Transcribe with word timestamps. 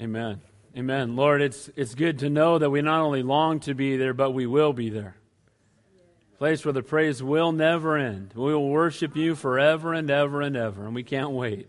Amen. 0.00 0.40
Amen. 0.76 1.14
Lord, 1.14 1.40
it's, 1.40 1.70
it's 1.76 1.94
good 1.94 2.18
to 2.18 2.28
know 2.28 2.58
that 2.58 2.70
we 2.70 2.82
not 2.82 3.00
only 3.00 3.22
long 3.22 3.60
to 3.60 3.74
be 3.74 3.96
there, 3.96 4.12
but 4.12 4.32
we 4.32 4.46
will 4.46 4.72
be 4.72 4.90
there. 4.90 5.16
Place 6.38 6.64
where 6.64 6.72
the 6.72 6.82
praise 6.82 7.22
will 7.22 7.52
never 7.52 7.96
end. 7.96 8.32
We 8.34 8.52
will 8.52 8.68
worship 8.68 9.16
you 9.16 9.36
forever 9.36 9.94
and 9.94 10.10
ever 10.10 10.40
and 10.42 10.56
ever, 10.56 10.84
and 10.84 10.94
we 10.94 11.04
can't 11.04 11.30
wait. 11.30 11.68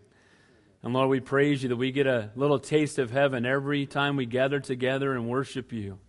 And 0.81 0.93
Lord, 0.93 1.09
we 1.09 1.19
praise 1.19 1.61
you 1.61 1.69
that 1.69 1.75
we 1.75 1.91
get 1.91 2.07
a 2.07 2.31
little 2.35 2.59
taste 2.59 2.97
of 2.97 3.11
heaven 3.11 3.45
every 3.45 3.85
time 3.85 4.15
we 4.15 4.25
gather 4.25 4.59
together 4.59 5.13
and 5.13 5.29
worship 5.29 5.71
you. 5.71 5.99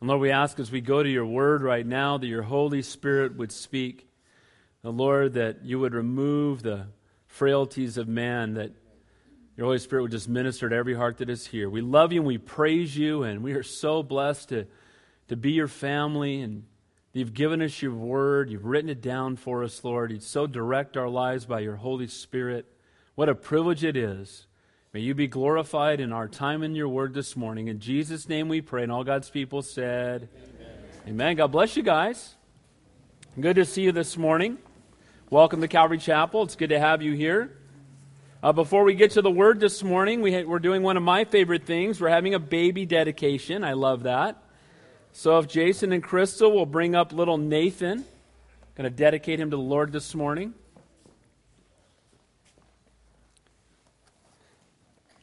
And 0.00 0.08
Lord, 0.08 0.20
we 0.20 0.30
ask 0.30 0.60
as 0.60 0.70
we 0.70 0.80
go 0.80 1.02
to 1.02 1.08
your 1.08 1.26
word 1.26 1.62
right 1.62 1.86
now 1.86 2.18
that 2.18 2.26
your 2.26 2.42
Holy 2.42 2.82
Spirit 2.82 3.36
would 3.36 3.52
speak. 3.52 4.08
The 4.82 4.90
Lord, 4.90 5.34
that 5.34 5.64
you 5.64 5.80
would 5.80 5.94
remove 5.94 6.62
the 6.62 6.86
frailties 7.26 7.96
of 7.96 8.08
man, 8.08 8.54
that 8.54 8.72
your 9.56 9.66
Holy 9.66 9.78
Spirit 9.78 10.02
would 10.02 10.10
just 10.10 10.28
minister 10.28 10.68
to 10.68 10.74
every 10.74 10.94
heart 10.94 11.18
that 11.18 11.28
is 11.28 11.46
here. 11.46 11.68
We 11.68 11.82
love 11.82 12.12
you 12.12 12.20
and 12.20 12.26
we 12.26 12.38
praise 12.38 12.96
you, 12.96 13.22
and 13.22 13.42
we 13.42 13.52
are 13.52 13.62
so 13.62 14.02
blessed 14.02 14.48
to, 14.48 14.66
to 15.28 15.36
be 15.36 15.52
your 15.52 15.68
family. 15.68 16.40
And 16.40 16.64
you've 17.12 17.34
given 17.34 17.60
us 17.60 17.82
your 17.82 17.92
word, 17.92 18.50
you've 18.50 18.64
written 18.64 18.88
it 18.88 19.02
down 19.02 19.36
for 19.36 19.62
us, 19.62 19.84
Lord. 19.84 20.10
You 20.10 20.20
so 20.20 20.46
direct 20.46 20.96
our 20.96 21.08
lives 21.08 21.44
by 21.44 21.60
your 21.60 21.76
Holy 21.76 22.06
Spirit. 22.06 22.66
What 23.14 23.28
a 23.28 23.34
privilege 23.34 23.84
it 23.84 23.96
is. 23.96 24.46
May 24.94 25.00
you 25.00 25.14
be 25.14 25.26
glorified 25.26 26.00
in 26.00 26.12
our 26.12 26.28
time 26.28 26.62
in 26.62 26.74
your 26.74 26.88
word 26.88 27.12
this 27.12 27.36
morning. 27.36 27.68
In 27.68 27.78
Jesus' 27.78 28.28
name 28.28 28.48
we 28.48 28.62
pray. 28.62 28.82
And 28.82 28.92
all 28.92 29.04
God's 29.04 29.28
people 29.28 29.60
said, 29.60 30.28
Amen. 30.34 30.76
Amen. 31.08 31.36
God 31.36 31.52
bless 31.52 31.76
you 31.76 31.82
guys. 31.82 32.36
Good 33.38 33.56
to 33.56 33.64
see 33.64 33.82
you 33.82 33.92
this 33.92 34.16
morning. 34.16 34.58
Welcome 35.30 35.62
to 35.62 35.68
Calvary 35.68 35.98
Chapel. 35.98 36.42
It's 36.42 36.56
good 36.56 36.70
to 36.70 36.78
have 36.78 37.02
you 37.02 37.12
here. 37.12 37.56
Uh, 38.42 38.52
before 38.52 38.82
we 38.82 38.94
get 38.94 39.12
to 39.12 39.22
the 39.22 39.30
word 39.30 39.60
this 39.60 39.84
morning, 39.84 40.20
we 40.20 40.34
ha- 40.34 40.42
we're 40.44 40.58
doing 40.58 40.82
one 40.82 40.96
of 40.96 41.02
my 41.04 41.24
favorite 41.24 41.64
things. 41.64 42.00
We're 42.00 42.08
having 42.08 42.34
a 42.34 42.40
baby 42.40 42.84
dedication. 42.84 43.62
I 43.62 43.74
love 43.74 44.02
that. 44.02 44.42
So 45.12 45.38
if 45.38 45.46
Jason 45.46 45.92
and 45.92 46.02
Crystal 46.02 46.50
will 46.50 46.66
bring 46.66 46.96
up 46.96 47.12
little 47.12 47.38
Nathan, 47.38 48.04
going 48.74 48.90
to 48.90 48.90
dedicate 48.90 49.38
him 49.38 49.50
to 49.50 49.56
the 49.56 49.62
Lord 49.62 49.92
this 49.92 50.12
morning. 50.12 50.54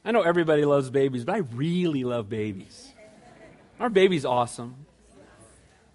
I 0.06 0.12
know 0.12 0.22
everybody 0.22 0.64
loves 0.64 0.90
babies, 0.90 1.26
but 1.26 1.36
I 1.36 1.40
really 1.40 2.06
love 2.06 2.30
babies. 2.30 2.94
Our 3.82 3.90
baby's 3.90 4.24
awesome. 4.24 4.86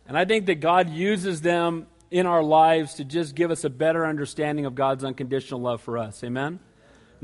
And 0.07 0.19
I 0.19 0.27
think 0.27 0.45
that 0.47 0.57
God 0.57 0.91
uses 0.91 1.41
them 1.41 1.87
in 2.11 2.27
our 2.27 2.43
lives 2.43 2.95
to 2.95 3.05
just 3.05 3.35
give 3.35 3.51
us 3.51 3.65
a 3.65 3.71
better 3.71 4.05
understanding 4.05 4.67
of 4.67 4.75
God's 4.75 5.05
unconditional 5.05 5.63
love 5.63 5.81
for 5.81 5.97
us. 5.97 6.23
Amen? 6.23 6.61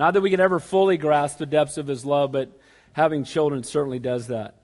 Not 0.01 0.15
that 0.15 0.23
we 0.23 0.31
can 0.31 0.41
ever 0.41 0.59
fully 0.59 0.97
grasp 0.97 1.37
the 1.37 1.45
depths 1.45 1.77
of 1.77 1.87
his 1.87 2.06
love, 2.06 2.33
but 2.33 2.59
having 2.95 3.23
children 3.23 3.62
certainly 3.62 3.98
does 3.98 4.29
that. 4.29 4.55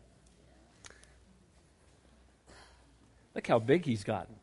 Look 3.35 3.47
how 3.47 3.59
big 3.59 3.85
he's 3.85 4.03
gotten. 4.03 4.35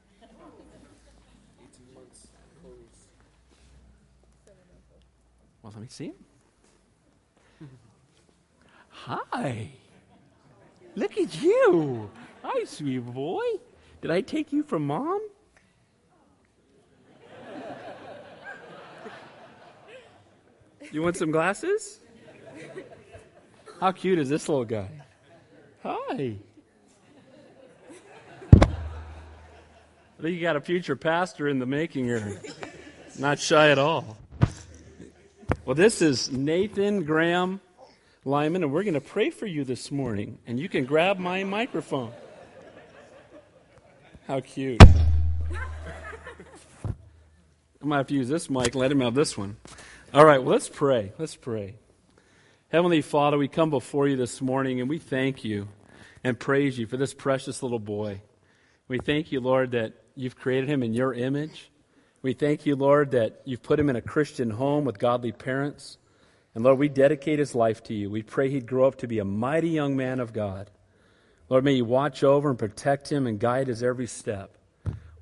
Well, 5.63 5.73
let 5.73 5.81
me 5.81 5.87
see 5.89 6.13
him. 7.59 7.69
Hi. 8.89 9.71
Look 10.93 11.17
at 11.17 11.41
you. 11.41 12.11
Hi, 12.43 12.65
sweet 12.65 12.99
boy. 12.99 13.41
Did 13.99 14.11
I 14.11 14.21
take 14.21 14.53
you 14.53 14.61
from 14.61 14.85
mom? 14.85 15.27
You 20.93 21.01
want 21.01 21.17
some 21.17 21.31
glasses? 21.31 21.99
How 23.79 23.91
cute 23.91 24.19
is 24.19 24.29
this 24.29 24.47
little 24.47 24.63
guy? 24.63 24.89
Hi. 25.81 25.89
I 25.89 26.37
think 30.21 30.35
you 30.35 30.39
got 30.39 30.55
a 30.55 30.61
future 30.61 30.95
pastor 30.95 31.47
in 31.47 31.57
the 31.57 31.65
making 31.65 32.05
here. 32.05 32.39
Not 33.17 33.39
shy 33.39 33.71
at 33.71 33.79
all. 33.79 34.17
Well, 35.65 35.73
this 35.73 36.03
is 36.03 36.31
Nathan 36.31 37.05
Graham 37.05 37.59
Lyman, 38.23 38.61
and 38.61 38.71
we're 38.71 38.83
going 38.83 38.93
to 38.93 39.01
pray 39.01 39.31
for 39.31 39.47
you 39.47 39.63
this 39.63 39.91
morning. 39.91 40.37
And 40.45 40.59
you 40.59 40.69
can 40.69 40.85
grab 40.85 41.17
my 41.17 41.43
microphone. 41.43 42.11
How 44.27 44.41
cute. 44.41 44.83
I 44.83 44.93
might 47.81 47.97
have 47.97 48.07
to 48.07 48.13
use 48.13 48.29
this 48.29 48.47
mic. 48.47 48.75
Let 48.75 48.91
him 48.91 48.99
have 48.99 49.15
this 49.15 49.35
one. 49.35 49.57
All 50.13 50.23
right, 50.23 50.43
well, 50.43 50.51
let's 50.51 50.69
pray. 50.69 51.11
Let's 51.17 51.35
pray. 51.35 51.73
Heavenly 52.67 53.01
Father, 53.01 53.35
we 53.35 53.47
come 53.47 53.71
before 53.71 54.07
you 54.07 54.15
this 54.15 54.43
morning 54.43 54.79
and 54.79 54.87
we 54.87 54.99
thank 54.99 55.43
you 55.43 55.69
and 56.23 56.39
praise 56.39 56.77
you 56.77 56.85
for 56.85 56.97
this 56.97 57.15
precious 57.15 57.63
little 57.63 57.79
boy. 57.79 58.21
We 58.87 58.99
thank 58.99 59.31
you, 59.31 59.39
Lord, 59.39 59.71
that 59.71 59.93
you've 60.13 60.35
created 60.35 60.69
him 60.69 60.83
in 60.83 60.93
your 60.93 61.15
image. 61.15 61.71
We 62.21 62.33
thank 62.33 62.67
you, 62.67 62.75
Lord, 62.75 63.09
that 63.09 63.41
you've 63.45 63.63
put 63.63 63.79
him 63.79 63.89
in 63.89 63.95
a 63.95 64.03
Christian 64.03 64.51
home 64.51 64.85
with 64.85 64.99
godly 64.99 65.31
parents. 65.31 65.97
And 66.53 66.63
Lord, 66.63 66.77
we 66.77 66.89
dedicate 66.89 67.39
his 67.39 67.55
life 67.55 67.81
to 67.85 67.95
you. 67.95 68.11
We 68.11 68.21
pray 68.21 68.51
he'd 68.51 68.67
grow 68.67 68.85
up 68.85 68.97
to 68.97 69.07
be 69.07 69.17
a 69.17 69.25
mighty 69.25 69.69
young 69.69 69.97
man 69.97 70.19
of 70.19 70.31
God. 70.31 70.69
Lord, 71.49 71.63
may 71.63 71.73
you 71.73 71.85
watch 71.85 72.23
over 72.23 72.51
and 72.51 72.59
protect 72.59 73.11
him 73.11 73.25
and 73.25 73.39
guide 73.39 73.65
his 73.65 73.81
every 73.81 74.05
step. 74.05 74.59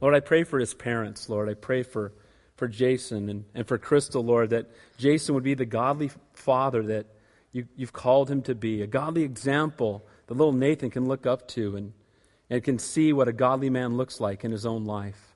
Lord, 0.01 0.15
I 0.15 0.19
pray 0.19 0.43
for 0.43 0.59
his 0.59 0.73
parents, 0.73 1.29
Lord. 1.29 1.47
I 1.47 1.53
pray 1.53 1.83
for 1.83 2.11
for 2.61 2.67
Jason 2.67 3.27
and, 3.27 3.45
and 3.55 3.67
for 3.67 3.79
Crystal, 3.79 4.23
Lord, 4.23 4.51
that 4.51 4.69
Jason 4.99 5.33
would 5.33 5.43
be 5.43 5.55
the 5.55 5.65
godly 5.65 6.11
father 6.33 6.83
that 6.83 7.07
you, 7.51 7.65
you've 7.75 7.91
called 7.91 8.29
him 8.29 8.43
to 8.43 8.53
be, 8.53 8.83
a 8.83 8.87
godly 8.87 9.23
example 9.23 10.05
that 10.27 10.35
little 10.35 10.53
Nathan 10.53 10.91
can 10.91 11.07
look 11.07 11.25
up 11.25 11.47
to 11.47 11.75
and, 11.75 11.93
and 12.51 12.63
can 12.63 12.77
see 12.77 13.13
what 13.13 13.27
a 13.27 13.33
godly 13.33 13.71
man 13.71 13.97
looks 13.97 14.19
like 14.19 14.43
in 14.43 14.51
his 14.51 14.63
own 14.63 14.85
life. 14.85 15.33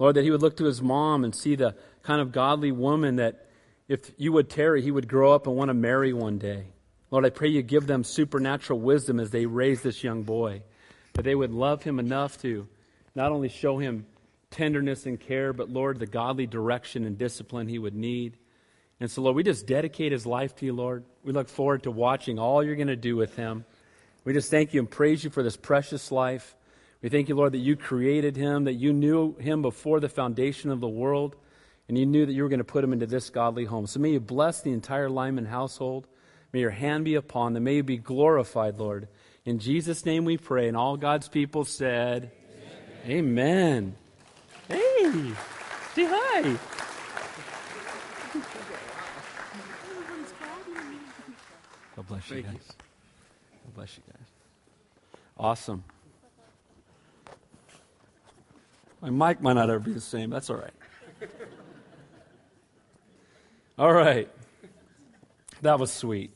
Lord, 0.00 0.16
that 0.16 0.24
he 0.24 0.32
would 0.32 0.42
look 0.42 0.56
to 0.56 0.64
his 0.64 0.82
mom 0.82 1.22
and 1.22 1.32
see 1.32 1.54
the 1.54 1.76
kind 2.02 2.20
of 2.20 2.32
godly 2.32 2.72
woman 2.72 3.14
that 3.16 3.46
if 3.86 4.10
you 4.16 4.32
would 4.32 4.50
tarry, 4.50 4.82
he 4.82 4.90
would 4.90 5.06
grow 5.06 5.32
up 5.32 5.46
and 5.46 5.54
want 5.54 5.68
to 5.68 5.74
marry 5.74 6.12
one 6.12 6.38
day. 6.38 6.64
Lord, 7.12 7.24
I 7.24 7.30
pray 7.30 7.50
you 7.50 7.62
give 7.62 7.86
them 7.86 8.02
supernatural 8.02 8.80
wisdom 8.80 9.20
as 9.20 9.30
they 9.30 9.46
raise 9.46 9.82
this 9.82 10.02
young 10.02 10.24
boy, 10.24 10.62
that 11.12 11.22
they 11.22 11.36
would 11.36 11.52
love 11.52 11.84
him 11.84 12.00
enough 12.00 12.36
to 12.42 12.66
not 13.14 13.30
only 13.30 13.48
show 13.48 13.78
him 13.78 14.06
tenderness 14.54 15.04
and 15.04 15.18
care, 15.18 15.52
but 15.52 15.68
Lord, 15.68 15.98
the 15.98 16.06
godly 16.06 16.46
direction 16.46 17.04
and 17.04 17.18
discipline 17.18 17.68
he 17.68 17.78
would 17.78 17.94
need. 17.94 18.36
And 19.00 19.10
so, 19.10 19.20
Lord, 19.20 19.34
we 19.36 19.42
just 19.42 19.66
dedicate 19.66 20.12
his 20.12 20.24
life 20.24 20.54
to 20.56 20.64
you, 20.64 20.72
Lord. 20.72 21.04
We 21.24 21.32
look 21.32 21.48
forward 21.48 21.82
to 21.82 21.90
watching 21.90 22.38
all 22.38 22.62
you're 22.62 22.76
going 22.76 22.86
to 22.86 22.96
do 22.96 23.16
with 23.16 23.34
him. 23.34 23.64
We 24.24 24.32
just 24.32 24.50
thank 24.50 24.72
you 24.72 24.80
and 24.80 24.88
praise 24.88 25.24
you 25.24 25.30
for 25.30 25.42
this 25.42 25.56
precious 25.56 26.12
life. 26.12 26.54
We 27.02 27.08
thank 27.08 27.28
you, 27.28 27.34
Lord, 27.34 27.52
that 27.52 27.58
you 27.58 27.76
created 27.76 28.36
him, 28.36 28.64
that 28.64 28.74
you 28.74 28.92
knew 28.92 29.34
him 29.36 29.60
before 29.60 30.00
the 30.00 30.08
foundation 30.08 30.70
of 30.70 30.80
the 30.80 30.88
world, 30.88 31.36
and 31.88 31.98
you 31.98 32.06
knew 32.06 32.24
that 32.24 32.32
you 32.32 32.44
were 32.44 32.48
going 32.48 32.58
to 32.58 32.64
put 32.64 32.84
him 32.84 32.92
into 32.92 33.06
this 33.06 33.28
godly 33.28 33.64
home. 33.64 33.86
So 33.86 34.00
may 34.00 34.10
you 34.10 34.20
bless 34.20 34.62
the 34.62 34.72
entire 34.72 35.10
Lyman 35.10 35.46
household. 35.46 36.06
May 36.52 36.60
your 36.60 36.70
hand 36.70 37.04
be 37.04 37.16
upon 37.16 37.52
them. 37.52 37.64
May 37.64 37.74
you 37.76 37.82
be 37.82 37.98
glorified, 37.98 38.78
Lord. 38.78 39.08
In 39.44 39.58
Jesus' 39.58 40.06
name 40.06 40.24
we 40.24 40.38
pray. 40.38 40.68
And 40.68 40.76
all 40.76 40.96
God's 40.96 41.28
people 41.28 41.64
said, 41.64 42.30
Amen. 43.04 43.18
Amen. 43.18 43.96
Hey, 44.68 45.32
say 45.94 46.06
hi. 46.08 46.56
God 51.96 52.06
bless 52.08 52.30
you 52.30 52.42
guys. 52.42 52.52
God 53.64 53.74
bless 53.74 53.96
you 53.96 54.02
guys. 54.10 54.26
Awesome. 55.38 55.84
My 59.00 59.10
mic 59.10 59.42
might 59.42 59.52
not 59.52 59.68
ever 59.68 59.80
be 59.80 59.92
the 59.92 60.00
same. 60.00 60.30
That's 60.30 60.48
all 60.48 60.56
right. 60.56 60.72
All 63.78 63.92
right. 63.92 64.30
That 65.60 65.78
was 65.78 65.92
sweet. 65.92 66.30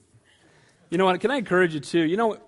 You 0.91 0.99
know 0.99 1.07
what? 1.07 1.21
Can 1.21 1.31
I 1.31 1.37
encourage 1.37 1.73
you 1.75 1.81
too? 1.81 2.03
You 2.03 2.17
know, 2.17 2.39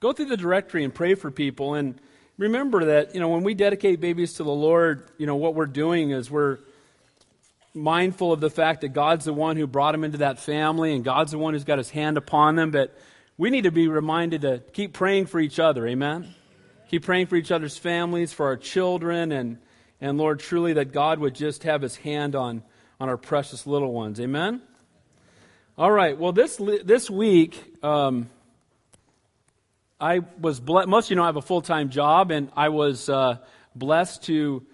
go 0.00 0.12
through 0.12 0.26
the 0.26 0.36
directory 0.36 0.84
and 0.84 0.94
pray 0.94 1.14
for 1.14 1.30
people 1.30 1.74
and 1.74 1.98
remember 2.40 2.86
that, 2.86 3.14
you 3.14 3.20
know, 3.20 3.28
when 3.28 3.42
we 3.42 3.52
dedicate 3.52 4.00
babies 4.00 4.34
to 4.34 4.44
the 4.44 4.50
Lord, 4.50 5.06
you 5.18 5.26
know, 5.26 5.36
what 5.36 5.54
we're 5.54 5.66
doing 5.66 6.10
is 6.10 6.30
we're 6.30 6.58
mindful 7.74 8.32
of 8.32 8.40
the 8.40 8.48
fact 8.48 8.80
that 8.80 8.88
God's 8.88 9.26
the 9.26 9.34
one 9.34 9.58
who 9.58 9.66
brought 9.66 9.92
them 9.92 10.04
into 10.04 10.18
that 10.18 10.38
family 10.38 10.94
and 10.94 11.04
God's 11.04 11.32
the 11.32 11.38
one 11.38 11.52
who's 11.52 11.64
got 11.64 11.76
his 11.76 11.90
hand 11.90 12.16
upon 12.16 12.56
them. 12.56 12.70
But 12.70 12.98
we 13.36 13.50
need 13.50 13.64
to 13.64 13.70
be 13.70 13.88
reminded 13.88 14.40
to 14.40 14.62
keep 14.72 14.94
praying 14.94 15.26
for 15.26 15.38
each 15.38 15.58
other. 15.58 15.86
Amen? 15.86 16.34
Keep 16.88 17.04
praying 17.04 17.26
for 17.26 17.36
each 17.36 17.52
other's 17.52 17.76
families, 17.76 18.32
for 18.32 18.46
our 18.46 18.56
children, 18.56 19.32
and, 19.32 19.58
and 20.00 20.16
Lord, 20.16 20.40
truly 20.40 20.72
that 20.72 20.92
God 20.92 21.18
would 21.18 21.34
just 21.34 21.64
have 21.64 21.82
his 21.82 21.96
hand 21.96 22.34
on, 22.34 22.62
on 22.98 23.10
our 23.10 23.18
precious 23.18 23.66
little 23.66 23.92
ones. 23.92 24.18
Amen? 24.18 24.62
All 25.76 25.92
right. 25.92 26.18
Well, 26.18 26.32
this, 26.32 26.56
this 26.56 27.10
week, 27.10 27.62
um, 27.84 28.30
I 30.00 30.20
was 30.40 30.60
blessed. 30.60 30.88
Most 30.88 31.06
of 31.06 31.10
you 31.10 31.16
know 31.16 31.24
I 31.24 31.26
have 31.26 31.36
a 31.36 31.42
full 31.42 31.60
time 31.60 31.90
job, 31.90 32.30
and 32.30 32.50
I 32.56 32.70
was 32.70 33.10
uh, 33.10 33.36
blessed 33.74 34.22
to, 34.24 34.64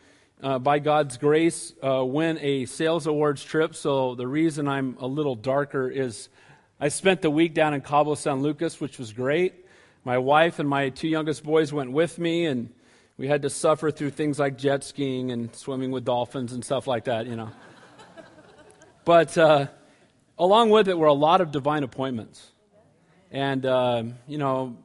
uh, 0.41 0.61
by 0.61 0.79
God's 0.79 1.17
grace, 1.17 1.73
uh, 1.83 2.05
win 2.05 2.39
a 2.41 2.67
sales 2.67 3.09
awards 3.09 3.43
trip. 3.43 3.75
So 3.75 4.15
the 4.15 4.29
reason 4.29 4.69
I'm 4.69 4.97
a 5.01 5.07
little 5.09 5.35
darker 5.35 5.91
is 5.91 6.29
I 6.79 6.89
spent 6.91 7.23
the 7.23 7.31
week 7.31 7.55
down 7.55 7.75
in 7.75 7.81
Cabo 7.81 8.15
San 8.15 8.41
Lucas, 8.41 8.81
which 8.81 9.01
was 9.01 9.13
great. 9.13 9.67
My 10.05 10.19
wife 10.19 10.61
and 10.61 10.69
my 10.69 10.91
two 10.91 11.09
youngest 11.09 11.43
boys 11.43 11.73
went 11.73 11.91
with 11.91 12.21
me, 12.21 12.47
and 12.47 12.73
we 13.17 13.27
had 13.27 13.43
to 13.43 13.51
suffer 13.51 13.91
through 13.91 14.11
things 14.11 14.39
like 14.39 14.57
jet 14.57 14.85
skiing 14.85 15.33
and 15.33 15.53
swimming 15.57 15.91
with 15.91 16.05
dolphins 16.05 16.53
and 16.53 16.65
stuff 16.65 16.87
like 16.87 17.07
that, 17.07 17.27
you 17.27 17.35
know. 17.35 17.51
but 19.05 19.37
uh, 19.37 19.67
along 20.39 20.71
with 20.71 20.87
it 20.87 20.97
were 20.97 21.09
a 21.09 21.13
lot 21.13 21.41
of 21.41 21.51
divine 21.51 21.83
appointments. 21.83 22.53
And, 23.33 23.67
uh, 23.67 24.05
you 24.29 24.39
know, 24.39 24.77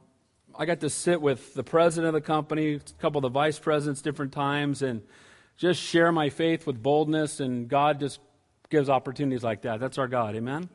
I 0.58 0.66
got 0.66 0.80
to 0.80 0.90
sit 0.90 1.20
with 1.20 1.54
the 1.54 1.62
president 1.62 2.08
of 2.08 2.14
the 2.14 2.20
company, 2.20 2.74
a 2.74 2.80
couple 3.00 3.18
of 3.18 3.22
the 3.22 3.28
vice 3.28 3.58
presidents, 3.58 4.02
different 4.02 4.32
times, 4.32 4.82
and 4.82 5.02
just 5.56 5.80
share 5.80 6.12
my 6.12 6.28
faith 6.28 6.66
with 6.66 6.82
boldness. 6.82 7.40
And 7.40 7.68
God 7.68 8.00
just 8.00 8.20
gives 8.68 8.90
opportunities 8.90 9.42
like 9.42 9.62
that. 9.62 9.80
That's 9.80 9.98
our 9.98 10.08
God. 10.08 10.36
Amen? 10.36 10.68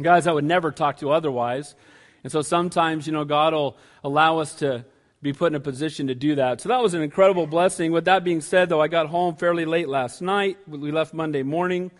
Guys 0.00 0.26
I 0.26 0.32
would 0.32 0.44
never 0.44 0.70
talk 0.70 0.98
to 0.98 1.10
otherwise. 1.10 1.74
And 2.22 2.30
so 2.30 2.42
sometimes, 2.42 3.06
you 3.06 3.12
know, 3.12 3.24
God 3.24 3.52
will 3.52 3.76
allow 4.04 4.38
us 4.38 4.54
to 4.56 4.84
be 5.20 5.32
put 5.32 5.52
in 5.52 5.56
a 5.56 5.60
position 5.60 6.06
to 6.08 6.14
do 6.14 6.36
that. 6.36 6.60
So 6.60 6.68
that 6.68 6.82
was 6.82 6.94
an 6.94 7.02
incredible 7.02 7.46
blessing. 7.46 7.92
With 7.92 8.04
that 8.06 8.24
being 8.24 8.40
said, 8.40 8.68
though, 8.68 8.80
I 8.80 8.88
got 8.88 9.06
home 9.06 9.36
fairly 9.36 9.64
late 9.64 9.88
last 9.88 10.20
night. 10.20 10.58
We 10.66 10.92
left 10.92 11.14
Monday 11.14 11.42
morning, 11.42 11.90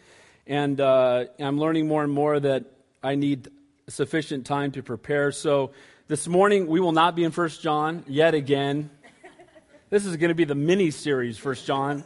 and 0.46 0.81
uh, 0.81 1.25
I'm 1.38 1.58
learning 1.58 1.87
more 1.87 2.02
and 2.02 2.12
more 2.12 2.38
that 2.38 2.64
I 3.02 3.14
need 3.14 3.48
sufficient 3.88 4.46
time 4.46 4.72
to 4.72 4.82
prepare. 4.82 5.32
So 5.32 5.72
this 6.12 6.29
morning 6.29 6.67
we 6.67 6.79
will 6.79 6.93
not 6.93 7.17
be 7.17 7.25
in 7.25 7.31
First 7.31 7.62
John 7.62 8.05
yet 8.06 8.35
again. 8.35 8.91
This 9.88 10.05
is 10.05 10.19
going 10.19 10.29
to 10.29 10.35
be 10.35 10.44
the 10.44 10.55
mini 10.55 10.91
series, 10.91 11.38
First 11.38 11.64
John. 11.64 12.05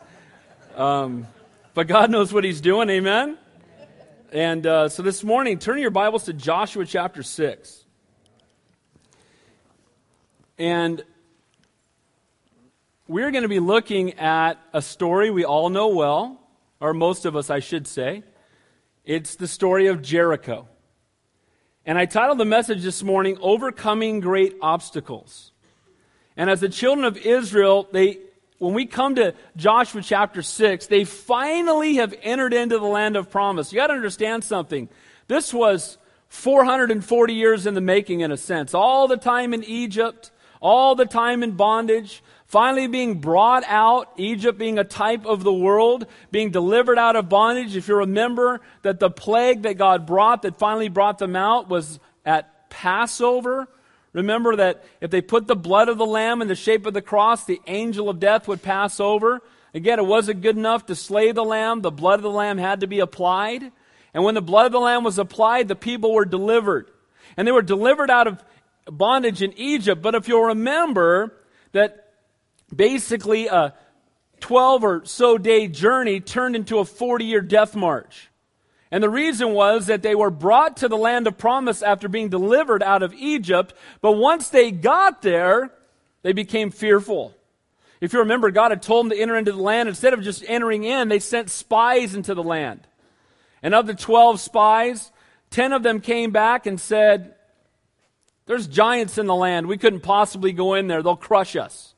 Um, 0.77 1.27
but 1.75 1.89
God 1.89 2.09
knows 2.09 2.33
what 2.33 2.45
He's 2.45 2.61
doing. 2.61 2.89
Amen. 2.89 3.37
And 4.31 4.65
uh, 4.65 4.89
so 4.91 5.03
this 5.03 5.25
morning, 5.25 5.59
turn 5.59 5.81
your 5.81 5.91
Bibles 5.91 6.23
to 6.27 6.33
Joshua 6.33 6.87
chapter 6.87 7.25
6. 7.25 7.85
And 10.57 11.03
we're 13.09 13.33
going 13.33 13.43
to 13.43 13.49
be 13.49 13.59
looking 13.59 14.21
at 14.21 14.61
a 14.73 14.83
story 14.83 15.33
we 15.33 15.45
all 15.45 15.69
know 15.69 15.89
well, 15.89 16.41
or 16.79 16.95
most 16.95 17.27
of 17.27 17.35
us, 17.35 17.51
I 17.51 17.59
should 17.59 17.89
say. 17.89 18.23
It's 19.05 19.35
the 19.35 19.49
story 19.49 19.89
of 19.89 20.01
Jericho. 20.01 20.69
And 21.87 21.97
I 21.97 22.05
titled 22.05 22.39
the 22.39 22.45
message 22.45 22.83
this 22.83 23.05
morning, 23.05 23.39
Overcoming 23.41 24.19
Great 24.19 24.57
Obstacles. 24.61 25.53
And 26.37 26.51
as 26.51 26.59
the 26.59 26.69
children 26.69 27.05
of 27.05 27.17
Israel, 27.17 27.89
they 27.93 28.19
when 28.59 28.75
we 28.75 28.87
come 28.87 29.17
to 29.17 29.35
Joshua 29.57 30.03
chapter 30.03 30.43
6, 30.43 30.87
they 30.87 31.05
finally 31.05 31.97
have 31.97 32.15
entered 32.23 32.55
into 32.55 32.79
the 32.79 32.87
land 32.87 33.15
of 33.15 33.31
promise. 33.31 33.71
You 33.71 33.79
got 33.79 33.89
to 33.89 33.93
understand 33.93 34.45
something. 34.45 34.89
This 35.29 35.53
was 35.53 35.99
440 36.29 37.35
years 37.35 37.67
in 37.67 37.75
the 37.75 37.83
making, 37.83 38.21
in 38.21 38.33
a 38.33 38.37
sense. 38.37 38.73
All 38.73 39.09
the 39.09 39.19
time 39.19 39.53
in 39.53 39.63
Egypt, 39.63 40.31
all 40.61 40.95
the 40.95 41.05
time 41.05 41.43
in 41.43 41.53
bondage, 41.53 42.23
finally 42.47 42.87
being 42.87 43.21
brought 43.21 43.65
out, 43.67 44.13
Egypt 44.17 44.59
being 44.59 44.79
a 44.79 44.85
type 44.85 45.27
of 45.27 45.45
the 45.45 45.53
world, 45.53 46.07
being 46.31 46.51
delivered 46.51 46.99
out 46.99 47.17
of 47.17 47.29
bondage. 47.29 47.77
If 47.77 47.89
you 47.89 47.97
remember 47.97 48.61
that 48.83 49.01
the 49.01 49.11
plague 49.11 49.63
that 49.63 49.75
God 49.75 50.07
brought, 50.07 50.43
that 50.43 50.59
finally 50.59 50.89
brought 50.89 51.19
them 51.19 51.37
out, 51.37 51.69
was 51.69 51.99
at 52.25 52.71
Passover. 52.71 53.69
Remember 54.13 54.57
that 54.57 54.85
if 55.01 55.11
they 55.11 55.21
put 55.21 55.47
the 55.47 55.57
blood 55.57 55.89
of 55.89 55.99
the 55.99 56.07
lamb 56.07 56.41
in 56.41 56.49
the 56.49 56.55
shape 56.55 56.87
of 56.87 56.95
the 56.95 57.03
cross, 57.03 57.45
the 57.45 57.61
angel 57.67 58.09
of 58.09 58.19
death 58.19 58.49
would 58.49 58.63
pass 58.63 58.99
over. 59.01 59.43
Again, 59.75 59.99
it 59.99 60.07
wasn't 60.07 60.41
good 60.41 60.57
enough 60.57 60.87
to 60.87 60.95
slay 60.95 61.33
the 61.33 61.45
lamb. 61.45 61.83
The 61.83 61.91
blood 61.91 62.19
of 62.19 62.23
the 62.23 62.31
lamb 62.31 62.57
had 62.57 62.81
to 62.81 62.87
be 62.87 63.01
applied. 63.01 63.71
And 64.15 64.25
when 64.25 64.35
the 64.35 64.41
blood 64.41 64.65
of 64.65 64.73
the 64.73 64.81
lamb 64.81 65.05
was 65.05 65.19
applied, 65.19 65.69
the 65.69 65.77
people 65.77 66.15
were 66.15 66.25
delivered. 66.25 66.91
And 67.37 67.47
they 67.47 67.53
were 67.53 67.61
delivered 67.61 68.11
out 68.11 68.27
of 68.27 68.43
bondage 68.87 69.43
in 69.43 69.53
Egypt. 69.59 70.01
But 70.01 70.15
if 70.15 70.29
you'll 70.29 70.45
remember 70.45 71.35
that 71.73 72.06
basically 72.75 73.47
a 73.47 73.75
12 74.41 74.85
or 74.85 75.05
so 75.05 75.39
day 75.39 75.69
journey 75.69 76.21
turned 76.21 76.57
into 76.57 76.79
a 76.79 76.85
40 76.85 77.25
year 77.25 77.41
death 77.41 77.75
march. 77.75 78.29
And 78.91 79.03
the 79.03 79.11
reason 79.11 79.53
was 79.53 79.87
that 79.87 80.03
they 80.03 80.15
were 80.15 80.31
brought 80.31 80.79
to 80.79 80.89
the 80.89 80.97
land 80.97 81.27
of 81.27 81.37
promise 81.37 81.83
after 81.83 82.09
being 82.09 82.29
delivered 82.29 82.83
out 82.83 83.03
of 83.03 83.13
Egypt, 83.15 83.75
but 84.01 84.13
once 84.13 84.49
they 84.49 84.71
got 84.71 85.23
there, 85.23 85.73
they 86.23 86.33
became 86.33 86.71
fearful. 86.71 87.35
If 88.01 88.13
you 88.13 88.21
remember, 88.21 88.51
God 88.51 88.71
had 88.71 88.83
told 88.83 89.07
them 89.07 89.11
to 89.11 89.21
enter 89.21 89.37
into 89.37 89.53
the 89.53 89.61
land. 89.61 89.89
Instead 89.89 90.13
of 90.13 90.23
just 90.23 90.45
entering 90.47 90.85
in, 90.85 91.09
they 91.09 91.19
sent 91.19 91.51
spies 91.51 92.15
into 92.15 92.35
the 92.35 92.43
land. 92.43 92.87
And 93.63 93.75
of 93.75 93.87
the 93.87 93.95
12 93.95 94.39
spies, 94.39 95.11
10 95.51 95.73
of 95.73 95.83
them 95.83 96.01
came 96.01 96.31
back 96.31 96.67
and 96.67 96.81
said, 96.81 97.35
There's 98.47 98.67
giants 98.67 99.19
in 99.19 99.27
the 99.27 99.35
land. 99.35 99.67
We 99.67 99.79
couldn't 99.79 100.01
possibly 100.01 100.53
go 100.53 100.75
in 100.75 100.87
there. 100.87 101.03
They'll 101.03 101.17
crush 101.17 101.57
us. 101.57 101.96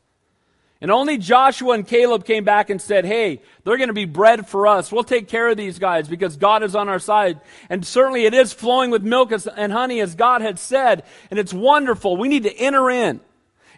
And 0.81 0.93
only 0.93 1.19
Joshua 1.19 1.73
and 1.73 1.87
Caleb 1.87 2.25
came 2.25 2.45
back 2.45 2.71
and 2.71 2.81
said, 2.81 3.05
Hey, 3.05 3.43
they're 3.65 3.77
going 3.77 3.89
to 3.89 3.95
be 3.95 4.05
bread 4.05 4.47
for 4.47 4.67
us. 4.67 4.93
We'll 4.93 5.03
take 5.03 5.27
care 5.27 5.49
of 5.49 5.57
these 5.57 5.79
guys 5.79 6.09
because 6.09 6.37
God 6.37 6.63
is 6.63 6.77
on 6.77 6.89
our 6.89 7.01
side. 7.01 7.41
And 7.69 7.85
certainly 7.85 8.27
it 8.27 8.35
is 8.35 8.53
flowing 8.53 8.91
with 8.91 9.03
milk 9.03 9.33
and 9.33 9.73
honey 9.73 10.01
as 10.01 10.15
God 10.15 10.41
had 10.41 10.59
said. 10.59 11.03
And 11.31 11.39
it's 11.39 11.53
wonderful. 11.53 12.17
We 12.17 12.29
need 12.29 12.45
to 12.45 12.57
enter 12.57 12.91
in. 12.91 13.21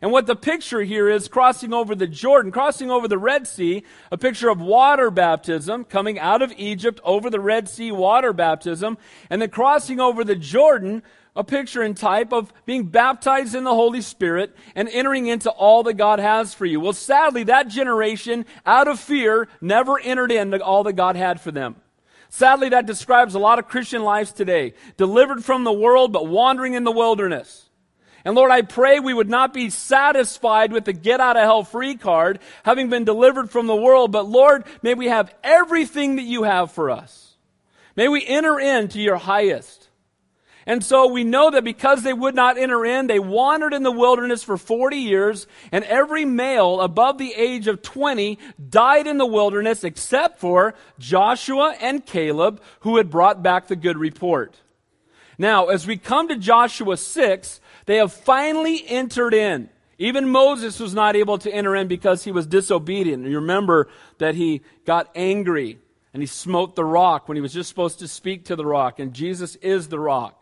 And 0.02 0.12
what 0.12 0.26
the 0.26 0.37
picture 0.37 0.82
here 0.82 1.08
is 1.11 1.29
crossing 1.29 1.75
over 1.75 1.94
the 1.94 2.06
Jordan, 2.06 2.52
crossing 2.52 2.91
over 2.91 3.06
the 3.06 3.19
Red 3.19 3.47
Sea, 3.47 3.85
a 4.11 4.17
picture 4.17 4.49
of 4.49 4.61
water 4.61 5.11
baptism, 5.11 5.85
coming 5.85 6.19
out 6.19 6.41
of 6.41 6.52
Egypt 6.56 7.00
over 7.05 7.29
the 7.29 7.41
Red 7.41 7.69
Sea, 7.69 7.93
water 7.93 8.32
baptism, 8.32 8.97
and 9.29 9.43
then 9.43 9.50
crossing 9.50 10.00
over 10.00 10.25
the 10.25 10.37
Jordan, 10.37 11.02
a 11.37 11.44
picture 11.44 11.82
and 11.82 11.97
type 11.97 12.32
of 12.32 12.53
being 12.67 12.85
baptized 12.85 13.55
in 13.55 13.65
the 13.65 13.75
Holy 13.75 14.00
Spirit 14.00 14.56
and 14.75 14.88
entering 14.88 15.27
into 15.27 15.50
all 15.50 15.82
that 15.85 15.94
God 15.94 16.19
has 16.19 16.53
for 16.55 16.67
you. 16.67 16.81
Well, 16.81 16.93
sadly, 16.93 17.44
that 17.44 17.69
generation, 17.69 18.47
out 18.67 18.88
of 18.88 18.99
fear, 18.99 19.49
never 19.61 19.99
entered 19.99 20.32
into 20.32 20.62
all 20.62 20.85
that 20.85 20.94
God 20.94 21.17
had 21.17 21.41
for 21.41 21.50
them. 21.50 21.77
Sadly, 22.29 22.69
that 22.71 22.87
describes 22.87 23.35
a 23.35 23.41
lot 23.41 23.59
of 23.59 23.69
Christian 23.69 24.03
lives 24.03 24.32
today. 24.32 24.75
Delivered 24.97 25.44
from 25.44 25.65
the 25.65 25.73
world, 25.73 26.12
but 26.12 26.29
wandering 26.29 26.75
in 26.75 26.85
the 26.85 26.93
wilderness. 26.93 27.69
And 28.25 28.35
Lord, 28.35 28.50
I 28.50 28.62
pray 28.62 29.00
we 29.00 29.15
would 29.15 29.31
not 29.31 29.53
be 29.53 29.71
satisfied 29.71 30.73
with 30.73 30.85
the 30.85 30.93
get 30.93 31.21
out 31.21 31.37
of 31.37 31.43
hell 31.43 31.65
free 31.65 31.97
card, 31.97 32.38
having 32.65 32.91
been 32.91 33.05
delivered 33.05 33.50
from 33.50 33.67
the 33.67 33.76
world, 33.76 34.12
but 34.12 34.29
Lord, 34.29 34.65
may 34.83 34.94
we 34.94 35.06
have 35.06 35.35
everything 35.43 36.17
that 36.17 36.25
you 36.25 36.43
have 36.43 36.71
for 36.71 36.91
us. 36.91 37.37
May 37.97 38.09
we 38.09 38.25
enter 38.26 38.61
into 38.61 39.00
your 39.00 39.17
highest. 39.17 39.89
And 40.70 40.84
so 40.84 41.08
we 41.08 41.25
know 41.25 41.50
that 41.50 41.64
because 41.64 42.05
they 42.05 42.12
would 42.12 42.37
not 42.37 42.56
enter 42.56 42.84
in, 42.84 43.08
they 43.08 43.19
wandered 43.19 43.75
in 43.75 43.83
the 43.83 43.90
wilderness 43.90 44.45
for 44.45 44.56
40 44.56 44.99
years, 44.99 45.49
and 45.73 45.83
every 45.83 46.25
male 46.25 46.80
above 46.80 47.18
the 47.18 47.35
age 47.35 47.66
of 47.66 47.83
20 47.83 48.38
died 48.68 49.09
in 49.09 49.18
the 49.18 49.26
wilderness 49.26 49.83
except 49.83 50.38
for 50.38 50.76
Joshua 50.97 51.75
and 51.80 52.06
Caleb, 52.06 52.62
who 52.83 52.99
had 52.99 53.11
brought 53.11 53.42
back 53.42 53.66
the 53.66 53.75
good 53.75 53.99
report. 53.99 54.54
Now, 55.38 55.71
as 55.71 55.88
we 55.88 55.97
come 55.97 56.28
to 56.28 56.37
Joshua 56.37 56.97
6, 56.97 57.61
they 57.87 57.97
have 57.97 58.12
finally 58.12 58.85
entered 58.87 59.35
in. 59.35 59.71
Even 59.99 60.28
Moses 60.28 60.78
was 60.78 60.95
not 60.95 61.16
able 61.16 61.38
to 61.38 61.52
enter 61.52 61.75
in 61.75 61.88
because 61.88 62.23
he 62.23 62.30
was 62.30 62.47
disobedient. 62.47 63.26
You 63.26 63.40
remember 63.40 63.88
that 64.18 64.37
he 64.37 64.62
got 64.87 65.11
angry 65.16 65.80
and 66.14 66.23
he 66.23 66.28
smote 66.28 66.76
the 66.76 66.85
rock 66.85 67.26
when 67.26 67.35
he 67.35 67.42
was 67.42 67.52
just 67.52 67.68
supposed 67.68 67.99
to 67.99 68.06
speak 68.06 68.45
to 68.45 68.54
the 68.54 68.64
rock, 68.64 69.00
and 69.00 69.12
Jesus 69.12 69.56
is 69.56 69.88
the 69.88 69.99
rock. 69.99 70.39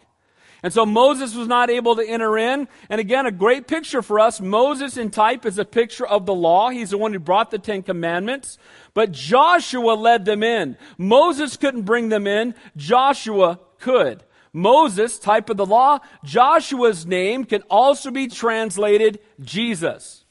And 0.63 0.73
so 0.73 0.85
Moses 0.85 1.35
was 1.35 1.47
not 1.47 1.71
able 1.71 1.97
to 1.97 2.09
enter 2.09 2.37
in. 2.37 2.67
And 2.91 3.01
again, 3.01 3.27
a 3.27 3.31
great 3.31 3.69
picture 3.69 4.03
for 4.03 4.19
us. 4.19 4.41
Moses 4.41 4.97
in 4.97 5.11
type 5.11 5.47
is 5.47 5.59
a 5.59 5.65
picture 5.65 6.07
of 6.07 6.27
the 6.27 6.35
law. 6.35 6.71
He's 6.71 6.91
the 6.91 6.99
one 6.99 7.13
who 7.13 7.21
brought 7.21 7.51
the 7.51 7.59
Ten 7.59 7.83
Commandments. 7.83 8.59
But 8.93 9.13
Joshua 9.13 9.93
led 9.93 10.25
them 10.25 10.43
in. 10.43 10.77
Moses 10.97 11.57
couldn't 11.57 11.83
bring 11.83 12.09
them 12.09 12.27
in. 12.27 12.55
Joshua 12.77 13.61
could. 13.79 14.25
Moses, 14.53 15.19
type 15.19 15.51
of 15.51 15.57
the 15.57 15.67
law. 15.67 16.01
Joshua's 16.25 17.07
name 17.07 17.45
can 17.45 17.63
also 17.71 18.11
be 18.11 18.27
translated 18.27 19.21
Jesus. 19.41 20.25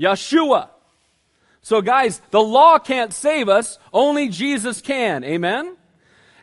Yeshua. 0.00 0.70
So 1.60 1.82
guys, 1.82 2.22
the 2.30 2.40
law 2.40 2.78
can't 2.78 3.12
save 3.12 3.48
us. 3.48 3.78
Only 3.92 4.28
Jesus 4.28 4.80
can. 4.80 5.24
Amen? 5.24 5.76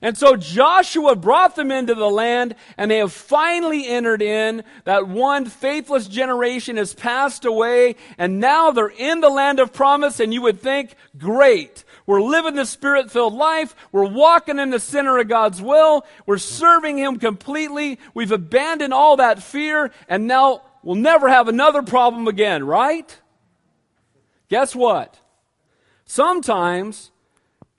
And 0.02 0.18
so 0.18 0.36
Joshua 0.36 1.16
brought 1.16 1.56
them 1.56 1.72
into 1.72 1.96
the 1.96 2.10
land, 2.10 2.56
and 2.78 2.92
they 2.92 2.98
have 2.98 3.14
finally 3.14 3.88
entered 3.88 4.22
in. 4.22 4.64
That 4.84 5.08
one 5.08 5.46
faithless 5.46 6.08
generation 6.08 6.78
has 6.78 6.94
passed 6.94 7.46
away, 7.46 7.96
and 8.18 8.40
now 8.40 8.72
they're 8.72 8.88
in 8.88 9.22
the 9.22 9.30
land 9.30 9.60
of 9.60 9.74
promise, 9.74 10.20
and 10.20 10.34
you 10.34 10.42
would 10.42 10.62
think, 10.62 10.96
great. 11.18 11.84
We're 12.06 12.22
living 12.22 12.56
the 12.56 12.66
spirit 12.66 13.10
filled 13.10 13.34
life. 13.34 13.76
We're 13.92 14.08
walking 14.08 14.60
in 14.60 14.70
the 14.70 14.80
center 14.80 15.18
of 15.18 15.28
God's 15.28 15.62
will. 15.62 16.06
We're 16.26 16.38
serving 16.38 16.98
Him 16.98 17.18
completely. 17.18 18.00
We've 18.14 18.32
abandoned 18.32 18.94
all 18.94 19.18
that 19.18 19.42
fear, 19.42 19.92
and 20.08 20.28
now 20.28 20.62
we'll 20.84 20.96
never 20.96 21.30
have 21.30 21.48
another 21.48 21.82
problem 21.82 22.28
again, 22.28 22.64
right? 22.66 23.18
Guess 24.50 24.76
what? 24.76 25.20
Sometimes 26.06 27.12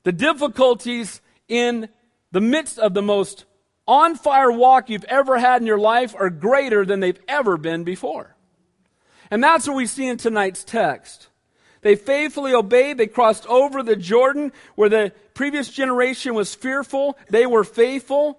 the 0.03 0.13
difficulties 0.13 1.21
in 1.49 1.89
the 2.37 2.41
midst 2.43 2.79
of 2.79 2.93
the 2.93 3.01
most 3.01 3.47
on 3.89 4.15
fire 4.15 4.53
walk 4.53 4.91
you've 4.91 5.05
ever 5.05 5.39
had 5.39 5.63
in 5.63 5.67
your 5.67 5.79
life 5.79 6.15
are 6.15 6.29
greater 6.29 6.85
than 6.85 7.01
they've 7.01 7.19
ever 7.27 7.57
been 7.57 7.83
before. 7.83 8.37
And 9.31 9.43
that's 9.43 9.67
what 9.67 9.79
we 9.79 9.87
see 9.87 10.07
in 10.07 10.19
tonight's 10.19 10.63
text. 10.63 11.29
They 11.81 11.95
faithfully 11.97 12.53
obeyed. 12.53 12.99
They 12.99 13.07
crossed 13.07 13.47
over 13.47 13.83
the 13.83 13.97
Jordan 13.97 14.53
where 14.75 14.91
the 14.91 15.15
previous 15.33 15.71
generation 15.71 16.35
was 16.35 16.55
fearful. 16.55 17.17
They 17.31 17.47
were 17.47 17.65
faithful. 17.65 18.39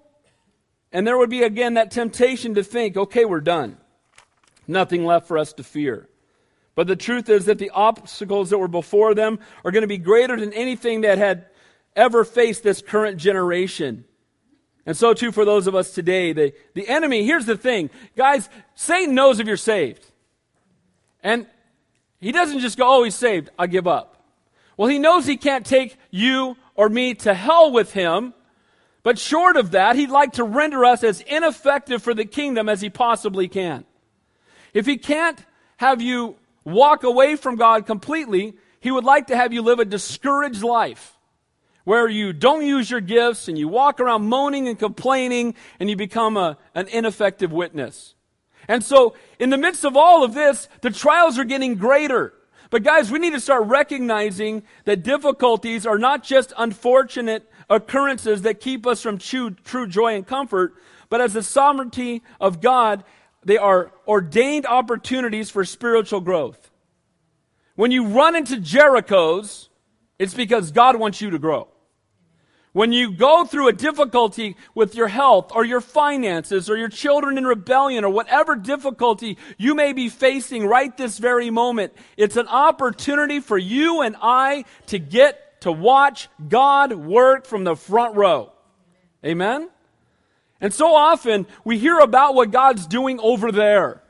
And 0.92 1.08
there 1.08 1.18
would 1.18 1.32
be 1.32 1.42
again 1.42 1.74
that 1.74 1.90
temptation 1.90 2.54
to 2.54 2.64
think, 2.64 2.98
okay, 2.98 3.26
we're 3.26 3.42
done. 3.42 3.78
Nothing 4.68 5.06
left 5.06 5.28
for 5.28 5.40
us 5.40 5.54
to 5.54 5.64
fear. 5.64 6.08
But 6.76 6.86
the 6.86 6.96
truth 6.96 7.30
is 7.30 7.46
that 7.46 7.58
the 7.58 7.72
obstacles 7.72 8.52
that 8.52 8.60
were 8.60 8.68
before 8.68 9.16
them 9.16 9.40
are 9.66 9.72
going 9.72 9.82
to 9.82 9.88
be 9.88 9.98
greater 9.98 10.40
than 10.40 10.54
anything 10.54 11.02
that 11.02 11.18
had 11.18 11.48
ever 11.98 12.24
faced 12.24 12.64
this 12.64 12.82
current 12.82 13.18
generation. 13.18 14.06
And 14.86 14.96
so 14.96 15.14
too 15.14 15.34
for 15.34 15.44
those 15.44 15.68
of 15.68 15.76
us 15.76 15.92
today. 15.92 16.32
The, 16.32 16.54
the 16.74 16.88
enemy, 16.88 17.26
here's 17.26 17.46
the 17.46 17.58
thing. 17.58 17.90
Guys, 18.16 18.48
Satan 18.76 19.16
knows 19.16 19.42
if 19.42 19.48
you're 19.48 19.58
saved. 19.58 20.06
And 21.22 21.46
he 22.22 22.32
doesn't 22.32 22.60
just 22.60 22.78
go, 22.78 22.86
oh, 22.88 23.04
he's 23.04 23.16
saved, 23.16 23.50
I 23.60 23.68
give 23.68 23.86
up. 23.86 24.24
Well, 24.78 24.88
he 24.88 25.00
knows 25.00 25.26
he 25.26 25.36
can't 25.36 25.66
take 25.66 25.98
you 26.10 26.56
or 26.76 26.88
me 26.88 27.16
to 27.16 27.34
hell 27.34 27.72
with 27.72 27.92
him. 27.92 28.34
But 29.04 29.20
short 29.20 29.58
of 29.58 29.72
that, 29.72 29.96
he'd 29.96 30.10
like 30.10 30.34
to 30.34 30.44
render 30.44 30.86
us 30.86 31.04
as 31.04 31.22
ineffective 31.22 32.02
for 32.02 32.14
the 32.14 32.26
kingdom 32.26 32.70
as 32.70 32.80
he 32.80 32.90
possibly 32.90 33.48
can. 33.48 33.86
If 34.74 34.86
he 34.86 34.98
can't 34.98 35.44
have 35.78 36.02
you 36.02 36.38
walk 36.64 37.04
away 37.04 37.36
from 37.36 37.56
God 37.56 37.86
completely, 37.86 38.56
he 38.80 38.92
would 38.92 39.04
like 39.04 39.28
to 39.28 39.36
have 39.36 39.52
you 39.52 39.62
live 39.62 39.80
a 39.80 39.86
discouraged 39.86 40.64
life 40.64 41.17
where 41.88 42.10
you 42.10 42.34
don't 42.34 42.66
use 42.66 42.92
your 42.92 43.00
gifts 43.00 43.48
and 43.48 43.58
you 43.58 43.66
walk 43.66 44.02
around 44.02 44.28
moaning 44.28 44.68
and 44.68 44.78
complaining 44.78 45.56
and 45.80 45.90
you 45.90 45.96
become 45.96 46.36
a, 46.36 46.58
an 46.76 46.86
ineffective 46.90 47.54
witness. 47.54 48.14
And 48.68 48.84
so, 48.84 49.16
in 49.40 49.52
the 49.52 49.58
midst 49.58 49.86
of 49.86 49.96
all 49.96 50.22
of 50.22 50.34
this, 50.34 50.68
the 50.82 50.92
trials 50.92 51.40
are 51.40 51.46
getting 51.46 51.76
greater. 51.76 52.34
But 52.72 52.84
guys, 52.84 53.10
we 53.10 53.20
need 53.20 53.32
to 53.32 53.40
start 53.40 53.68
recognizing 53.68 54.64
that 54.84 55.02
difficulties 55.04 55.86
are 55.86 55.98
not 55.98 56.26
just 56.26 56.52
unfortunate 56.58 57.50
occurrences 57.70 58.42
that 58.42 58.60
keep 58.60 58.86
us 58.86 59.02
from 59.02 59.18
true, 59.18 59.52
true 59.52 59.88
joy 59.88 60.14
and 60.14 60.28
comfort, 60.28 60.74
but 61.08 61.22
as 61.22 61.32
the 61.32 61.42
sovereignty 61.42 62.22
of 62.42 62.60
God, 62.60 63.06
they 63.46 63.58
are 63.58 63.94
ordained 64.06 64.66
opportunities 64.66 65.50
for 65.50 65.64
spiritual 65.64 66.20
growth. 66.20 66.70
When 67.76 67.92
you 67.92 68.08
run 68.08 68.36
into 68.36 68.58
Jerichos, 68.58 69.70
it's 70.20 70.34
because 70.34 70.72
God 70.72 70.98
wants 70.98 71.22
you 71.22 71.30
to 71.30 71.40
grow. 71.40 71.70
When 72.78 72.92
you 72.92 73.12
go 73.12 73.44
through 73.44 73.70
a 73.70 73.74
difficulty 73.74 74.56
with 74.76 74.94
your 74.94 75.08
health 75.08 75.52
or 75.56 75.66
your 75.66 75.82
finances 75.82 76.70
or 76.70 76.78
your 76.78 76.90
children 76.90 77.40
in 77.40 77.44
rebellion 77.44 78.06
or 78.06 78.12
whatever 78.12 78.56
difficulty 78.56 79.40
you 79.58 79.74
may 79.74 79.94
be 79.94 80.10
facing 80.10 80.64
right 80.64 80.96
this 80.96 81.18
very 81.18 81.50
moment, 81.50 81.94
it's 82.18 82.36
an 82.36 82.48
opportunity 82.48 83.40
for 83.40 83.58
you 83.58 84.02
and 84.02 84.16
I 84.22 84.64
to 84.86 85.00
get 85.00 85.62
to 85.62 85.72
watch 85.72 86.30
God 86.50 86.94
work 86.94 87.48
from 87.48 87.64
the 87.64 87.76
front 87.76 88.16
row. 88.16 88.54
Amen? 89.26 89.72
And 90.62 90.72
so 90.72 90.94
often 90.94 91.48
we 91.66 91.80
hear 91.80 91.98
about 91.98 92.36
what 92.36 92.52
God's 92.52 92.86
doing 92.86 93.20
over 93.20 93.52
there 93.52 94.04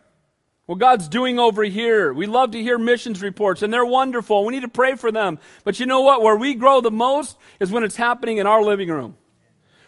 what 0.68 0.80
God's 0.80 1.08
doing 1.08 1.40
over 1.40 1.64
here. 1.64 2.14
We 2.14 2.28
love 2.28 2.52
to 2.52 2.62
hear 2.62 2.78
missions 2.78 3.22
reports, 3.22 3.64
and 3.64 3.74
they're 3.74 3.86
wonderful. 3.86 4.46
We 4.46 4.54
need 4.54 4.62
to 4.62 4.68
pray 4.68 4.96
for 4.96 5.12
them. 5.12 5.40
But 5.64 5.80
you 5.80 5.86
know 5.86 6.02
what? 6.02 6.22
Where 6.22 6.36
we 6.36 6.54
grow 6.54 6.82
the 6.82 6.92
most 6.92 7.38
is 7.60 7.72
when 7.72 7.84
it's 7.84 7.96
happening 7.96 8.38
in 8.38 8.46
our 8.46 8.62
living 8.62 8.90
room. 8.90 9.16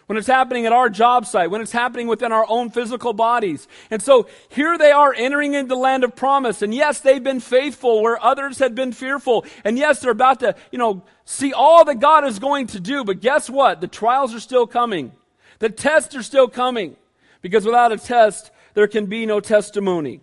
When 0.06 0.16
it's 0.16 0.26
happening 0.26 0.66
at 0.66 0.72
our 0.72 0.88
job 0.88 1.26
site, 1.26 1.50
when 1.50 1.60
it's 1.60 1.70
happening 1.70 2.08
within 2.08 2.32
our 2.32 2.46
own 2.48 2.70
physical 2.70 3.12
bodies. 3.12 3.68
And 3.92 4.02
so 4.02 4.26
here 4.48 4.76
they 4.76 4.90
are 4.90 5.14
entering 5.14 5.54
into 5.54 5.68
the 5.68 5.76
land 5.76 6.02
of 6.02 6.16
promise. 6.16 6.62
And 6.62 6.74
yes, 6.74 6.98
they've 6.98 7.22
been 7.22 7.38
faithful 7.38 8.02
where 8.02 8.20
others 8.20 8.58
had 8.58 8.74
been 8.74 8.90
fearful. 8.90 9.44
And 9.62 9.78
yes, 9.78 10.00
they're 10.00 10.10
about 10.10 10.40
to, 10.40 10.56
you 10.72 10.78
know, 10.78 11.04
see 11.26 11.52
all 11.52 11.84
that 11.84 12.00
God 12.00 12.24
is 12.24 12.40
going 12.40 12.68
to 12.68 12.80
do. 12.80 13.04
But 13.04 13.20
guess 13.20 13.48
what? 13.48 13.80
The 13.80 13.86
trials 13.86 14.34
are 14.34 14.40
still 14.40 14.66
coming. 14.66 15.12
The 15.60 15.68
tests 15.68 16.16
are 16.16 16.24
still 16.24 16.48
coming. 16.48 16.96
Because 17.40 17.64
without 17.64 17.92
a 17.92 17.96
test, 17.98 18.50
there 18.74 18.88
can 18.88 19.06
be 19.06 19.26
no 19.26 19.38
testimony. 19.38 20.22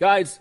Guys, 0.00 0.40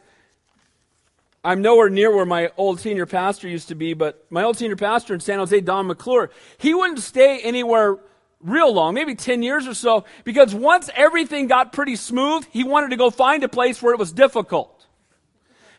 I'm 1.43 1.61
nowhere 1.61 1.89
near 1.89 2.15
where 2.15 2.25
my 2.25 2.49
old 2.55 2.79
senior 2.79 3.05
pastor 3.05 3.49
used 3.49 3.67
to 3.67 3.75
be, 3.75 3.93
but 3.93 4.25
my 4.29 4.43
old 4.43 4.57
senior 4.57 4.77
pastor 4.77 5.13
in 5.13 5.19
San 5.19 5.37
Jose, 5.37 5.59
Don 5.59 5.87
McClure, 5.87 6.31
he 6.57 6.73
wouldn't 6.73 6.99
stay 6.99 7.41
anywhere 7.41 7.97
real 8.41 8.73
long, 8.73 8.93
maybe 8.93 9.15
10 9.15 9.43
years 9.43 9.67
or 9.67 9.73
so, 9.73 10.05
because 10.23 10.55
once 10.55 10.89
everything 10.95 11.47
got 11.47 11.73
pretty 11.73 11.97
smooth, 11.97 12.45
he 12.51 12.63
wanted 12.63 12.91
to 12.91 12.95
go 12.95 13.09
find 13.09 13.43
a 13.43 13.49
place 13.49 13.81
where 13.81 13.93
it 13.93 13.99
was 13.99 14.13
difficult. 14.13 14.87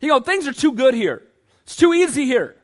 You 0.02 0.08
know, 0.08 0.20
things 0.20 0.46
are 0.46 0.52
too 0.52 0.72
good 0.72 0.92
here. 0.92 1.22
It's 1.62 1.76
too 1.76 1.94
easy 1.94 2.26
here. 2.26 2.56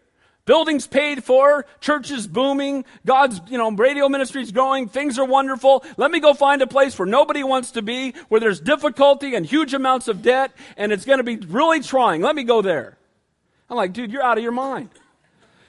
Buildings 0.47 0.87
paid 0.87 1.25
for, 1.25 1.67
churches 1.81 2.29
booming, 2.29 2.85
God's, 3.05 3.41
you 3.49 3.59
know, 3.59 3.69
radio 3.73 4.09
ministries 4.09 4.53
growing, 4.53 4.89
things 4.89 5.19
are 5.19 5.25
wonderful. 5.25 5.85
Let 5.97 6.13
me 6.13 6.21
go 6.21 6.35
find 6.35 6.63
a 6.63 6.69
place 6.69 6.97
where 6.97 7.07
nobody 7.07 7.43
wants 7.43 7.73
to 7.73 7.83
be, 7.83 8.15
where 8.29 8.41
there's 8.41 8.61
difficulty 8.61 9.35
and 9.35 9.45
huge 9.45 9.75
amounts 9.75 10.07
of 10.07 10.23
debt, 10.23 10.53
and 10.77 10.93
it's 10.93 11.05
going 11.05 11.19
to 11.19 11.25
be 11.25 11.37
really 11.37 11.81
trying. 11.81 12.23
Let 12.23 12.37
me 12.37 12.45
go 12.45 12.63
there. 12.63 12.97
I'm 13.69 13.77
like, 13.77 13.93
dude, 13.93 14.13
you're 14.13 14.23
out 14.23 14.39
of 14.39 14.45
your 14.45 14.53
mind. 14.53 14.91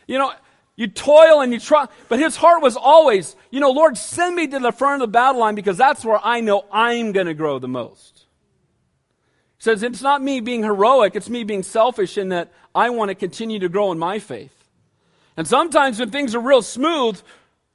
You 0.06 0.20
know, 0.20 0.32
you 0.76 0.86
toil 0.86 1.42
and 1.42 1.52
you 1.52 1.60
try, 1.60 1.88
but 2.08 2.20
his 2.20 2.36
heart 2.36 2.62
was 2.62 2.78
always, 2.78 3.36
you 3.50 3.60
know, 3.60 3.72
Lord, 3.72 3.98
send 3.98 4.36
me 4.36 4.46
to 4.46 4.60
the 4.60 4.72
front 4.72 5.02
of 5.02 5.08
the 5.08 5.12
battle 5.12 5.42
line 5.42 5.56
because 5.56 5.78
that's 5.78 6.06
where 6.06 6.20
I 6.24 6.42
know 6.42 6.66
I'm 6.72 7.14
going 7.14 7.26
to 7.26 7.34
grow 7.34 7.58
the 7.58 7.68
most. 7.68 8.26
He 9.58 9.64
says, 9.64 9.82
it's 9.82 10.04
not 10.04 10.22
me 10.22 10.40
being 10.40 10.62
heroic, 10.62 11.16
it's 11.16 11.30
me 11.30 11.44
being 11.44 11.64
selfish 11.64 12.16
in 12.16 12.30
that 12.30 12.54
I 12.76 12.92
want 12.92 13.10
to 13.10 13.16
continue 13.16 13.58
to 13.58 13.70
grow 13.70 13.92
in 13.92 13.98
my 13.98 14.20
faith. 14.20 14.54
And 15.38 15.48
sometimes 15.48 16.00
when 16.00 16.10
things 16.10 16.34
are 16.34 16.40
real 16.40 16.64
smooth, 16.64 17.22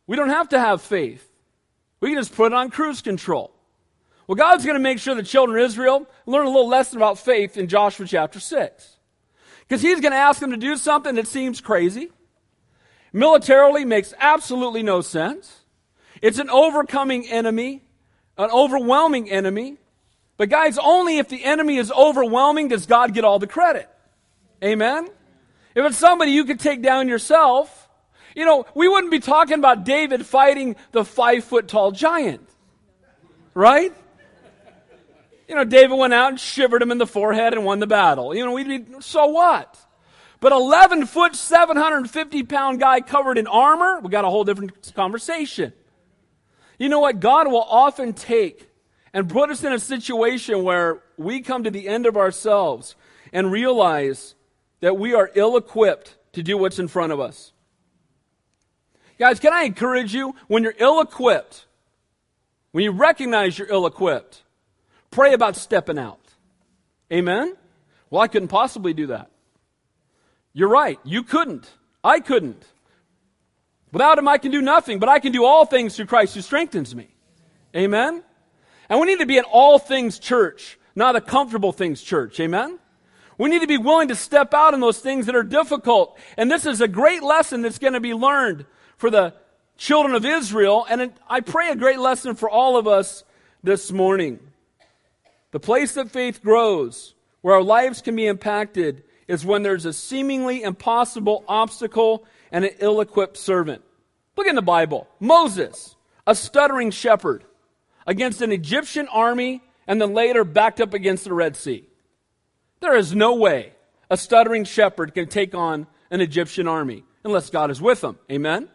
we 0.08 0.16
don't 0.16 0.28
have 0.28 0.48
to 0.50 0.58
have 0.58 0.82
faith. 0.82 1.26
We 2.00 2.10
can 2.10 2.18
just 2.18 2.34
put 2.34 2.52
it 2.52 2.54
on 2.54 2.70
cruise 2.70 3.00
control. 3.00 3.54
Well, 4.26 4.34
God's 4.34 4.64
going 4.64 4.74
to 4.74 4.82
make 4.82 4.98
sure 4.98 5.14
the 5.14 5.22
children 5.22 5.58
of 5.58 5.64
Israel 5.64 6.06
learn 6.26 6.46
a 6.46 6.50
little 6.50 6.68
lesson 6.68 6.96
about 6.96 7.18
faith 7.18 7.56
in 7.56 7.68
Joshua 7.68 8.06
chapter 8.06 8.40
6. 8.40 8.96
Because 9.60 9.80
he's 9.80 10.00
going 10.00 10.12
to 10.12 10.18
ask 10.18 10.40
them 10.40 10.50
to 10.50 10.56
do 10.56 10.76
something 10.76 11.14
that 11.14 11.28
seems 11.28 11.60
crazy. 11.60 12.10
Militarily 13.12 13.84
makes 13.84 14.12
absolutely 14.18 14.82
no 14.82 15.00
sense. 15.00 15.60
It's 16.20 16.38
an 16.38 16.50
overcoming 16.50 17.28
enemy, 17.28 17.82
an 18.36 18.50
overwhelming 18.50 19.30
enemy. 19.30 19.76
But 20.36 20.48
guys, 20.48 20.78
only 20.78 21.18
if 21.18 21.28
the 21.28 21.44
enemy 21.44 21.76
is 21.76 21.92
overwhelming 21.92 22.68
does 22.68 22.86
God 22.86 23.14
get 23.14 23.24
all 23.24 23.38
the 23.38 23.46
credit. 23.46 23.88
Amen? 24.64 25.08
If 25.74 25.84
it's 25.86 25.98
somebody 25.98 26.32
you 26.32 26.44
could 26.44 26.60
take 26.60 26.82
down 26.82 27.08
yourself, 27.08 27.88
you 28.34 28.44
know, 28.44 28.66
we 28.74 28.88
wouldn't 28.88 29.10
be 29.10 29.20
talking 29.20 29.58
about 29.58 29.84
David 29.84 30.26
fighting 30.26 30.76
the 30.92 31.04
five 31.04 31.44
foot 31.44 31.68
tall 31.68 31.92
giant. 31.92 32.48
Right? 33.54 33.92
You 35.48 35.56
know, 35.56 35.64
David 35.64 35.96
went 35.96 36.14
out 36.14 36.30
and 36.30 36.40
shivered 36.40 36.80
him 36.80 36.90
in 36.90 36.98
the 36.98 37.06
forehead 37.06 37.52
and 37.52 37.64
won 37.64 37.78
the 37.78 37.86
battle. 37.86 38.34
You 38.34 38.44
know, 38.44 38.52
we'd 38.52 38.68
be, 38.68 39.00
so 39.00 39.26
what? 39.26 39.78
But 40.40 40.52
11 40.52 41.06
foot, 41.06 41.36
750 41.36 42.42
pound 42.44 42.80
guy 42.80 43.00
covered 43.00 43.38
in 43.38 43.46
armor, 43.46 44.00
we 44.00 44.08
got 44.08 44.24
a 44.24 44.30
whole 44.30 44.44
different 44.44 44.92
conversation. 44.94 45.72
You 46.78 46.88
know 46.88 47.00
what? 47.00 47.20
God 47.20 47.48
will 47.48 47.62
often 47.62 48.12
take 48.12 48.68
and 49.12 49.28
put 49.28 49.50
us 49.50 49.62
in 49.62 49.72
a 49.72 49.78
situation 49.78 50.64
where 50.64 51.02
we 51.16 51.40
come 51.42 51.64
to 51.64 51.70
the 51.70 51.86
end 51.86 52.06
of 52.06 52.16
ourselves 52.16 52.96
and 53.32 53.52
realize 53.52 54.34
that 54.82 54.98
we 54.98 55.14
are 55.14 55.30
ill 55.34 55.56
equipped 55.56 56.16
to 56.32 56.42
do 56.42 56.58
what's 56.58 56.78
in 56.78 56.88
front 56.88 57.12
of 57.12 57.20
us. 57.20 57.52
Guys, 59.18 59.38
can 59.38 59.52
I 59.52 59.62
encourage 59.62 60.12
you? 60.12 60.34
When 60.48 60.64
you're 60.64 60.74
ill 60.76 61.00
equipped, 61.00 61.66
when 62.72 62.84
you 62.84 62.90
recognize 62.90 63.56
you're 63.56 63.70
ill 63.70 63.86
equipped, 63.86 64.42
pray 65.10 65.32
about 65.32 65.56
stepping 65.56 65.98
out. 65.98 66.18
Amen? 67.12 67.56
Well, 68.10 68.20
I 68.20 68.26
couldn't 68.26 68.48
possibly 68.48 68.92
do 68.92 69.06
that. 69.06 69.30
You're 70.52 70.68
right. 70.68 70.98
You 71.04 71.22
couldn't. 71.22 71.70
I 72.02 72.18
couldn't. 72.18 72.64
Without 73.92 74.18
him, 74.18 74.26
I 74.26 74.38
can 74.38 74.50
do 74.50 74.60
nothing, 74.60 74.98
but 74.98 75.08
I 75.08 75.20
can 75.20 75.30
do 75.30 75.44
all 75.44 75.64
things 75.64 75.94
through 75.94 76.06
Christ 76.06 76.34
who 76.34 76.40
strengthens 76.40 76.94
me. 76.94 77.14
Amen? 77.76 78.24
And 78.88 79.00
we 79.00 79.06
need 79.06 79.20
to 79.20 79.26
be 79.26 79.38
an 79.38 79.44
all 79.44 79.78
things 79.78 80.18
church, 80.18 80.76
not 80.96 81.14
a 81.14 81.20
comfortable 81.20 81.72
things 81.72 82.02
church. 82.02 82.40
Amen? 82.40 82.80
We 83.42 83.50
need 83.50 83.62
to 83.62 83.66
be 83.66 83.76
willing 83.76 84.06
to 84.06 84.14
step 84.14 84.54
out 84.54 84.72
in 84.72 84.78
those 84.78 85.00
things 85.00 85.26
that 85.26 85.34
are 85.34 85.42
difficult. 85.42 86.16
And 86.36 86.48
this 86.48 86.64
is 86.64 86.80
a 86.80 86.86
great 86.86 87.24
lesson 87.24 87.60
that's 87.60 87.80
going 87.80 87.94
to 87.94 87.98
be 87.98 88.14
learned 88.14 88.66
for 88.96 89.10
the 89.10 89.34
children 89.76 90.14
of 90.14 90.24
Israel. 90.24 90.86
And 90.88 91.12
I 91.28 91.40
pray 91.40 91.70
a 91.70 91.74
great 91.74 91.98
lesson 91.98 92.36
for 92.36 92.48
all 92.48 92.76
of 92.76 92.86
us 92.86 93.24
this 93.60 93.90
morning. 93.90 94.38
The 95.50 95.58
place 95.58 95.94
that 95.94 96.12
faith 96.12 96.40
grows, 96.40 97.14
where 97.40 97.56
our 97.56 97.64
lives 97.64 98.00
can 98.00 98.14
be 98.14 98.28
impacted, 98.28 99.02
is 99.26 99.44
when 99.44 99.64
there's 99.64 99.86
a 99.86 99.92
seemingly 99.92 100.62
impossible 100.62 101.42
obstacle 101.48 102.24
and 102.52 102.64
an 102.64 102.76
ill 102.78 103.00
equipped 103.00 103.36
servant. 103.36 103.82
Look 104.36 104.46
in 104.46 104.54
the 104.54 104.62
Bible. 104.62 105.08
Moses, 105.18 105.96
a 106.28 106.36
stuttering 106.36 106.92
shepherd 106.92 107.42
against 108.06 108.40
an 108.40 108.52
Egyptian 108.52 109.08
army 109.08 109.62
and 109.88 110.00
then 110.00 110.14
later 110.14 110.44
backed 110.44 110.80
up 110.80 110.94
against 110.94 111.24
the 111.24 111.34
Red 111.34 111.56
Sea. 111.56 111.88
There 112.82 112.96
is 112.96 113.14
no 113.14 113.36
way 113.36 113.72
a 114.10 114.16
stuttering 114.16 114.64
shepherd 114.64 115.14
can 115.14 115.28
take 115.28 115.54
on 115.54 115.86
an 116.10 116.20
Egyptian 116.20 116.66
army 116.66 117.04
unless 117.22 117.48
God 117.48 117.70
is 117.70 117.80
with 117.80 118.00
them. 118.00 118.18
Amen? 118.30 118.68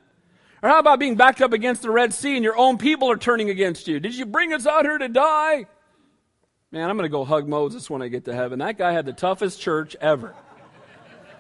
Or 0.64 0.70
how 0.70 0.80
about 0.80 1.00
being 1.00 1.16
backed 1.16 1.42
up 1.42 1.52
against 1.52 1.82
the 1.82 1.92
Red 1.92 2.14
Sea 2.14 2.36
and 2.36 2.44
your 2.44 2.58
own 2.58 2.78
people 2.78 3.12
are 3.12 3.18
turning 3.18 3.50
against 3.50 3.86
you? 3.86 4.00
Did 4.00 4.16
you 4.16 4.26
bring 4.26 4.54
us 4.54 4.66
out 4.66 4.86
here 4.86 4.98
to 4.98 5.10
die? 5.10 5.68
Man, 6.72 6.90
I'm 6.90 6.96
going 6.96 7.04
to 7.04 7.10
go 7.10 7.26
hug 7.26 7.50
Moses 7.50 7.90
when 7.90 8.02
I 8.02 8.08
get 8.08 8.24
to 8.26 8.34
heaven. 8.34 8.60
That 8.60 8.78
guy 8.78 8.94
had 8.94 9.06
the 9.06 9.12
toughest 9.12 9.60
church 9.60 9.94
ever. 10.00 10.34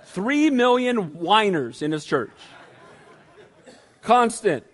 Three 0.08 0.50
million 0.50 1.14
whiners 1.14 1.82
in 1.82 1.94
his 1.94 2.04
church. 2.04 2.32
Constant. 4.02 4.66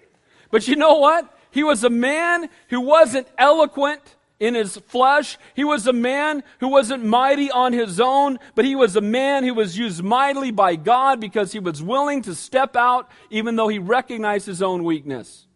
But 0.49 0.67
you 0.67 0.75
know 0.75 0.95
what? 0.95 1.31
He 1.51 1.63
was 1.63 1.83
a 1.83 1.91
man 1.91 2.49
who 2.69 2.81
wasn't 2.81 3.27
eloquent 3.37 4.15
in 4.43 4.55
his 4.55 4.75
flesh. 4.75 5.37
He 5.55 5.63
was 5.63 5.87
a 5.87 5.93
man 5.93 6.43
who 6.59 6.67
wasn't 6.67 7.05
mighty 7.05 7.49
on 7.49 7.71
his 7.71 8.01
own, 8.01 8.39
but 8.55 8.65
he 8.65 8.75
was 8.75 8.97
a 8.97 9.01
man 9.01 9.45
who 9.45 9.53
was 9.53 9.77
used 9.77 10.03
mightily 10.03 10.51
by 10.51 10.75
God 10.75 11.21
because 11.21 11.53
he 11.53 11.59
was 11.59 11.81
willing 11.81 12.21
to 12.23 12.35
step 12.35 12.75
out 12.75 13.09
even 13.29 13.55
though 13.55 13.69
he 13.69 13.79
recognized 13.79 14.45
his 14.45 14.61
own 14.61 14.83
weakness. 14.83 15.47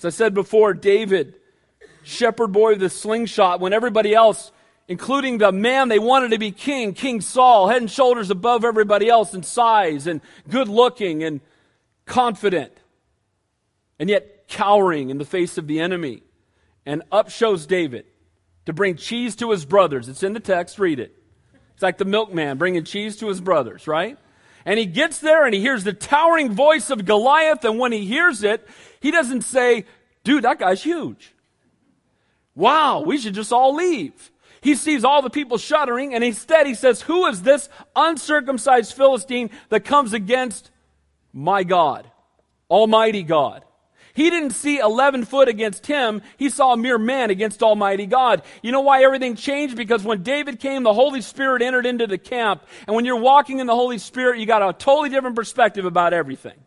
As 0.00 0.04
I 0.04 0.08
said 0.08 0.34
before, 0.34 0.74
David, 0.74 1.36
shepherd 2.02 2.48
boy 2.48 2.72
with 2.72 2.82
a 2.82 2.90
slingshot, 2.90 3.60
when 3.60 3.72
everybody 3.72 4.16
else, 4.16 4.50
including 4.88 5.38
the 5.38 5.52
man 5.52 5.88
they 5.88 6.00
wanted 6.00 6.32
to 6.32 6.38
be 6.38 6.50
king, 6.50 6.94
King 6.94 7.20
Saul, 7.20 7.68
head 7.68 7.82
and 7.82 7.90
shoulders 7.90 8.30
above 8.30 8.64
everybody 8.64 9.08
else 9.08 9.32
in 9.32 9.44
size 9.44 10.08
and 10.08 10.20
good 10.48 10.66
looking 10.66 11.22
and 11.22 11.40
confident 12.04 12.72
and 14.00 14.10
yet 14.10 14.48
cowering 14.48 15.10
in 15.10 15.18
the 15.18 15.24
face 15.24 15.56
of 15.56 15.68
the 15.68 15.78
enemy. 15.78 16.24
And 16.84 17.02
up 17.12 17.30
shows 17.30 17.66
David 17.66 18.06
to 18.66 18.72
bring 18.72 18.96
cheese 18.96 19.36
to 19.36 19.50
his 19.50 19.64
brothers. 19.64 20.08
It's 20.08 20.22
in 20.22 20.32
the 20.32 20.40
text, 20.40 20.78
read 20.78 20.98
it. 21.00 21.14
It's 21.74 21.82
like 21.82 21.98
the 21.98 22.04
milkman 22.04 22.58
bringing 22.58 22.84
cheese 22.84 23.16
to 23.18 23.28
his 23.28 23.40
brothers, 23.40 23.86
right? 23.86 24.18
And 24.64 24.78
he 24.78 24.86
gets 24.86 25.18
there 25.18 25.44
and 25.44 25.54
he 25.54 25.60
hears 25.60 25.84
the 25.84 25.92
towering 25.92 26.52
voice 26.52 26.90
of 26.90 27.04
Goliath, 27.04 27.64
and 27.64 27.78
when 27.78 27.92
he 27.92 28.04
hears 28.06 28.42
it, 28.44 28.66
he 29.00 29.10
doesn't 29.10 29.42
say, 29.42 29.84
Dude, 30.24 30.44
that 30.44 30.60
guy's 30.60 30.82
huge. 30.82 31.34
Wow, 32.54 33.02
we 33.02 33.18
should 33.18 33.34
just 33.34 33.52
all 33.52 33.74
leave. 33.74 34.30
He 34.60 34.76
sees 34.76 35.04
all 35.04 35.22
the 35.22 35.30
people 35.30 35.58
shuddering, 35.58 36.14
and 36.14 36.22
instead 36.22 36.68
he 36.68 36.74
says, 36.74 37.02
Who 37.02 37.26
is 37.26 37.42
this 37.42 37.68
uncircumcised 37.96 38.92
Philistine 38.92 39.50
that 39.70 39.84
comes 39.84 40.12
against 40.12 40.70
my 41.32 41.64
God, 41.64 42.08
Almighty 42.70 43.24
God? 43.24 43.64
He 44.14 44.28
didn't 44.28 44.50
see 44.50 44.78
11 44.78 45.24
foot 45.24 45.48
against 45.48 45.86
him. 45.86 46.22
He 46.36 46.50
saw 46.50 46.74
a 46.74 46.76
mere 46.76 46.98
man 46.98 47.30
against 47.30 47.62
Almighty 47.62 48.06
God. 48.06 48.42
You 48.62 48.70
know 48.70 48.82
why 48.82 49.02
everything 49.04 49.36
changed? 49.36 49.76
Because 49.76 50.04
when 50.04 50.22
David 50.22 50.60
came, 50.60 50.82
the 50.82 50.92
Holy 50.92 51.22
Spirit 51.22 51.62
entered 51.62 51.86
into 51.86 52.06
the 52.06 52.18
camp. 52.18 52.62
And 52.86 52.94
when 52.94 53.04
you're 53.04 53.16
walking 53.16 53.58
in 53.58 53.66
the 53.66 53.74
Holy 53.74 53.98
Spirit, 53.98 54.38
you 54.38 54.46
got 54.46 54.62
a 54.62 54.72
totally 54.72 55.08
different 55.08 55.36
perspective 55.36 55.84
about 55.86 56.12
everything. 56.12 56.58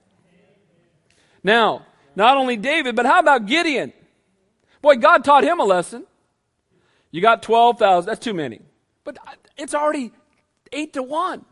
Now, 1.44 1.86
not 2.16 2.38
only 2.38 2.58
David, 2.58 2.96
but 2.96 3.06
how 3.06 3.20
about 3.20 3.46
Gideon? 3.46 3.94
Boy, 4.82 4.96
God 4.96 5.24
taught 5.24 5.44
him 5.44 5.60
a 5.60 5.66
lesson. 5.66 6.06
You 7.12 7.22
got 7.22 7.44
12,000. 7.44 8.08
That's 8.08 8.20
too 8.20 8.34
many. 8.34 8.62
But 9.04 9.18
it's 9.58 9.76
already 9.76 10.12
8 10.72 10.94
to 10.94 11.04
1. 11.04 11.46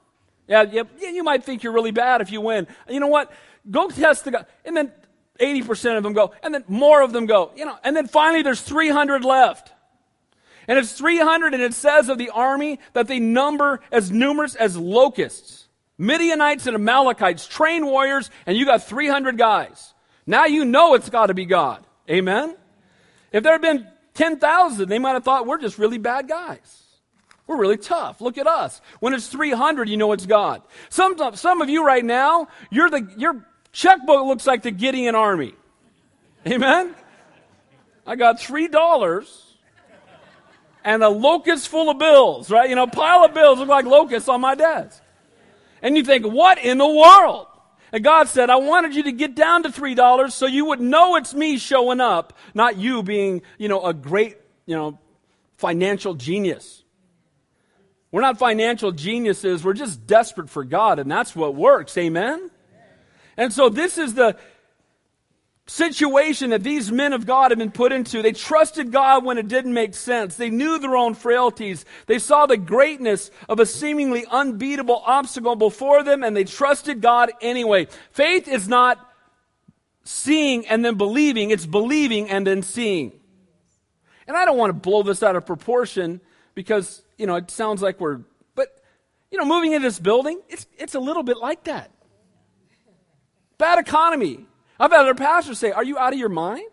Yeah, 0.47 0.63
yeah, 0.63 0.83
you 0.99 1.23
might 1.23 1.43
think 1.43 1.63
you're 1.63 1.71
really 1.71 1.91
bad 1.91 2.21
if 2.21 2.31
you 2.31 2.41
win. 2.41 2.67
You 2.89 2.99
know 2.99 3.07
what? 3.07 3.31
Go 3.69 3.89
test 3.89 4.25
the 4.25 4.31
God. 4.31 4.45
And 4.65 4.75
then 4.75 4.91
80% 5.39 5.97
of 5.97 6.03
them 6.03 6.13
go, 6.13 6.33
and 6.43 6.53
then 6.53 6.63
more 6.67 7.01
of 7.01 7.11
them 7.11 7.25
go, 7.25 7.51
you 7.55 7.65
know, 7.65 7.77
and 7.83 7.95
then 7.95 8.07
finally 8.07 8.43
there's 8.43 8.61
300 8.61 9.23
left. 9.23 9.71
And 10.67 10.79
it's 10.79 10.93
300, 10.93 11.53
and 11.53 11.61
it 11.61 11.73
says 11.73 12.07
of 12.07 12.17
the 12.17 12.29
army 12.29 12.79
that 12.93 13.07
they 13.07 13.19
number 13.19 13.81
as 13.91 14.11
numerous 14.11 14.55
as 14.55 14.77
locusts. 14.77 15.67
Midianites 15.97 16.67
and 16.67 16.75
Amalekites, 16.75 17.47
trained 17.47 17.85
warriors, 17.85 18.29
and 18.45 18.57
you 18.57 18.65
got 18.65 18.83
300 18.83 19.37
guys. 19.37 19.93
Now 20.25 20.45
you 20.45 20.65
know 20.65 20.93
it's 20.93 21.09
got 21.09 21.27
to 21.27 21.33
be 21.33 21.45
God. 21.45 21.85
Amen? 22.09 22.55
If 23.31 23.43
there 23.43 23.51
had 23.51 23.61
been 23.61 23.87
10,000, 24.13 24.87
they 24.87 24.99
might 24.99 25.13
have 25.13 25.23
thought 25.23 25.47
we're 25.47 25.59
just 25.59 25.77
really 25.77 25.97
bad 25.97 26.27
guys. 26.27 26.83
We're 27.45 27.57
really 27.57 27.77
tough. 27.77 28.21
Look 28.21 28.37
at 28.37 28.47
us. 28.47 28.79
When 28.99 29.13
it's 29.13 29.27
300, 29.27 29.89
you 29.89 29.97
know 29.97 30.13
it's 30.13 30.25
God. 30.25 30.61
Some, 30.89 31.17
some 31.35 31.61
of 31.61 31.69
you 31.69 31.85
right 31.85 32.05
now, 32.05 32.47
you're 32.71 32.89
the, 32.89 33.11
you're 33.17 33.45
Checkbook 33.73 34.25
looks 34.25 34.47
like 34.47 34.61
the 34.61 34.71
Gideon 34.71 35.15
army. 35.15 35.53
Amen? 36.47 36.95
I 38.05 38.15
got 38.15 38.39
three 38.39 38.67
dollars 38.67 39.55
and 40.83 41.01
a 41.03 41.09
locust 41.09 41.69
full 41.69 41.89
of 41.89 41.97
bills, 41.97 42.51
right? 42.51 42.69
You 42.69 42.75
know, 42.75 42.87
pile 42.87 43.23
of 43.25 43.33
bills 43.33 43.59
look 43.59 43.69
like 43.69 43.85
locusts 43.85 44.29
on 44.29 44.41
my 44.41 44.55
desk. 44.55 45.01
And 45.81 45.97
you 45.97 46.03
think, 46.03 46.25
what 46.25 46.59
in 46.59 46.77
the 46.77 46.87
world? 46.87 47.47
And 47.91 48.03
God 48.03 48.27
said, 48.27 48.49
I 48.49 48.57
wanted 48.57 48.95
you 48.95 49.03
to 49.03 49.11
get 49.11 49.35
down 49.35 49.63
to 49.63 49.71
three 49.71 49.95
dollars 49.95 50.33
so 50.33 50.45
you 50.45 50.65
would 50.65 50.81
know 50.81 51.15
it's 51.15 51.33
me 51.33 51.57
showing 51.57 51.99
up, 52.01 52.37
not 52.53 52.77
you 52.77 53.03
being, 53.03 53.41
you 53.57 53.69
know, 53.69 53.83
a 53.85 53.93
great, 53.93 54.37
you 54.65 54.75
know, 54.75 54.99
financial 55.57 56.13
genius. 56.13 56.83
We're 58.11 58.21
not 58.21 58.37
financial 58.37 58.91
geniuses. 58.91 59.63
We're 59.63 59.73
just 59.73 60.05
desperate 60.05 60.49
for 60.49 60.63
God, 60.63 60.99
and 60.99 61.09
that's 61.09 61.35
what 61.35 61.55
works. 61.55 61.97
Amen? 61.97 62.51
And 63.37 63.51
so 63.51 63.69
this 63.69 63.97
is 63.97 64.13
the 64.13 64.37
situation 65.65 66.49
that 66.49 66.63
these 66.63 66.91
men 66.91 67.13
of 67.13 67.25
God 67.25 67.51
have 67.51 67.57
been 67.57 67.71
put 67.71 67.91
into. 67.91 68.21
They 68.21 68.33
trusted 68.33 68.91
God 68.91 69.23
when 69.23 69.37
it 69.37 69.47
didn't 69.47 69.73
make 69.73 69.93
sense. 69.93 70.35
They 70.35 70.49
knew 70.49 70.77
their 70.77 70.95
own 70.95 71.13
frailties. 71.13 71.85
They 72.05 72.19
saw 72.19 72.45
the 72.45 72.57
greatness 72.57 73.31
of 73.47 73.59
a 73.59 73.65
seemingly 73.65 74.25
unbeatable 74.29 75.01
obstacle 75.05 75.55
before 75.55 76.03
them 76.03 76.23
and 76.23 76.35
they 76.35 76.43
trusted 76.43 77.01
God 77.01 77.31
anyway. 77.41 77.87
Faith 78.11 78.47
is 78.47 78.67
not 78.67 79.09
seeing 80.03 80.67
and 80.67 80.83
then 80.83 80.95
believing. 80.95 81.51
It's 81.51 81.65
believing 81.65 82.29
and 82.29 82.45
then 82.45 82.61
seeing. 82.61 83.13
And 84.27 84.35
I 84.35 84.45
don't 84.45 84.57
want 84.57 84.69
to 84.69 84.73
blow 84.73 85.03
this 85.03 85.23
out 85.23 85.35
of 85.35 85.45
proportion 85.45 86.19
because, 86.55 87.03
you 87.17 87.25
know, 87.25 87.35
it 87.35 87.49
sounds 87.51 87.81
like 87.81 87.99
we're, 87.99 88.19
but, 88.53 88.83
you 89.31 89.37
know, 89.37 89.45
moving 89.45 89.71
into 89.71 89.87
this 89.87 89.99
building, 89.99 90.41
it's, 90.49 90.67
it's 90.77 90.95
a 90.95 90.99
little 90.99 91.23
bit 91.23 91.37
like 91.37 91.63
that. 91.65 91.91
Bad 93.63 93.79
economy. 93.79 94.45
I've 94.77 94.91
had 94.91 94.99
other 94.99 95.15
pastors 95.15 95.57
say, 95.57 95.71
Are 95.71 95.85
you 95.85 95.97
out 95.97 96.11
of 96.11 96.19
your 96.19 96.27
mind? 96.27 96.69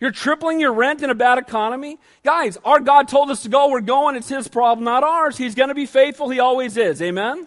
You're 0.00 0.12
tripling 0.12 0.58
your 0.58 0.72
rent 0.72 1.02
in 1.02 1.10
a 1.10 1.14
bad 1.14 1.36
economy? 1.36 1.98
Guys, 2.24 2.56
our 2.64 2.80
God 2.80 3.06
told 3.06 3.30
us 3.30 3.42
to 3.42 3.50
go. 3.50 3.68
We're 3.68 3.82
going. 3.82 4.16
It's 4.16 4.30
His 4.30 4.48
problem, 4.48 4.86
not 4.86 5.04
ours. 5.04 5.36
He's 5.36 5.54
going 5.54 5.68
to 5.68 5.74
be 5.74 5.84
faithful. 5.84 6.30
He 6.30 6.40
always 6.40 6.78
is. 6.78 7.02
Amen? 7.02 7.46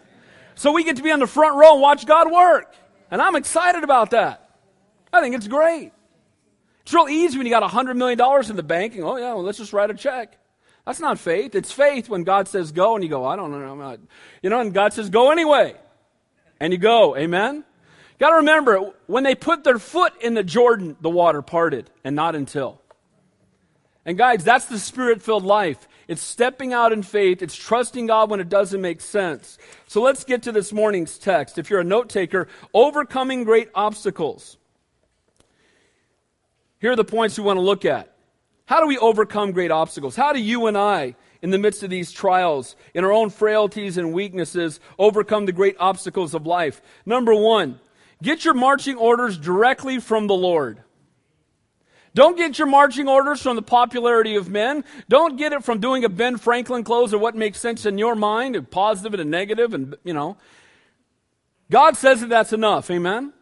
So 0.53 0.71
we 0.71 0.83
get 0.83 0.97
to 0.97 1.01
be 1.01 1.11
on 1.11 1.19
the 1.19 1.25
front 1.25 1.55
row 1.55 1.73
and 1.73 1.81
watch 1.81 2.05
God 2.05 2.31
work. 2.31 2.75
And 3.09 3.23
I'm 3.23 3.35
excited 3.35 3.83
about 3.83 4.11
that. 4.11 4.47
I 5.11 5.19
think 5.19 5.33
it's 5.33 5.47
great. 5.47 5.91
It's 6.83 6.93
real 6.93 7.09
easy 7.09 7.39
when 7.39 7.47
you 7.47 7.51
got 7.51 7.67
$100 7.67 7.95
million 7.95 8.19
in 8.47 8.55
the 8.55 8.61
bank 8.61 8.93
and, 8.93 9.03
oh, 9.03 9.17
yeah, 9.17 9.33
well, 9.33 9.41
let's 9.41 9.57
just 9.57 9.73
write 9.73 9.89
a 9.89 9.95
check. 9.95 10.37
That's 10.85 10.99
not 10.99 11.17
faith. 11.17 11.55
It's 11.55 11.71
faith 11.71 12.07
when 12.07 12.23
God 12.23 12.47
says 12.47 12.71
go 12.71 12.93
and 12.93 13.03
you 13.03 13.09
go, 13.09 13.25
I 13.25 13.35
don't 13.35 13.49
know. 13.49 13.57
I'm 13.57 13.79
not. 13.79 13.99
You 14.43 14.51
know, 14.51 14.59
and 14.59 14.71
God 14.75 14.93
says 14.93 15.09
go 15.09 15.31
anyway. 15.31 15.73
And 16.59 16.71
you 16.71 16.77
go. 16.77 17.17
Amen? 17.17 17.63
Got 18.23 18.29
to 18.29 18.35
remember, 18.37 18.93
when 19.07 19.25
they 19.25 19.35
put 19.35 19.65
their 19.65 19.77
foot 19.77 20.13
in 20.21 20.33
the 20.33 20.45
Jordan, 20.45 20.95
the 21.01 21.09
water 21.09 21.41
parted, 21.41 21.89
and 22.05 22.15
not 22.15 22.37
until. 22.37 22.79
And 24.05 24.17
guys, 24.17 24.45
that's 24.45 24.63
the 24.63 24.79
spirit 24.79 25.21
filled 25.21 25.43
life. 25.43 25.89
It's 26.07 26.21
stepping 26.21 26.71
out 26.71 26.93
in 26.93 27.03
faith. 27.03 27.41
It's 27.41 27.53
trusting 27.53 28.07
God 28.07 28.29
when 28.29 28.39
it 28.39 28.47
doesn't 28.47 28.79
make 28.79 29.01
sense. 29.01 29.57
So 29.87 30.01
let's 30.01 30.23
get 30.23 30.43
to 30.43 30.53
this 30.53 30.71
morning's 30.71 31.17
text. 31.17 31.57
If 31.57 31.69
you're 31.69 31.81
a 31.81 31.83
note 31.83 32.07
taker, 32.07 32.47
overcoming 32.73 33.43
great 33.43 33.69
obstacles. 33.75 34.55
Here 36.79 36.93
are 36.93 36.95
the 36.95 37.03
points 37.03 37.37
we 37.37 37.43
want 37.43 37.57
to 37.57 37.61
look 37.61 37.83
at. 37.83 38.15
How 38.67 38.79
do 38.79 38.87
we 38.87 38.97
overcome 38.97 39.51
great 39.51 39.69
obstacles? 39.69 40.15
How 40.15 40.31
do 40.31 40.39
you 40.39 40.67
and 40.67 40.77
I, 40.77 41.17
in 41.41 41.49
the 41.49 41.59
midst 41.59 41.83
of 41.83 41.89
these 41.89 42.13
trials, 42.13 42.77
in 42.93 43.03
our 43.03 43.11
own 43.11 43.31
frailties 43.31 43.97
and 43.97 44.13
weaknesses, 44.13 44.79
overcome 44.97 45.45
the 45.45 45.51
great 45.51 45.75
obstacles 45.77 46.33
of 46.33 46.47
life? 46.47 46.81
Number 47.05 47.35
one, 47.35 47.81
Get 48.23 48.45
your 48.45 48.53
marching 48.53 48.95
orders 48.95 49.37
directly 49.37 49.99
from 49.99 50.27
the 50.27 50.33
Lord. 50.33 50.79
Don't 52.15 52.37
get 52.37 52.57
your 52.57 52.67
marching 52.67 53.09
orders 53.09 53.41
from 53.41 53.57
the 53.57 53.61
popularity 53.61 54.35
of 54.35 54.49
men. 54.49 54.85
Don't 55.09 55.35
get 55.35 55.51
it 55.51 55.63
from 55.65 55.79
doing 55.79 56.05
a 56.05 56.09
Ben 56.09 56.37
Franklin 56.37 56.85
close 56.85 57.13
or 57.13 57.17
what 57.17 57.35
makes 57.35 57.59
sense 57.59 57.85
in 57.85 57.97
your 57.97 58.15
mind, 58.15 58.55
a 58.55 58.61
positive 58.61 59.13
and 59.13 59.21
a 59.21 59.25
negative, 59.25 59.73
and 59.73 59.95
you 60.05 60.13
know. 60.13 60.37
God 61.69 61.97
says 61.97 62.21
that 62.21 62.29
that's 62.29 62.53
enough. 62.53 62.89
Amen. 62.89 63.33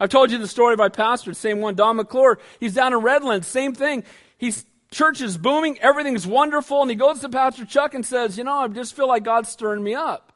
I've 0.00 0.08
told 0.08 0.30
you 0.30 0.38
the 0.38 0.48
story 0.48 0.72
of 0.72 0.78
my 0.78 0.88
pastor, 0.88 1.34
same 1.34 1.60
one, 1.60 1.74
Don 1.74 1.96
McClure. 1.96 2.38
He's 2.58 2.74
down 2.74 2.94
in 2.94 3.00
Redlands, 3.00 3.46
same 3.46 3.74
thing. 3.74 4.02
He's 4.38 4.64
church 4.90 5.20
is 5.20 5.36
booming, 5.36 5.78
everything's 5.80 6.26
wonderful, 6.26 6.80
and 6.80 6.90
he 6.90 6.96
goes 6.96 7.20
to 7.20 7.28
Pastor 7.28 7.66
Chuck 7.66 7.92
and 7.92 8.06
says, 8.06 8.38
"You 8.38 8.44
know, 8.44 8.54
I 8.54 8.68
just 8.68 8.96
feel 8.96 9.08
like 9.08 9.24
God's 9.24 9.50
stirring 9.50 9.82
me 9.82 9.94
up." 9.94 10.32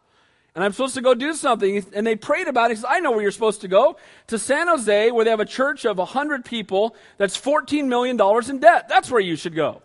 And 0.60 0.66
I'm 0.66 0.72
supposed 0.72 0.92
to 0.96 1.00
go 1.00 1.14
do 1.14 1.32
something. 1.32 1.86
And 1.94 2.06
they 2.06 2.16
prayed 2.16 2.46
about 2.46 2.70
it. 2.70 2.74
He 2.74 2.76
says, 2.76 2.84
I 2.86 3.00
know 3.00 3.12
where 3.12 3.22
you're 3.22 3.30
supposed 3.30 3.62
to 3.62 3.68
go. 3.68 3.96
To 4.26 4.38
San 4.38 4.68
Jose, 4.68 5.10
where 5.10 5.24
they 5.24 5.30
have 5.30 5.40
a 5.40 5.46
church 5.46 5.86
of 5.86 5.96
100 5.96 6.44
people 6.44 6.94
that's 7.16 7.40
$14 7.40 7.86
million 7.86 8.20
in 8.50 8.58
debt. 8.58 8.86
That's 8.86 9.10
where 9.10 9.22
you 9.22 9.36
should 9.36 9.54
go. 9.54 9.80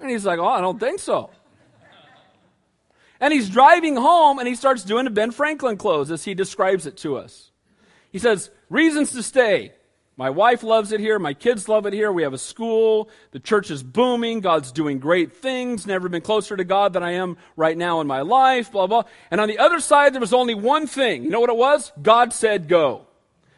And 0.00 0.10
he's 0.10 0.26
like, 0.26 0.40
Oh, 0.40 0.48
I 0.48 0.60
don't 0.60 0.80
think 0.80 0.98
so. 0.98 1.30
And 3.20 3.32
he's 3.32 3.48
driving 3.48 3.94
home 3.94 4.40
and 4.40 4.48
he 4.48 4.56
starts 4.56 4.82
doing 4.82 5.04
the 5.04 5.10
Ben 5.12 5.30
Franklin 5.30 5.76
close 5.76 6.10
as 6.10 6.24
he 6.24 6.34
describes 6.34 6.86
it 6.86 6.96
to 6.96 7.16
us. 7.16 7.52
He 8.10 8.18
says, 8.18 8.50
Reasons 8.68 9.12
to 9.12 9.22
stay. 9.22 9.74
My 10.16 10.28
wife 10.28 10.62
loves 10.62 10.92
it 10.92 11.00
here. 11.00 11.18
My 11.18 11.32
kids 11.32 11.68
love 11.68 11.86
it 11.86 11.92
here. 11.92 12.12
We 12.12 12.24
have 12.24 12.34
a 12.34 12.38
school. 12.38 13.08
The 13.30 13.40
church 13.40 13.70
is 13.70 13.82
booming. 13.82 14.40
God's 14.40 14.70
doing 14.70 14.98
great 14.98 15.36
things. 15.36 15.86
Never 15.86 16.08
been 16.10 16.20
closer 16.20 16.56
to 16.56 16.64
God 16.64 16.92
than 16.92 17.02
I 17.02 17.12
am 17.12 17.38
right 17.56 17.76
now 17.76 18.00
in 18.00 18.06
my 18.06 18.20
life. 18.20 18.70
Blah, 18.70 18.86
blah. 18.86 19.04
And 19.30 19.40
on 19.40 19.48
the 19.48 19.58
other 19.58 19.80
side, 19.80 20.12
there 20.12 20.20
was 20.20 20.34
only 20.34 20.54
one 20.54 20.86
thing. 20.86 21.24
You 21.24 21.30
know 21.30 21.40
what 21.40 21.48
it 21.48 21.56
was? 21.56 21.90
God 22.02 22.34
said 22.34 22.68
go. 22.68 23.06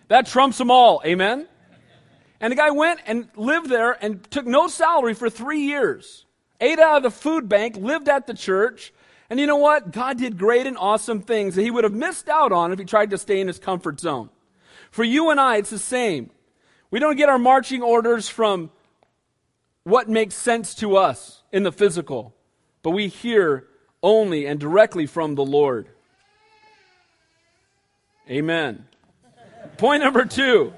That 0.06 0.26
trumps 0.26 0.58
them 0.58 0.70
all. 0.70 1.02
Amen? 1.04 1.48
And 2.40 2.50
the 2.50 2.56
guy 2.56 2.70
went 2.70 3.00
and 3.06 3.28
lived 3.34 3.68
there 3.68 3.92
and 4.04 4.22
took 4.30 4.46
no 4.46 4.68
salary 4.68 5.14
for 5.14 5.30
three 5.30 5.62
years. 5.62 6.26
Ate 6.60 6.78
out 6.78 6.98
of 6.98 7.02
the 7.02 7.10
food 7.10 7.48
bank, 7.48 7.76
lived 7.76 8.08
at 8.08 8.26
the 8.26 8.34
church. 8.34 8.92
And 9.30 9.40
you 9.40 9.46
know 9.46 9.56
what? 9.56 9.90
God 9.90 10.18
did 10.18 10.38
great 10.38 10.66
and 10.66 10.76
awesome 10.76 11.22
things 11.22 11.54
that 11.54 11.62
he 11.62 11.70
would 11.70 11.84
have 11.84 11.92
missed 11.92 12.28
out 12.28 12.52
on 12.52 12.72
if 12.72 12.78
he 12.78 12.84
tried 12.84 13.10
to 13.10 13.18
stay 13.18 13.40
in 13.40 13.48
his 13.48 13.58
comfort 13.58 13.98
zone. 13.98 14.28
For 14.90 15.02
you 15.02 15.30
and 15.30 15.40
I, 15.40 15.56
it's 15.56 15.70
the 15.70 15.78
same. 15.78 16.30
We 16.92 16.98
don't 16.98 17.16
get 17.16 17.30
our 17.30 17.38
marching 17.38 17.82
orders 17.82 18.28
from 18.28 18.70
what 19.82 20.10
makes 20.10 20.34
sense 20.34 20.74
to 20.76 20.96
us 20.96 21.42
in 21.50 21.62
the 21.62 21.72
physical, 21.72 22.34
but 22.82 22.90
we 22.90 23.08
hear 23.08 23.66
only 24.02 24.46
and 24.46 24.60
directly 24.60 25.06
from 25.06 25.34
the 25.34 25.44
Lord. 25.44 25.88
Amen. 28.28 28.86
Point 29.78 30.02
number 30.02 30.26
two. 30.26 30.74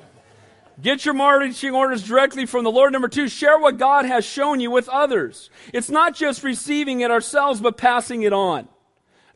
Get 0.80 1.04
your 1.04 1.14
marching 1.14 1.74
orders 1.74 2.04
directly 2.04 2.46
from 2.46 2.62
the 2.62 2.70
Lord. 2.70 2.92
Number 2.92 3.08
two, 3.08 3.26
share 3.26 3.58
what 3.58 3.76
God 3.76 4.04
has 4.04 4.24
shown 4.24 4.60
you 4.60 4.70
with 4.70 4.88
others. 4.88 5.50
It's 5.72 5.90
not 5.90 6.14
just 6.14 6.44
receiving 6.44 7.00
it 7.00 7.10
ourselves, 7.10 7.60
but 7.60 7.76
passing 7.76 8.22
it 8.22 8.32
on. 8.32 8.68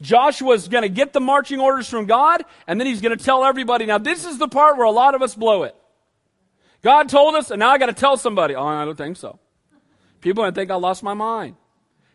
Joshua's 0.00 0.68
going 0.68 0.82
to 0.82 0.88
get 0.88 1.12
the 1.12 1.20
marching 1.20 1.58
orders 1.58 1.88
from 1.88 2.06
God, 2.06 2.44
and 2.68 2.78
then 2.78 2.86
he's 2.86 3.00
going 3.00 3.16
to 3.16 3.24
tell 3.24 3.44
everybody. 3.44 3.84
Now, 3.84 3.98
this 3.98 4.24
is 4.24 4.38
the 4.38 4.48
part 4.48 4.76
where 4.76 4.86
a 4.86 4.92
lot 4.92 5.16
of 5.16 5.22
us 5.22 5.34
blow 5.34 5.64
it. 5.64 5.74
God 6.82 7.08
told 7.08 7.34
us, 7.34 7.50
and 7.50 7.60
now 7.60 7.70
I 7.70 7.78
got 7.78 7.86
to 7.86 7.92
tell 7.92 8.16
somebody. 8.16 8.54
Oh, 8.54 8.64
I 8.64 8.84
don't 8.84 8.96
think 8.96 9.16
so. 9.16 9.38
People 10.20 10.44
might 10.44 10.54
think 10.54 10.70
I 10.70 10.76
lost 10.76 11.02
my 11.02 11.14
mind. 11.14 11.56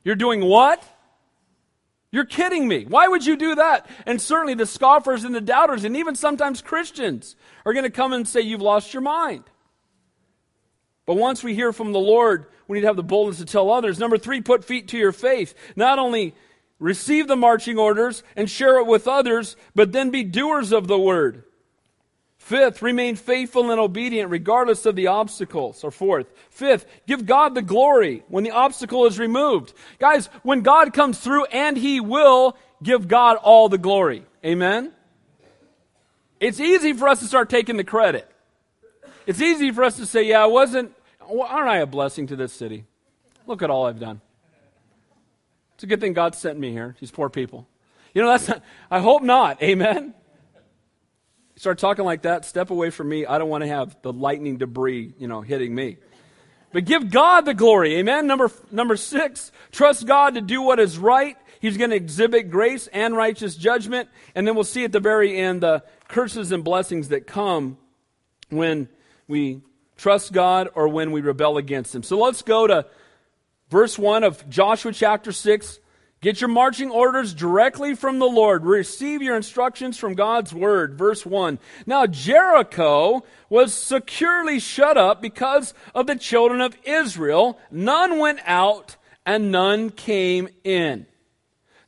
You're 0.03 0.15
doing 0.15 0.43
what? 0.43 0.83
You're 2.11 2.25
kidding 2.25 2.67
me. 2.67 2.85
Why 2.85 3.07
would 3.07 3.25
you 3.25 3.35
do 3.35 3.55
that? 3.55 3.89
And 4.05 4.21
certainly 4.21 4.53
the 4.53 4.65
scoffers 4.65 5.23
and 5.23 5.33
the 5.33 5.41
doubters, 5.41 5.83
and 5.83 5.97
even 5.97 6.15
sometimes 6.15 6.61
Christians, 6.61 7.35
are 7.65 7.73
going 7.73 7.85
to 7.85 7.89
come 7.89 8.13
and 8.13 8.27
say, 8.27 8.41
You've 8.41 8.61
lost 8.61 8.93
your 8.93 9.01
mind. 9.01 9.43
But 11.05 11.15
once 11.15 11.43
we 11.43 11.55
hear 11.55 11.73
from 11.73 11.91
the 11.91 11.99
Lord, 11.99 12.45
we 12.67 12.77
need 12.77 12.81
to 12.81 12.87
have 12.87 12.95
the 12.95 13.03
boldness 13.03 13.39
to 13.39 13.45
tell 13.45 13.71
others. 13.71 13.99
Number 13.99 14.17
three, 14.17 14.41
put 14.41 14.63
feet 14.63 14.89
to 14.89 14.97
your 14.97 15.11
faith. 15.11 15.53
Not 15.75 15.99
only 15.99 16.35
receive 16.79 17.27
the 17.27 17.35
marching 17.35 17.77
orders 17.77 18.23
and 18.35 18.49
share 18.49 18.77
it 18.77 18.87
with 18.87 19.07
others, 19.07 19.55
but 19.75 19.91
then 19.91 20.11
be 20.11 20.23
doers 20.23 20.71
of 20.71 20.87
the 20.87 20.99
word. 20.99 21.43
Fifth, 22.43 22.81
remain 22.81 23.15
faithful 23.15 23.71
and 23.71 23.79
obedient 23.79 24.29
regardless 24.29 24.85
of 24.85 24.97
the 24.97 25.07
obstacles. 25.07 25.81
Or 25.81 25.91
fourth, 25.91 26.27
fifth, 26.49 26.85
give 27.07 27.25
God 27.25 27.55
the 27.55 27.61
glory 27.61 28.25
when 28.27 28.43
the 28.43 28.51
obstacle 28.51 29.05
is 29.05 29.17
removed. 29.17 29.73
Guys, 29.97 30.25
when 30.43 30.59
God 30.59 30.91
comes 30.91 31.17
through, 31.17 31.45
and 31.45 31.77
He 31.77 32.01
will, 32.01 32.57
give 32.83 33.07
God 33.07 33.37
all 33.37 33.69
the 33.69 33.77
glory. 33.77 34.25
Amen? 34.43 34.91
It's 36.41 36.59
easy 36.59 36.91
for 36.91 37.07
us 37.07 37.21
to 37.21 37.27
start 37.27 37.49
taking 37.49 37.77
the 37.77 37.85
credit. 37.85 38.29
It's 39.25 39.39
easy 39.39 39.71
for 39.71 39.85
us 39.85 39.95
to 39.95 40.05
say, 40.05 40.23
yeah, 40.23 40.43
I 40.43 40.47
wasn't, 40.47 40.93
aren't 41.21 41.69
I 41.69 41.77
a 41.77 41.85
blessing 41.85 42.27
to 42.27 42.35
this 42.35 42.51
city? 42.51 42.83
Look 43.47 43.61
at 43.61 43.69
all 43.69 43.85
I've 43.85 44.01
done. 44.01 44.19
It's 45.75 45.85
a 45.85 45.87
good 45.87 46.01
thing 46.01 46.11
God 46.11 46.35
sent 46.35 46.59
me 46.59 46.73
here, 46.73 46.97
these 46.99 47.09
poor 47.09 47.29
people. 47.29 47.69
You 48.13 48.21
know, 48.21 48.27
that's 48.27 48.49
not, 48.49 48.61
I 48.91 48.99
hope 48.99 49.23
not. 49.23 49.63
Amen? 49.63 50.13
Start 51.55 51.77
talking 51.77 52.05
like 52.05 52.23
that, 52.23 52.45
step 52.45 52.69
away 52.69 52.89
from 52.89 53.09
me. 53.09 53.25
I 53.25 53.37
don't 53.37 53.49
want 53.49 53.63
to 53.63 53.67
have 53.67 53.95
the 54.01 54.13
lightning 54.13 54.57
debris, 54.57 55.13
you 55.17 55.27
know, 55.27 55.41
hitting 55.41 55.73
me. 55.73 55.97
But 56.71 56.85
give 56.85 57.11
God 57.11 57.41
the 57.45 57.53
glory. 57.53 57.97
Amen. 57.97 58.25
Number, 58.25 58.51
number 58.71 58.97
six, 58.97 59.51
trust 59.71 60.07
God 60.07 60.33
to 60.33 60.41
do 60.41 60.61
what 60.61 60.79
is 60.79 60.97
right. 60.97 61.37
He's 61.59 61.77
going 61.77 61.91
to 61.91 61.95
exhibit 61.95 62.49
grace 62.49 62.87
and 62.87 63.15
righteous 63.15 63.55
judgment. 63.55 64.09
And 64.35 64.47
then 64.47 64.55
we'll 64.55 64.63
see 64.63 64.83
at 64.83 64.91
the 64.91 64.99
very 64.99 65.37
end 65.37 65.61
the 65.61 65.83
curses 66.07 66.51
and 66.51 66.63
blessings 66.63 67.09
that 67.09 67.27
come 67.27 67.77
when 68.49 68.89
we 69.27 69.61
trust 69.95 70.33
God 70.33 70.69
or 70.73 70.87
when 70.87 71.11
we 71.11 71.21
rebel 71.21 71.57
against 71.57 71.93
Him. 71.93 72.03
So 72.03 72.17
let's 72.17 72.41
go 72.41 72.67
to 72.67 72.87
verse 73.69 73.97
1 73.97 74.23
of 74.23 74.49
Joshua 74.49 74.91
chapter 74.91 75.31
6. 75.31 75.79
Get 76.23 76.39
your 76.39 76.47
marching 76.47 76.89
orders 76.89 77.33
directly 77.33 77.95
from 77.95 78.17
the 78.17 78.25
Lord. 78.25 78.63
Receive 78.63 79.21
your 79.21 79.35
instructions 79.35 79.97
from 79.97 80.13
God's 80.13 80.53
word. 80.53 80.97
Verse 80.97 81.25
1. 81.25 81.59
Now 81.85 82.07
Jericho 82.07 83.25
was 83.49 83.73
securely 83.73 84.61
shut 84.61 84.95
up 84.95 85.21
because 85.21 85.73
of 85.93 86.07
the 86.07 86.15
children 86.15 86.61
of 86.61 86.77
Israel. 86.85 87.59
None 87.69 88.19
went 88.19 88.39
out 88.45 88.95
and 89.25 89.51
none 89.51 89.89
came 89.89 90.47
in. 90.63 91.07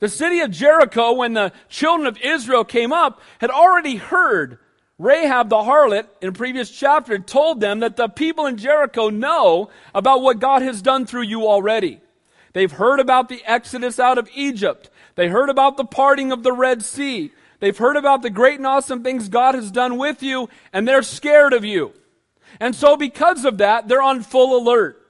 The 0.01 0.09
city 0.09 0.41
of 0.41 0.51
Jericho, 0.51 1.13
when 1.13 1.31
the 1.31 1.53
children 1.69 2.05
of 2.05 2.19
Israel 2.19 2.65
came 2.65 2.91
up, 2.91 3.21
had 3.39 3.51
already 3.51 3.95
heard 3.95 4.59
Rahab 4.99 5.47
the 5.47 5.55
harlot 5.55 6.07
in 6.19 6.27
a 6.27 6.33
previous 6.33 6.69
chapter 6.69 7.19
told 7.19 7.61
them 7.61 7.79
that 7.79 7.95
the 7.95 8.09
people 8.09 8.47
in 8.47 8.57
Jericho 8.57 9.09
know 9.09 9.69
about 9.93 10.21
what 10.21 10.39
God 10.39 10.61
has 10.61 10.81
done 10.81 11.05
through 11.05 11.23
you 11.23 11.47
already. 11.47 12.01
They've 12.55 12.71
heard 12.71 13.01
about 13.01 13.27
the 13.27 13.43
exodus 13.43 13.99
out 13.99 14.17
of 14.17 14.29
Egypt. 14.33 14.89
They 15.15 15.27
heard 15.27 15.49
about 15.49 15.75
the 15.75 15.83
parting 15.83 16.31
of 16.31 16.43
the 16.43 16.53
Red 16.53 16.85
Sea. 16.85 17.33
They've 17.59 17.77
heard 17.77 17.97
about 17.97 18.21
the 18.21 18.29
great 18.29 18.59
and 18.59 18.65
awesome 18.65 19.03
things 19.03 19.27
God 19.27 19.55
has 19.55 19.71
done 19.71 19.97
with 19.97 20.23
you, 20.23 20.47
and 20.71 20.87
they're 20.87 21.03
scared 21.03 21.51
of 21.51 21.65
you. 21.65 21.91
And 22.61 22.73
so, 22.73 22.95
because 22.95 23.43
of 23.43 23.57
that, 23.57 23.89
they're 23.89 24.01
on 24.01 24.23
full 24.23 24.57
alert. 24.57 25.05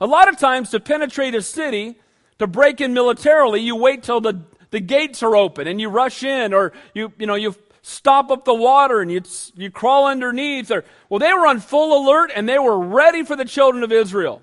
A 0.00 0.06
lot 0.06 0.30
of 0.30 0.38
times, 0.38 0.70
to 0.70 0.80
penetrate 0.80 1.34
a 1.34 1.42
city, 1.42 1.96
to 2.38 2.46
break 2.46 2.80
in 2.80 2.94
militarily, 2.94 3.60
you 3.60 3.76
wait 3.76 4.02
till 4.02 4.22
the, 4.22 4.40
the 4.70 4.80
gates 4.80 5.22
are 5.22 5.36
open 5.36 5.66
and 5.68 5.78
you 5.78 5.90
rush 5.90 6.22
in, 6.22 6.54
or 6.54 6.72
you, 6.94 7.12
you 7.18 7.26
know, 7.26 7.34
you 7.34 7.54
stop 7.82 8.30
up 8.30 8.46
the 8.46 8.54
water 8.54 9.02
and 9.02 9.12
you, 9.12 9.20
you 9.54 9.70
crawl 9.70 10.06
underneath. 10.06 10.70
Or, 10.70 10.86
well, 11.10 11.18
they 11.18 11.34
were 11.34 11.46
on 11.46 11.60
full 11.60 12.02
alert 12.02 12.30
and 12.34 12.48
they 12.48 12.58
were 12.58 12.78
ready 12.78 13.24
for 13.24 13.36
the 13.36 13.44
children 13.44 13.84
of 13.84 13.92
Israel. 13.92 14.40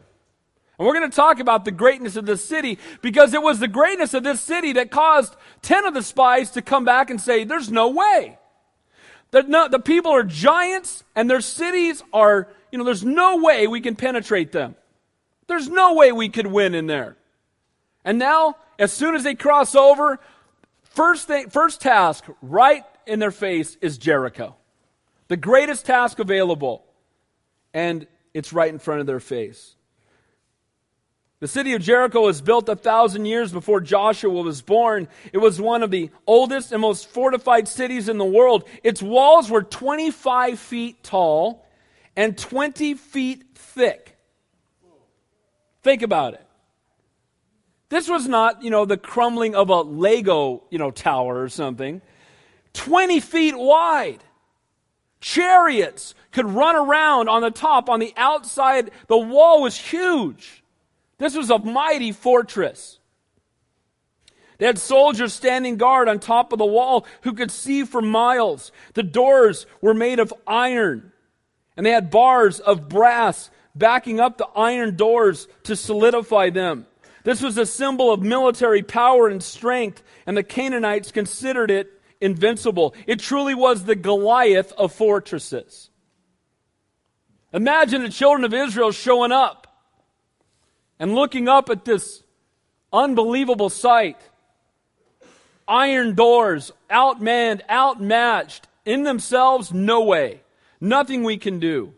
And 0.77 0.85
we're 0.85 0.93
going 0.93 1.09
to 1.09 1.15
talk 1.15 1.39
about 1.39 1.63
the 1.63 1.71
greatness 1.71 2.15
of 2.15 2.25
this 2.25 2.43
city 2.43 2.79
because 3.01 3.33
it 3.33 3.41
was 3.41 3.59
the 3.59 3.67
greatness 3.67 4.13
of 4.13 4.23
this 4.23 4.41
city 4.41 4.73
that 4.73 4.91
caused 4.91 5.35
10 5.61 5.85
of 5.85 5.93
the 5.93 6.03
spies 6.03 6.51
to 6.51 6.61
come 6.61 6.83
back 6.83 7.09
and 7.09 7.19
say, 7.19 7.43
There's 7.43 7.71
no 7.71 7.89
way. 7.89 8.37
No, 9.33 9.67
the 9.67 9.79
people 9.79 10.11
are 10.11 10.23
giants 10.23 11.03
and 11.15 11.29
their 11.29 11.41
cities 11.41 12.03
are, 12.13 12.47
you 12.71 12.77
know, 12.77 12.85
there's 12.85 13.03
no 13.03 13.37
way 13.37 13.67
we 13.67 13.81
can 13.81 13.95
penetrate 13.95 14.51
them. 14.51 14.75
There's 15.47 15.67
no 15.69 15.93
way 15.93 16.11
we 16.11 16.29
could 16.29 16.47
win 16.47 16.73
in 16.73 16.87
there. 16.87 17.17
And 18.03 18.17
now, 18.17 18.55
as 18.79 18.93
soon 18.93 19.15
as 19.15 19.23
they 19.23 19.35
cross 19.35 19.75
over, 19.75 20.19
first 20.83 21.27
thing, 21.27 21.49
first 21.49 21.81
task 21.81 22.23
right 22.41 22.83
in 23.05 23.19
their 23.19 23.31
face 23.31 23.77
is 23.81 23.97
Jericho. 23.97 24.55
The 25.27 25.37
greatest 25.37 25.85
task 25.85 26.19
available. 26.19 26.85
And 27.73 28.07
it's 28.33 28.53
right 28.53 28.71
in 28.71 28.79
front 28.79 29.01
of 29.01 29.07
their 29.07 29.19
face. 29.19 29.74
The 31.41 31.47
city 31.47 31.73
of 31.73 31.81
Jericho 31.81 32.21
was 32.21 32.41
built 32.41 32.69
a 32.69 32.75
thousand 32.75 33.25
years 33.25 33.51
before 33.51 33.81
Joshua 33.81 34.41
was 34.41 34.61
born. 34.61 35.07
It 35.33 35.39
was 35.39 35.59
one 35.59 35.83
of 35.83 35.91
the 35.91 36.09
oldest 36.25 36.71
and 36.71 36.81
most 36.81 37.09
fortified 37.09 37.67
cities 37.67 38.07
in 38.07 38.17
the 38.17 38.25
world. 38.25 38.67
Its 38.83 39.01
walls 39.01 39.49
were 39.51 39.61
25 39.61 40.57
feet 40.57 41.03
tall 41.03 41.65
and 42.15 42.37
20 42.37 42.93
feet 42.93 43.43
thick. 43.53 44.17
Think 45.83 46.01
about 46.01 46.35
it. 46.35 46.45
This 47.89 48.09
was 48.09 48.27
not, 48.27 48.63
you 48.63 48.69
know, 48.69 48.85
the 48.85 48.97
crumbling 48.97 49.55
of 49.55 49.69
a 49.69 49.81
Lego, 49.81 50.63
you 50.69 50.79
know, 50.79 50.89
tower 50.89 51.41
or 51.41 51.49
something. 51.49 52.01
20 52.73 53.19
feet 53.19 53.57
wide. 53.57 54.23
Chariots 55.19 56.15
could 56.31 56.45
run 56.45 56.75
around 56.75 57.29
on 57.29 57.41
the 57.41 57.51
top, 57.51 57.89
on 57.89 57.99
the 57.99 58.13
outside. 58.15 58.91
The 59.07 59.17
wall 59.17 59.61
was 59.61 59.77
huge. 59.77 60.63
This 61.17 61.35
was 61.35 61.49
a 61.49 61.59
mighty 61.59 62.11
fortress. 62.11 62.99
They 64.57 64.65
had 64.65 64.77
soldiers 64.77 65.33
standing 65.33 65.77
guard 65.77 66.07
on 66.07 66.19
top 66.19 66.53
of 66.53 66.59
the 66.59 66.65
wall 66.65 67.05
who 67.21 67.33
could 67.33 67.51
see 67.51 67.83
for 67.83 68.01
miles. 68.01 68.71
The 68.93 69.03
doors 69.03 69.65
were 69.81 69.93
made 69.93 70.19
of 70.19 70.33
iron, 70.47 71.11
and 71.75 71.85
they 71.85 71.91
had 71.91 72.09
bars 72.09 72.59
of 72.59 72.87
brass 72.87 73.49
backing 73.75 74.19
up 74.19 74.37
the 74.37 74.47
iron 74.55 74.95
doors 74.95 75.47
to 75.63 75.75
solidify 75.75 76.49
them. 76.49 76.87
This 77.23 77.41
was 77.41 77.57
a 77.57 77.65
symbol 77.65 78.11
of 78.11 78.21
military 78.21 78.83
power 78.83 79.27
and 79.27 79.43
strength, 79.43 80.03
and 80.25 80.37
the 80.37 80.43
Canaanites 80.43 81.11
considered 81.11 81.71
it 81.71 81.91
invincible. 82.21 82.93
It 83.07 83.19
truly 83.19 83.55
was 83.55 83.83
the 83.83 83.95
Goliath 83.95 84.71
of 84.73 84.93
fortresses. 84.93 85.89
Imagine 87.51 88.03
the 88.03 88.09
children 88.09 88.45
of 88.45 88.53
Israel 88.53 88.91
showing 88.91 89.31
up 89.31 89.64
and 90.99 91.15
looking 91.15 91.47
up 91.47 91.69
at 91.69 91.85
this 91.85 92.23
unbelievable 92.91 93.69
sight. 93.69 94.17
Iron 95.67 96.13
doors, 96.15 96.71
outmanned, 96.89 97.61
outmatched, 97.69 98.67
in 98.85 99.03
themselves, 99.03 99.73
no 99.73 100.03
way. 100.03 100.41
Nothing 100.79 101.23
we 101.23 101.37
can 101.37 101.59
do. 101.59 101.93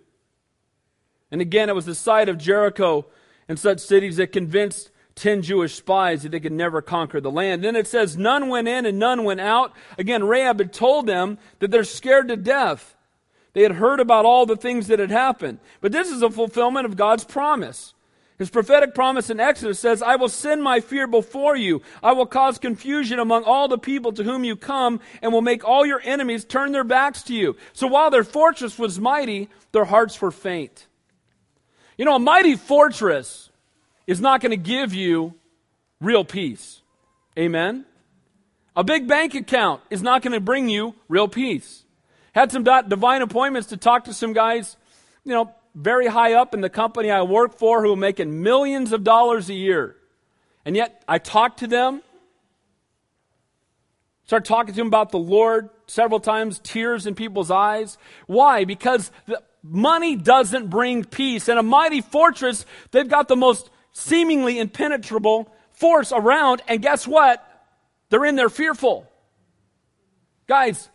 And 1.31 1.41
again, 1.41 1.67
it 1.69 1.75
was 1.75 1.85
the 1.85 1.95
sight 1.95 2.29
of 2.29 2.37
Jericho 2.37 3.05
and 3.49 3.59
such 3.59 3.79
cities 3.79 4.17
that 4.17 4.31
convinced 4.31 4.89
ten 5.15 5.41
Jewish 5.41 5.75
spies 5.75 6.23
that 6.23 6.29
they 6.29 6.39
could 6.39 6.53
never 6.53 6.81
conquer 6.81 7.19
the 7.19 7.31
land. 7.31 7.63
Then 7.63 7.75
it 7.75 7.87
says, 7.87 8.15
none 8.15 8.47
went 8.49 8.67
in 8.67 8.85
and 8.85 8.99
none 8.99 9.23
went 9.23 9.41
out. 9.41 9.73
Again, 9.97 10.23
Rahab 10.23 10.59
had 10.59 10.71
told 10.71 11.07
them 11.07 11.37
that 11.59 11.71
they're 11.71 11.83
scared 11.83 12.29
to 12.29 12.37
death. 12.37 12.95
They 13.53 13.63
had 13.63 13.73
heard 13.73 13.99
about 13.99 14.25
all 14.25 14.45
the 14.45 14.55
things 14.55 14.87
that 14.87 14.99
had 14.99 15.11
happened. 15.11 15.59
But 15.81 15.91
this 15.91 16.09
is 16.09 16.21
a 16.21 16.29
fulfillment 16.29 16.85
of 16.85 16.95
God's 16.95 17.23
promise. 17.23 17.93
His 18.37 18.51
prophetic 18.51 18.93
promise 18.93 19.31
in 19.31 19.39
Exodus 19.39 19.79
says, 19.79 20.03
I 20.03 20.15
will 20.15 20.29
send 20.29 20.61
my 20.61 20.79
fear 20.79 21.07
before 21.07 21.55
you. 21.55 21.81
I 22.03 22.11
will 22.11 22.27
cause 22.27 22.59
confusion 22.59 23.17
among 23.17 23.45
all 23.45 23.67
the 23.67 23.79
people 23.79 24.11
to 24.13 24.23
whom 24.23 24.43
you 24.43 24.55
come 24.55 24.99
and 25.23 25.33
will 25.33 25.41
make 25.41 25.65
all 25.65 25.85
your 25.87 26.01
enemies 26.03 26.45
turn 26.45 26.71
their 26.71 26.83
backs 26.83 27.23
to 27.23 27.33
you. 27.33 27.57
So 27.73 27.87
while 27.87 28.11
their 28.11 28.23
fortress 28.23 28.77
was 28.77 28.99
mighty, 28.99 29.49
their 29.71 29.85
hearts 29.85 30.21
were 30.21 30.29
faint. 30.29 30.85
You 31.97 32.05
know, 32.05 32.15
a 32.15 32.19
mighty 32.19 32.55
fortress 32.55 33.49
is 34.05 34.21
not 34.21 34.41
going 34.41 34.51
to 34.51 34.57
give 34.57 34.93
you 34.93 35.33
real 35.99 36.23
peace. 36.23 36.81
Amen? 37.39 37.85
A 38.75 38.83
big 38.83 39.07
bank 39.07 39.33
account 39.33 39.81
is 39.89 40.03
not 40.03 40.21
going 40.21 40.33
to 40.33 40.39
bring 40.39 40.69
you 40.69 40.93
real 41.09 41.27
peace. 41.27 41.85
Had 42.33 42.51
some 42.51 42.63
divine 42.63 43.23
appointments 43.23 43.69
to 43.69 43.77
talk 43.77 44.03
to 44.03 44.13
some 44.13 44.33
guys, 44.33 44.77
you 45.23 45.33
know, 45.33 45.51
very 45.77 46.07
high 46.07 46.33
up 46.33 46.55
in 46.55 46.61
the 46.61 46.69
company 46.69 47.11
I 47.11 47.21
work 47.21 47.57
for 47.57 47.83
who 47.83 47.93
are 47.93 47.97
making 47.97 48.41
millions 48.41 48.91
of 48.91 49.03
dollars 49.03 49.47
a 49.49 49.53
year. 49.53 49.95
And 50.65 50.75
yet 50.75 51.03
I 51.07 51.19
talk 51.19 51.57
to 51.57 51.67
them, 51.67 52.01
start 54.25 54.43
talking 54.43 54.73
to 54.73 54.77
them 54.77 54.87
about 54.87 55.11
the 55.11 55.19
Lord 55.19 55.69
several 55.85 56.19
times, 56.19 56.59
tears 56.63 57.05
in 57.05 57.13
people's 57.13 57.51
eyes. 57.51 57.99
Why? 58.25 58.65
Because 58.65 59.11
money 59.61 60.15
doesn't 60.15 60.67
bring 60.69 61.05
peace. 61.05 61.47
And 61.47 61.59
a 61.59 61.63
mighty 61.63 62.01
fortress, 62.01 62.65
they've 62.89 63.07
got 63.07 63.27
the 63.27 63.35
most 63.35 63.69
seemingly 63.93 64.59
impenetrable 64.59 65.53
force 65.73 66.11
around, 66.11 66.63
and 66.67 66.81
guess 66.81 67.07
what? 67.07 67.43
They're 68.09 68.25
in 68.25 68.35
there 68.35 68.49
fearful. 68.49 69.07
Guys, 70.47 70.89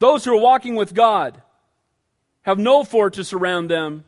those 0.00 0.24
who 0.24 0.36
are 0.36 0.40
walking 0.40 0.74
with 0.74 0.92
God, 0.92 1.40
have 2.46 2.58
no 2.58 2.84
fortress 2.84 3.32
around 3.32 3.68
them, 3.68 4.04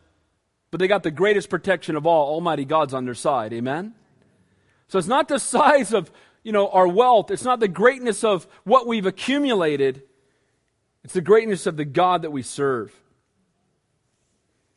but 0.70 0.78
they 0.78 0.86
got 0.86 1.02
the 1.02 1.10
greatest 1.10 1.50
protection 1.50 1.96
of 1.96 2.06
all. 2.06 2.34
Almighty 2.34 2.64
God's 2.64 2.94
on 2.94 3.04
their 3.04 3.14
side. 3.14 3.52
Amen? 3.52 3.94
So 4.86 4.96
it's 4.98 5.08
not 5.08 5.26
the 5.26 5.38
size 5.40 5.92
of, 5.92 6.10
you 6.44 6.52
know, 6.52 6.68
our 6.68 6.86
wealth. 6.86 7.32
It's 7.32 7.42
not 7.42 7.58
the 7.58 7.68
greatness 7.68 8.22
of 8.22 8.46
what 8.62 8.86
we've 8.86 9.06
accumulated. 9.06 10.02
It's 11.02 11.14
the 11.14 11.20
greatness 11.20 11.66
of 11.66 11.76
the 11.76 11.84
God 11.84 12.22
that 12.22 12.30
we 12.30 12.42
serve. 12.42 12.94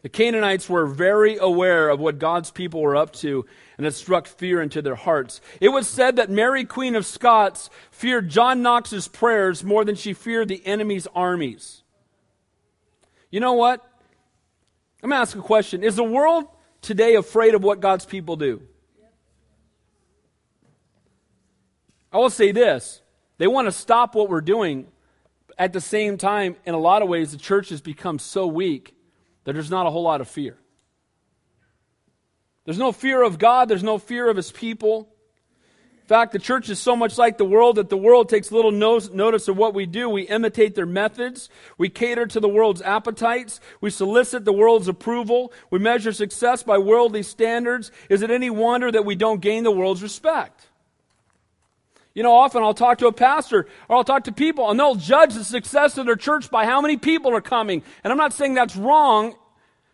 The 0.01 0.09
Canaanites 0.09 0.67
were 0.67 0.87
very 0.87 1.37
aware 1.37 1.89
of 1.89 1.99
what 1.99 2.17
God's 2.17 2.49
people 2.49 2.81
were 2.81 2.95
up 2.95 3.13
to, 3.17 3.45
and 3.77 3.85
it 3.85 3.93
struck 3.93 4.25
fear 4.25 4.59
into 4.59 4.81
their 4.81 4.95
hearts. 4.95 5.39
It 5.59 5.69
was 5.69 5.87
said 5.87 6.15
that 6.15 6.31
Mary, 6.31 6.65
Queen 6.65 6.95
of 6.95 7.05
Scots, 7.05 7.69
feared 7.91 8.27
John 8.27 8.63
Knox's 8.63 9.07
prayers 9.07 9.63
more 9.63 9.85
than 9.85 9.93
she 9.93 10.13
feared 10.13 10.47
the 10.47 10.65
enemy's 10.65 11.05
armies. 11.13 11.83
You 13.31 13.39
know 13.39 13.53
what? 13.53 13.81
I'm 15.01 15.09
going 15.09 15.17
to 15.17 15.21
ask 15.21 15.35
a 15.35 15.41
question. 15.41 15.83
Is 15.83 15.95
the 15.95 16.03
world 16.03 16.45
today 16.81 17.15
afraid 17.15 17.55
of 17.55 17.63
what 17.63 17.79
God's 17.79 18.05
people 18.05 18.35
do? 18.35 18.61
I 22.11 22.17
will 22.17 22.29
say 22.29 22.51
this 22.51 23.01
they 23.37 23.47
want 23.47 23.67
to 23.67 23.71
stop 23.71 24.13
what 24.13 24.29
we're 24.29 24.41
doing. 24.41 24.87
At 25.57 25.73
the 25.73 25.81
same 25.81 26.17
time, 26.17 26.55
in 26.65 26.73
a 26.73 26.79
lot 26.79 27.01
of 27.01 27.09
ways, 27.09 27.31
the 27.31 27.37
church 27.37 27.69
has 27.69 27.81
become 27.81 28.17
so 28.19 28.47
weak 28.47 28.95
that 29.43 29.53
there's 29.53 29.69
not 29.69 29.85
a 29.85 29.91
whole 29.91 30.03
lot 30.03 30.19
of 30.21 30.27
fear. 30.27 30.57
There's 32.65 32.79
no 32.79 32.91
fear 32.91 33.21
of 33.21 33.37
God, 33.37 33.69
there's 33.69 33.83
no 33.83 33.97
fear 33.97 34.29
of 34.29 34.37
his 34.37 34.51
people 34.51 35.10
fact, 36.11 36.33
the 36.33 36.39
church 36.39 36.69
is 36.69 36.77
so 36.77 36.95
much 36.95 37.17
like 37.17 37.37
the 37.37 37.45
world 37.45 37.77
that 37.77 37.89
the 37.89 37.95
world 37.95 38.27
takes 38.27 38.51
little 38.51 38.71
notice 38.71 39.47
of 39.47 39.55
what 39.55 39.73
we 39.73 39.85
do. 39.85 40.09
We 40.09 40.23
imitate 40.23 40.75
their 40.75 40.85
methods. 40.85 41.49
We 41.77 41.87
cater 41.87 42.27
to 42.27 42.39
the 42.41 42.49
world's 42.49 42.81
appetites. 42.81 43.61
We 43.79 43.91
solicit 43.91 44.43
the 44.43 44.51
world's 44.51 44.89
approval. 44.89 45.53
We 45.69 45.79
measure 45.79 46.11
success 46.11 46.63
by 46.63 46.79
worldly 46.79 47.23
standards. 47.23 47.91
Is 48.09 48.21
it 48.21 48.29
any 48.29 48.49
wonder 48.49 48.91
that 48.91 49.05
we 49.05 49.15
don't 49.15 49.39
gain 49.39 49.63
the 49.63 49.71
world's 49.71 50.03
respect? 50.03 50.67
You 52.13 52.23
know, 52.23 52.33
often 52.33 52.61
I'll 52.61 52.73
talk 52.73 52.97
to 52.97 53.07
a 53.07 53.13
pastor 53.13 53.67
or 53.87 53.95
I'll 53.95 54.03
talk 54.03 54.25
to 54.25 54.33
people 54.33 54.69
and 54.69 54.77
they'll 54.77 54.95
judge 54.95 55.33
the 55.33 55.45
success 55.45 55.97
of 55.97 56.05
their 56.05 56.17
church 56.17 56.51
by 56.51 56.65
how 56.65 56.81
many 56.81 56.97
people 56.97 57.33
are 57.33 57.39
coming. 57.39 57.83
And 58.03 58.11
I'm 58.11 58.17
not 58.17 58.33
saying 58.33 58.55
that's 58.55 58.75
wrong, 58.75 59.35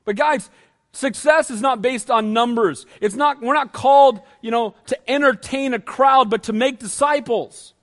but 0.03 0.15
guys, 0.15 0.49
Success 0.93 1.51
is 1.51 1.61
not 1.61 1.81
based 1.81 2.09
on 2.09 2.33
numbers. 2.33 2.85
It's 3.01 3.15
not, 3.15 3.41
we're 3.41 3.53
not 3.53 3.73
called, 3.73 4.21
you 4.41 4.51
know, 4.51 4.75
to 4.87 5.09
entertain 5.09 5.73
a 5.73 5.79
crowd, 5.79 6.29
but 6.29 6.43
to 6.43 6.53
make 6.53 6.79
disciples. 6.79 7.73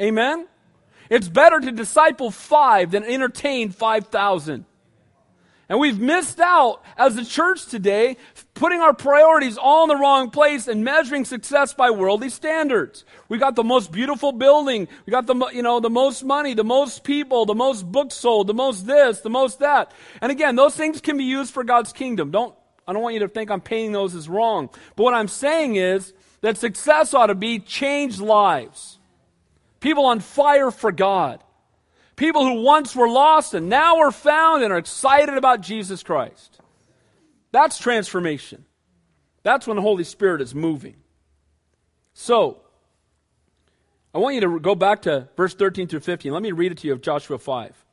Amen? 0.00 0.46
It's 1.10 1.28
better 1.28 1.60
to 1.60 1.72
disciple 1.72 2.30
five 2.30 2.92
than 2.92 3.04
entertain 3.04 3.70
5,000. 3.70 4.64
And 5.72 5.80
we've 5.80 5.98
missed 5.98 6.38
out 6.38 6.82
as 6.98 7.16
a 7.16 7.24
church 7.24 7.64
today, 7.64 8.18
putting 8.52 8.82
our 8.82 8.92
priorities 8.92 9.56
all 9.56 9.84
in 9.84 9.88
the 9.88 9.96
wrong 9.96 10.28
place 10.28 10.68
and 10.68 10.84
measuring 10.84 11.24
success 11.24 11.72
by 11.72 11.88
worldly 11.88 12.28
standards. 12.28 13.06
We 13.30 13.38
got 13.38 13.56
the 13.56 13.64
most 13.64 13.90
beautiful 13.90 14.32
building. 14.32 14.86
We 15.06 15.10
got 15.12 15.26
the, 15.26 15.34
you 15.54 15.62
know, 15.62 15.80
the 15.80 15.88
most 15.88 16.24
money, 16.24 16.52
the 16.52 16.62
most 16.62 17.04
people, 17.04 17.46
the 17.46 17.54
most 17.54 17.90
books 17.90 18.16
sold, 18.16 18.48
the 18.48 18.52
most 18.52 18.86
this, 18.86 19.22
the 19.22 19.30
most 19.30 19.60
that. 19.60 19.92
And 20.20 20.30
again, 20.30 20.56
those 20.56 20.76
things 20.76 21.00
can 21.00 21.16
be 21.16 21.24
used 21.24 21.54
for 21.54 21.64
God's 21.64 21.94
kingdom. 21.94 22.30
Don't, 22.30 22.54
I 22.86 22.92
don't 22.92 23.00
want 23.00 23.14
you 23.14 23.20
to 23.20 23.28
think 23.28 23.50
I'm 23.50 23.62
painting 23.62 23.92
those 23.92 24.14
as 24.14 24.28
wrong. 24.28 24.68
But 24.94 25.04
what 25.04 25.14
I'm 25.14 25.26
saying 25.26 25.76
is 25.76 26.12
that 26.42 26.58
success 26.58 27.14
ought 27.14 27.28
to 27.28 27.34
be 27.34 27.58
changed 27.58 28.20
lives. 28.20 28.98
People 29.80 30.04
on 30.04 30.20
fire 30.20 30.70
for 30.70 30.92
God. 30.92 31.42
People 32.22 32.46
who 32.46 32.62
once 32.62 32.94
were 32.94 33.08
lost 33.08 33.52
and 33.52 33.68
now 33.68 33.98
are 33.98 34.12
found 34.12 34.62
and 34.62 34.72
are 34.72 34.78
excited 34.78 35.36
about 35.36 35.60
Jesus 35.60 36.04
Christ. 36.04 36.60
That's 37.50 37.78
transformation. 37.78 38.64
That's 39.42 39.66
when 39.66 39.74
the 39.74 39.82
Holy 39.82 40.04
Spirit 40.04 40.40
is 40.40 40.54
moving. 40.54 40.94
So, 42.14 42.60
I 44.14 44.18
want 44.18 44.36
you 44.36 44.40
to 44.42 44.60
go 44.60 44.76
back 44.76 45.02
to 45.02 45.30
verse 45.36 45.52
13 45.54 45.88
through 45.88 45.98
15. 45.98 46.32
Let 46.32 46.42
me 46.42 46.52
read 46.52 46.70
it 46.70 46.78
to 46.78 46.86
you 46.86 46.92
of 46.92 47.00
Joshua 47.00 47.38
5. 47.38 47.84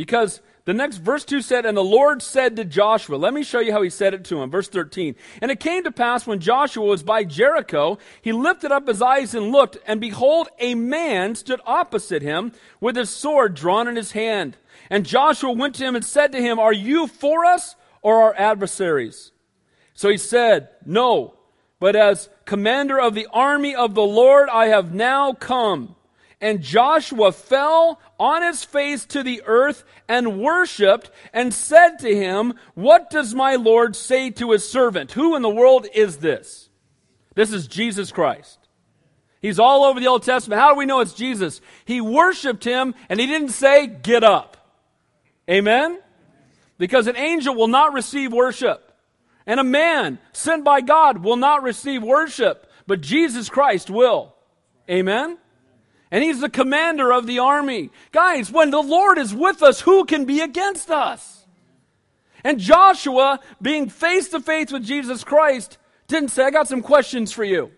Because 0.00 0.40
the 0.64 0.72
next 0.72 0.96
verse 0.96 1.26
2 1.26 1.42
said, 1.42 1.66
And 1.66 1.76
the 1.76 1.84
Lord 1.84 2.22
said 2.22 2.56
to 2.56 2.64
Joshua, 2.64 3.16
let 3.16 3.34
me 3.34 3.42
show 3.42 3.60
you 3.60 3.70
how 3.70 3.82
he 3.82 3.90
said 3.90 4.14
it 4.14 4.24
to 4.24 4.40
him. 4.40 4.50
Verse 4.50 4.66
13. 4.66 5.14
And 5.42 5.50
it 5.50 5.60
came 5.60 5.84
to 5.84 5.92
pass 5.92 6.26
when 6.26 6.40
Joshua 6.40 6.86
was 6.86 7.02
by 7.02 7.22
Jericho, 7.22 7.98
he 8.22 8.32
lifted 8.32 8.72
up 8.72 8.88
his 8.88 9.02
eyes 9.02 9.34
and 9.34 9.52
looked, 9.52 9.76
and 9.86 10.00
behold, 10.00 10.48
a 10.58 10.74
man 10.74 11.34
stood 11.34 11.60
opposite 11.66 12.22
him 12.22 12.52
with 12.80 12.96
his 12.96 13.10
sword 13.10 13.54
drawn 13.54 13.88
in 13.88 13.96
his 13.96 14.12
hand. 14.12 14.56
And 14.88 15.04
Joshua 15.04 15.52
went 15.52 15.74
to 15.74 15.84
him 15.84 15.94
and 15.94 16.04
said 16.04 16.32
to 16.32 16.40
him, 16.40 16.58
Are 16.58 16.72
you 16.72 17.06
for 17.06 17.44
us 17.44 17.76
or 18.00 18.22
our 18.22 18.34
adversaries? 18.36 19.32
So 19.92 20.08
he 20.08 20.16
said, 20.16 20.70
No, 20.86 21.34
but 21.78 21.94
as 21.94 22.30
commander 22.46 22.98
of 22.98 23.14
the 23.14 23.28
army 23.34 23.74
of 23.76 23.94
the 23.94 24.00
Lord, 24.00 24.48
I 24.48 24.68
have 24.68 24.94
now 24.94 25.34
come. 25.34 25.94
And 26.40 26.62
Joshua 26.62 27.32
fell 27.32 28.00
on 28.18 28.42
his 28.42 28.64
face 28.64 29.04
to 29.06 29.22
the 29.22 29.42
earth 29.44 29.84
and 30.08 30.40
worshiped 30.40 31.10
and 31.34 31.52
said 31.52 31.98
to 31.98 32.14
him, 32.14 32.54
What 32.74 33.10
does 33.10 33.34
my 33.34 33.56
Lord 33.56 33.94
say 33.94 34.30
to 34.30 34.52
his 34.52 34.66
servant? 34.66 35.12
Who 35.12 35.36
in 35.36 35.42
the 35.42 35.50
world 35.50 35.86
is 35.94 36.18
this? 36.18 36.70
This 37.34 37.52
is 37.52 37.66
Jesus 37.66 38.10
Christ. 38.10 38.58
He's 39.42 39.58
all 39.58 39.84
over 39.84 40.00
the 40.00 40.06
Old 40.06 40.22
Testament. 40.22 40.60
How 40.60 40.72
do 40.72 40.78
we 40.78 40.86
know 40.86 41.00
it's 41.00 41.14
Jesus? 41.14 41.60
He 41.84 42.00
worshiped 42.00 42.64
him 42.64 42.94
and 43.08 43.20
he 43.20 43.26
didn't 43.26 43.50
say, 43.50 43.86
Get 43.86 44.24
up. 44.24 44.56
Amen? 45.48 45.98
Because 46.78 47.06
an 47.06 47.16
angel 47.16 47.54
will 47.54 47.68
not 47.68 47.92
receive 47.92 48.32
worship. 48.32 48.90
And 49.46 49.60
a 49.60 49.64
man 49.64 50.18
sent 50.32 50.64
by 50.64 50.80
God 50.80 51.24
will 51.24 51.36
not 51.36 51.62
receive 51.62 52.02
worship, 52.02 52.70
but 52.86 53.00
Jesus 53.00 53.48
Christ 53.48 53.90
will. 53.90 54.34
Amen? 54.88 55.38
And 56.10 56.24
he's 56.24 56.40
the 56.40 56.50
commander 56.50 57.12
of 57.12 57.26
the 57.26 57.38
army. 57.38 57.90
Guys, 58.10 58.50
when 58.50 58.70
the 58.70 58.82
Lord 58.82 59.18
is 59.18 59.34
with 59.34 59.62
us, 59.62 59.80
who 59.80 60.04
can 60.04 60.24
be 60.24 60.40
against 60.40 60.90
us? 60.90 61.46
And 62.42 62.58
Joshua, 62.58 63.40
being 63.60 63.88
face 63.88 64.28
to 64.30 64.40
face 64.40 64.72
with 64.72 64.84
Jesus 64.84 65.22
Christ, 65.24 65.78
didn't 66.08 66.30
say, 66.30 66.44
I 66.44 66.50
got 66.50 66.68
some 66.68 66.82
questions 66.82 67.32
for 67.32 67.44
you. 67.44 67.70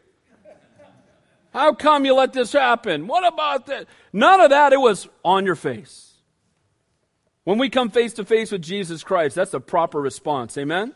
How 1.52 1.74
come 1.74 2.06
you 2.06 2.14
let 2.14 2.32
this 2.32 2.52
happen? 2.52 3.06
What 3.06 3.30
about 3.30 3.66
that? 3.66 3.86
None 4.12 4.40
of 4.40 4.50
that. 4.50 4.72
It 4.72 4.80
was 4.80 5.08
on 5.22 5.44
your 5.44 5.54
face. 5.54 6.14
When 7.44 7.58
we 7.58 7.68
come 7.68 7.90
face 7.90 8.14
to 8.14 8.24
face 8.24 8.52
with 8.52 8.62
Jesus 8.62 9.04
Christ, 9.04 9.34
that's 9.34 9.50
the 9.50 9.60
proper 9.60 10.00
response. 10.00 10.56
Amen? 10.56 10.94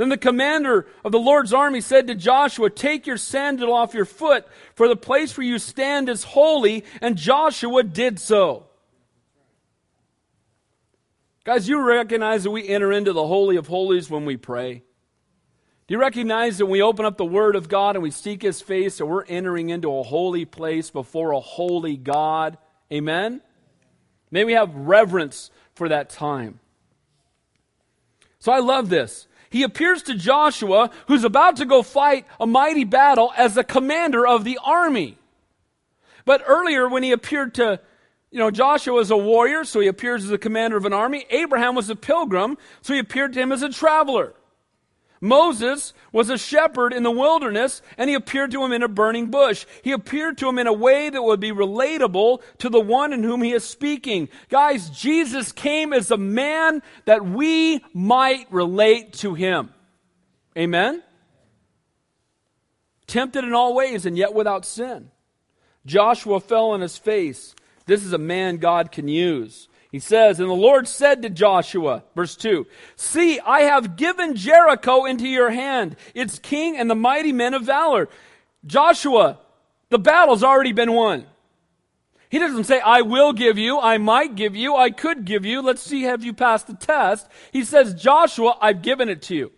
Then 0.00 0.08
the 0.08 0.16
commander 0.16 0.86
of 1.04 1.12
the 1.12 1.18
Lord's 1.18 1.52
army 1.52 1.82
said 1.82 2.06
to 2.06 2.14
Joshua, 2.14 2.70
Take 2.70 3.06
your 3.06 3.18
sandal 3.18 3.70
off 3.70 3.92
your 3.92 4.06
foot, 4.06 4.48
for 4.74 4.88
the 4.88 4.96
place 4.96 5.36
where 5.36 5.46
you 5.46 5.58
stand 5.58 6.08
is 6.08 6.24
holy. 6.24 6.86
And 7.02 7.18
Joshua 7.18 7.82
did 7.82 8.18
so. 8.18 8.64
Guys, 11.44 11.68
you 11.68 11.86
recognize 11.86 12.44
that 12.44 12.50
we 12.50 12.66
enter 12.66 12.90
into 12.90 13.12
the 13.12 13.26
Holy 13.26 13.56
of 13.56 13.66
Holies 13.66 14.08
when 14.08 14.24
we 14.24 14.38
pray? 14.38 14.82
Do 15.86 15.92
you 15.92 16.00
recognize 16.00 16.56
that 16.56 16.64
when 16.64 16.72
we 16.72 16.80
open 16.80 17.04
up 17.04 17.18
the 17.18 17.26
Word 17.26 17.54
of 17.54 17.68
God 17.68 17.94
and 17.94 18.02
we 18.02 18.10
seek 18.10 18.40
His 18.40 18.62
face, 18.62 18.96
that 18.96 19.04
we're 19.04 19.26
entering 19.26 19.68
into 19.68 19.94
a 19.94 20.02
holy 20.02 20.46
place 20.46 20.88
before 20.88 21.32
a 21.32 21.40
holy 21.40 21.98
God? 21.98 22.56
Amen? 22.90 23.42
May 24.30 24.44
we 24.44 24.54
have 24.54 24.74
reverence 24.74 25.50
for 25.74 25.90
that 25.90 26.08
time. 26.08 26.58
So 28.38 28.50
I 28.50 28.60
love 28.60 28.88
this 28.88 29.26
he 29.50 29.64
appears 29.64 30.02
to 30.04 30.14
Joshua, 30.14 30.90
who's 31.08 31.24
about 31.24 31.56
to 31.56 31.64
go 31.64 31.82
fight 31.82 32.24
a 32.38 32.46
mighty 32.46 32.84
battle 32.84 33.32
as 33.36 33.54
the 33.54 33.64
commander 33.64 34.26
of 34.26 34.44
the 34.44 34.58
army. 34.64 35.18
But 36.24 36.42
earlier, 36.46 36.88
when 36.88 37.02
he 37.02 37.10
appeared 37.10 37.54
to, 37.54 37.80
you 38.30 38.38
know, 38.38 38.52
Joshua 38.52 38.94
was 38.94 39.10
a 39.10 39.16
warrior, 39.16 39.64
so 39.64 39.80
he 39.80 39.88
appears 39.88 40.22
as 40.22 40.30
the 40.30 40.38
commander 40.38 40.76
of 40.76 40.84
an 40.84 40.92
army. 40.92 41.26
Abraham 41.30 41.74
was 41.74 41.90
a 41.90 41.96
pilgrim, 41.96 42.56
so 42.80 42.94
he 42.94 43.00
appeared 43.00 43.32
to 43.32 43.40
him 43.40 43.50
as 43.50 43.62
a 43.62 43.70
traveler. 43.70 44.34
Moses 45.20 45.92
was 46.12 46.30
a 46.30 46.38
shepherd 46.38 46.94
in 46.94 47.02
the 47.02 47.10
wilderness, 47.10 47.82
and 47.98 48.08
he 48.08 48.16
appeared 48.16 48.50
to 48.52 48.64
him 48.64 48.72
in 48.72 48.82
a 48.82 48.88
burning 48.88 49.26
bush. 49.26 49.66
He 49.82 49.92
appeared 49.92 50.38
to 50.38 50.48
him 50.48 50.58
in 50.58 50.66
a 50.66 50.72
way 50.72 51.10
that 51.10 51.22
would 51.22 51.40
be 51.40 51.52
relatable 51.52 52.40
to 52.58 52.68
the 52.70 52.80
one 52.80 53.12
in 53.12 53.22
whom 53.22 53.42
he 53.42 53.52
is 53.52 53.62
speaking. 53.62 54.30
Guys, 54.48 54.88
Jesus 54.88 55.52
came 55.52 55.92
as 55.92 56.10
a 56.10 56.16
man 56.16 56.82
that 57.04 57.24
we 57.24 57.84
might 57.92 58.50
relate 58.50 59.12
to 59.14 59.34
him. 59.34 59.74
Amen? 60.56 61.02
Tempted 63.06 63.44
in 63.44 63.52
all 63.52 63.74
ways, 63.74 64.06
and 64.06 64.16
yet 64.16 64.32
without 64.32 64.64
sin. 64.64 65.10
Joshua 65.84 66.40
fell 66.40 66.70
on 66.70 66.80
his 66.80 66.96
face. 66.96 67.54
This 67.84 68.04
is 68.04 68.14
a 68.14 68.18
man 68.18 68.56
God 68.56 68.90
can 68.90 69.06
use. 69.06 69.68
He 69.90 69.98
says, 69.98 70.38
And 70.38 70.48
the 70.48 70.54
Lord 70.54 70.86
said 70.86 71.22
to 71.22 71.30
Joshua, 71.30 72.04
verse 72.14 72.36
2, 72.36 72.66
See, 72.96 73.40
I 73.40 73.62
have 73.62 73.96
given 73.96 74.36
Jericho 74.36 75.04
into 75.04 75.26
your 75.26 75.50
hand, 75.50 75.96
its 76.14 76.38
king 76.38 76.76
and 76.76 76.88
the 76.88 76.94
mighty 76.94 77.32
men 77.32 77.54
of 77.54 77.62
valor. 77.62 78.08
Joshua, 78.64 79.38
the 79.88 79.98
battle's 79.98 80.44
already 80.44 80.72
been 80.72 80.92
won. 80.92 81.26
He 82.28 82.38
doesn't 82.38 82.64
say, 82.64 82.78
I 82.78 83.00
will 83.02 83.32
give 83.32 83.58
you, 83.58 83.80
I 83.80 83.98
might 83.98 84.36
give 84.36 84.54
you, 84.54 84.76
I 84.76 84.90
could 84.90 85.24
give 85.24 85.44
you, 85.44 85.62
let's 85.62 85.82
see, 85.82 86.02
have 86.02 86.22
you 86.22 86.32
passed 86.32 86.68
the 86.68 86.74
test? 86.74 87.26
He 87.52 87.64
says, 87.64 87.92
Joshua, 87.94 88.56
I've 88.60 88.82
given 88.82 89.08
it 89.08 89.22
to 89.22 89.34
you. 89.34 89.52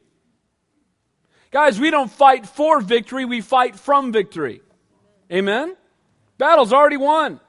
Guys, 1.50 1.78
we 1.78 1.90
don't 1.90 2.10
fight 2.10 2.46
for 2.46 2.80
victory, 2.80 3.26
we 3.26 3.42
fight 3.42 3.76
from 3.76 4.10
victory. 4.10 4.62
Amen? 5.30 5.76
Battle's 6.38 6.72
already 6.72 6.96
won 6.96 7.40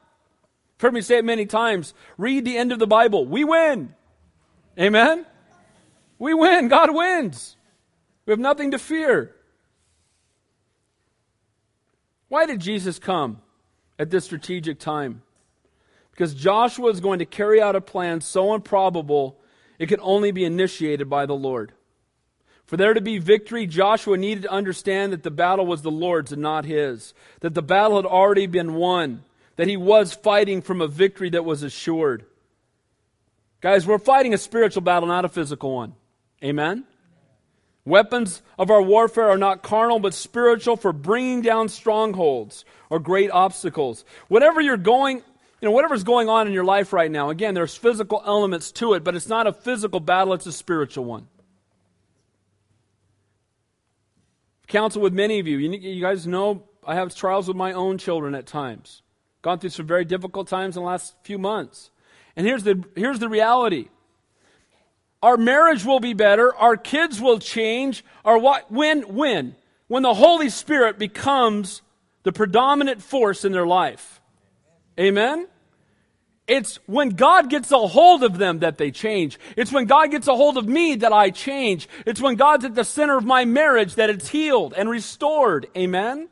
heard 0.79 0.93
me 0.93 1.01
say 1.01 1.17
it 1.17 1.25
many 1.25 1.45
times. 1.45 1.93
Read 2.17 2.45
the 2.45 2.57
end 2.57 2.71
of 2.71 2.79
the 2.79 2.87
Bible. 2.87 3.25
We 3.25 3.43
win. 3.43 3.93
Amen? 4.79 5.25
We 6.19 6.33
win. 6.33 6.67
God 6.67 6.93
wins. 6.93 7.55
We 8.25 8.31
have 8.31 8.39
nothing 8.39 8.71
to 8.71 8.79
fear. 8.79 9.35
Why 12.29 12.45
did 12.45 12.59
Jesus 12.59 12.99
come 12.99 13.41
at 13.99 14.09
this 14.09 14.25
strategic 14.25 14.79
time? 14.79 15.21
Because 16.11 16.33
Joshua 16.33 16.89
is 16.89 16.99
going 16.99 17.19
to 17.19 17.25
carry 17.25 17.61
out 17.61 17.75
a 17.75 17.81
plan 17.81 18.21
so 18.21 18.53
improbable 18.53 19.39
it 19.79 19.87
could 19.87 19.99
only 20.01 20.31
be 20.31 20.45
initiated 20.45 21.09
by 21.09 21.25
the 21.25 21.35
Lord. 21.35 21.73
For 22.65 22.77
there 22.77 22.93
to 22.93 23.01
be 23.01 23.17
victory, 23.17 23.67
Joshua 23.67 24.17
needed 24.17 24.43
to 24.43 24.51
understand 24.51 25.11
that 25.11 25.23
the 25.23 25.31
battle 25.31 25.65
was 25.65 25.81
the 25.81 25.91
Lord's 25.91 26.31
and 26.31 26.41
not 26.41 26.65
his, 26.65 27.13
that 27.41 27.53
the 27.53 27.61
battle 27.61 27.97
had 27.97 28.05
already 28.05 28.47
been 28.47 28.75
won 28.75 29.23
that 29.55 29.67
he 29.67 29.77
was 29.77 30.13
fighting 30.13 30.61
from 30.61 30.81
a 30.81 30.87
victory 30.87 31.29
that 31.31 31.45
was 31.45 31.63
assured. 31.63 32.25
Guys, 33.61 33.87
we're 33.87 33.99
fighting 33.99 34.33
a 34.33 34.37
spiritual 34.37 34.81
battle, 34.81 35.07
not 35.07 35.25
a 35.25 35.29
physical 35.29 35.73
one. 35.73 35.93
Amen? 36.43 36.85
Weapons 37.85 38.41
of 38.57 38.71
our 38.71 38.81
warfare 38.81 39.29
are 39.29 39.37
not 39.37 39.61
carnal, 39.61 39.99
but 39.99 40.13
spiritual 40.13 40.77
for 40.77 40.93
bringing 40.93 41.41
down 41.41 41.69
strongholds 41.69 42.65
or 42.89 42.99
great 42.99 43.29
obstacles. 43.31 44.05
Whatever 44.27 44.61
you're 44.61 44.77
going, 44.77 45.17
you 45.17 45.23
know, 45.61 45.71
whatever's 45.71 46.03
going 46.03 46.29
on 46.29 46.47
in 46.47 46.53
your 46.53 46.63
life 46.63 46.93
right 46.93 47.11
now, 47.11 47.29
again, 47.29 47.53
there's 47.53 47.75
physical 47.75 48.21
elements 48.25 48.71
to 48.73 48.93
it, 48.93 49.03
but 49.03 49.15
it's 49.15 49.27
not 49.27 49.47
a 49.47 49.53
physical 49.53 49.99
battle, 49.99 50.33
it's 50.33 50.45
a 50.45 50.51
spiritual 50.51 51.05
one. 51.05 51.27
Counsel 54.67 55.01
with 55.01 55.13
many 55.13 55.39
of 55.39 55.47
you. 55.47 55.57
You, 55.57 55.71
you 55.71 56.01
guys 56.01 56.25
know 56.25 56.63
I 56.85 56.95
have 56.95 57.13
trials 57.13 57.47
with 57.47 57.55
my 57.55 57.73
own 57.73 57.97
children 57.97 58.33
at 58.33 58.45
times. 58.45 59.02
Gone 59.43 59.59
through 59.59 59.69
some 59.69 59.85
very 59.85 60.05
difficult 60.05 60.47
times 60.47 60.75
in 60.75 60.81
the 60.81 60.87
last 60.87 61.13
few 61.21 61.37
months. 61.37 61.91
And 62.35 62.47
here's 62.47 62.63
the, 62.63 62.83
here's 62.95 63.19
the 63.19 63.29
reality. 63.29 63.89
Our 65.21 65.37
marriage 65.37 65.85
will 65.85 65.99
be 65.99 66.13
better. 66.13 66.55
Our 66.55 66.75
kids 66.75 67.21
will 67.21 67.39
change. 67.39 68.03
Our 68.25 68.37
what, 68.37 68.71
when, 68.71 69.01
when? 69.13 69.55
When 69.87 70.01
the 70.01 70.13
Holy 70.13 70.49
Spirit 70.49 70.97
becomes 70.97 71.81
the 72.23 72.31
predominant 72.31 73.01
force 73.01 73.45
in 73.45 73.51
their 73.51 73.67
life. 73.67 74.21
Amen? 74.99 75.47
It's 76.47 76.77
when 76.87 77.09
God 77.09 77.49
gets 77.49 77.71
a 77.71 77.87
hold 77.87 78.23
of 78.23 78.37
them 78.37 78.59
that 78.59 78.77
they 78.77 78.91
change. 78.91 79.39
It's 79.55 79.71
when 79.71 79.85
God 79.85 80.11
gets 80.11 80.27
a 80.27 80.35
hold 80.35 80.57
of 80.57 80.67
me 80.67 80.95
that 80.95 81.13
I 81.13 81.29
change. 81.29 81.87
It's 82.05 82.21
when 82.21 82.35
God's 82.35 82.65
at 82.65 82.75
the 82.75 82.83
center 82.83 83.17
of 83.17 83.25
my 83.25 83.45
marriage 83.45 83.95
that 83.95 84.09
it's 84.09 84.29
healed 84.29 84.73
and 84.75 84.89
restored. 84.89 85.67
Amen? 85.77 86.29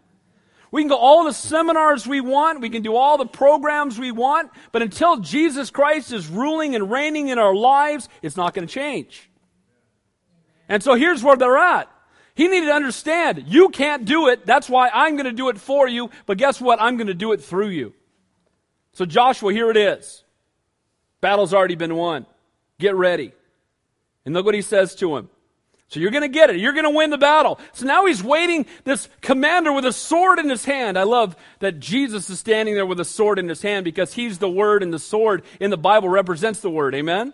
We 0.71 0.81
can 0.81 0.89
go 0.89 0.97
all 0.97 1.25
the 1.25 1.33
seminars 1.33 2.07
we 2.07 2.21
want. 2.21 2.61
We 2.61 2.69
can 2.69 2.81
do 2.81 2.95
all 2.95 3.17
the 3.17 3.25
programs 3.25 3.99
we 3.99 4.11
want. 4.11 4.51
But 4.71 4.81
until 4.81 5.17
Jesus 5.17 5.69
Christ 5.69 6.13
is 6.13 6.27
ruling 6.27 6.75
and 6.75 6.89
reigning 6.89 7.27
in 7.27 7.37
our 7.37 7.53
lives, 7.53 8.07
it's 8.21 8.37
not 8.37 8.53
going 8.53 8.67
to 8.67 8.73
change. 8.73 9.29
And 10.69 10.81
so 10.81 10.95
here's 10.95 11.21
where 11.21 11.35
they're 11.35 11.57
at. 11.57 11.89
He 12.33 12.47
needed 12.47 12.67
to 12.67 12.73
understand, 12.73 13.43
you 13.47 13.67
can't 13.69 14.05
do 14.05 14.29
it. 14.29 14.45
That's 14.45 14.69
why 14.69 14.89
I'm 14.89 15.17
going 15.17 15.25
to 15.25 15.33
do 15.33 15.49
it 15.49 15.59
for 15.59 15.89
you. 15.89 16.09
But 16.25 16.37
guess 16.37 16.61
what? 16.61 16.81
I'm 16.81 16.95
going 16.95 17.07
to 17.07 17.13
do 17.13 17.33
it 17.33 17.43
through 17.43 17.69
you. 17.69 17.93
So 18.93 19.05
Joshua, 19.05 19.51
here 19.51 19.69
it 19.69 19.77
is. 19.77 20.23
Battle's 21.19 21.53
already 21.53 21.75
been 21.75 21.95
won. 21.95 22.25
Get 22.79 22.95
ready. 22.95 23.33
And 24.25 24.33
look 24.33 24.45
what 24.45 24.55
he 24.55 24.61
says 24.61 24.95
to 24.95 25.17
him. 25.17 25.29
So 25.91 25.99
you're 25.99 26.11
going 26.11 26.21
to 26.21 26.29
get 26.29 26.49
it. 26.49 26.55
You're 26.55 26.71
going 26.71 26.85
to 26.85 26.89
win 26.89 27.09
the 27.09 27.17
battle. 27.17 27.59
So 27.73 27.85
now 27.85 28.05
he's 28.05 28.23
waiting, 28.23 28.65
this 28.85 29.09
commander 29.19 29.73
with 29.73 29.83
a 29.83 29.91
sword 29.91 30.39
in 30.39 30.49
his 30.49 30.63
hand. 30.63 30.97
I 30.97 31.03
love 31.03 31.35
that 31.59 31.81
Jesus 31.81 32.29
is 32.29 32.39
standing 32.39 32.75
there 32.75 32.85
with 32.85 33.01
a 33.01 33.05
sword 33.05 33.37
in 33.37 33.49
his 33.49 33.61
hand 33.61 33.83
because 33.83 34.13
he's 34.13 34.37
the 34.37 34.49
word 34.49 34.83
and 34.83 34.93
the 34.93 34.99
sword 34.99 35.43
in 35.59 35.69
the 35.69 35.77
Bible 35.77 36.07
represents 36.07 36.61
the 36.61 36.69
word. 36.69 36.95
Amen? 36.95 37.33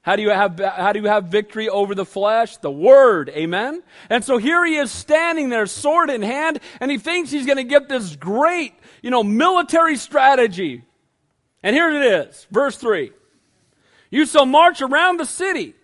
How 0.00 0.16
do 0.16 0.22
you 0.22 0.30
have, 0.30 0.58
how 0.58 0.94
do 0.94 1.00
you 1.00 1.08
have 1.08 1.24
victory 1.24 1.68
over 1.68 1.94
the 1.94 2.06
flesh? 2.06 2.56
The 2.56 2.70
word. 2.70 3.28
Amen? 3.28 3.82
And 4.08 4.24
so 4.24 4.38
here 4.38 4.64
he 4.64 4.76
is 4.76 4.90
standing 4.90 5.50
there, 5.50 5.66
sword 5.66 6.08
in 6.08 6.22
hand, 6.22 6.60
and 6.80 6.90
he 6.90 6.96
thinks 6.96 7.30
he's 7.30 7.44
going 7.44 7.58
to 7.58 7.64
get 7.64 7.86
this 7.86 8.16
great, 8.16 8.72
you 9.02 9.10
know, 9.10 9.22
military 9.22 9.96
strategy. 9.96 10.84
And 11.62 11.76
here 11.76 11.90
it 11.90 12.28
is. 12.28 12.46
Verse 12.50 12.78
3. 12.78 13.12
You 14.08 14.24
shall 14.24 14.46
march 14.46 14.80
around 14.80 15.20
the 15.20 15.26
city 15.26 15.74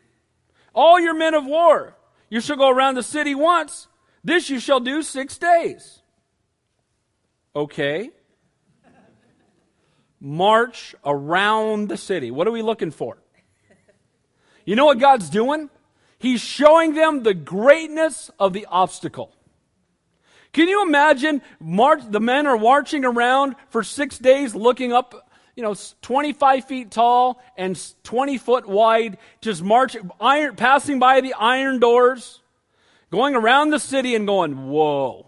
all 0.75 1.01
your 1.01 1.15
men 1.15 1.35
of 1.35 1.45
war, 1.45 1.97
you 2.29 2.41
shall 2.41 2.57
go 2.57 2.69
around 2.69 2.95
the 2.95 3.03
city 3.03 3.35
once. 3.35 3.89
This 4.25 4.49
you 4.49 4.59
shall 4.61 4.81
do 4.81 5.03
six 5.03 5.37
days. 5.39 6.03
Okay. 7.55 8.11
March 10.21 10.95
around 11.05 11.89
the 11.89 11.97
city. 11.97 12.31
What 12.31 12.47
are 12.47 12.53
we 12.53 12.63
looking 12.63 12.91
for? 12.91 13.19
You 14.65 14.77
know 14.77 14.87
what 14.87 15.01
God's 15.01 15.29
doing? 15.29 15.69
He's 16.19 16.41
showing 16.41 16.95
them 16.95 17.25
the 17.25 17.35
greatness 17.35 18.31
of 18.39 18.53
the 18.53 18.67
obstacle. 18.67 19.35
Can 20.53 20.69
you 20.69 20.87
imagine 20.87 21.43
march, 21.59 22.03
the 22.09 22.21
men 22.21 22.47
are 22.47 22.59
marching 22.59 23.05
around 23.05 23.57
for 23.71 23.83
six 23.83 24.19
days 24.19 24.55
looking 24.55 24.93
up 24.93 25.29
you 25.63 25.69
know, 25.69 25.77
25 26.03 26.65
feet 26.65 26.91
tall 26.91 27.41
and 27.57 27.81
20 28.03 28.37
foot 28.37 28.67
wide, 28.67 29.17
just 29.41 29.63
marching, 29.63 30.11
iron, 30.21 30.57
passing 30.57 30.99
by 30.99 31.21
the 31.21 31.35
iron 31.35 31.79
doors, 31.79 32.41
going 33.13 33.37
around 33.37 33.71
the 33.71 33.79
city 33.79 34.17
and 34.17 34.27
going, 34.27 34.71
whoa. 34.71 35.25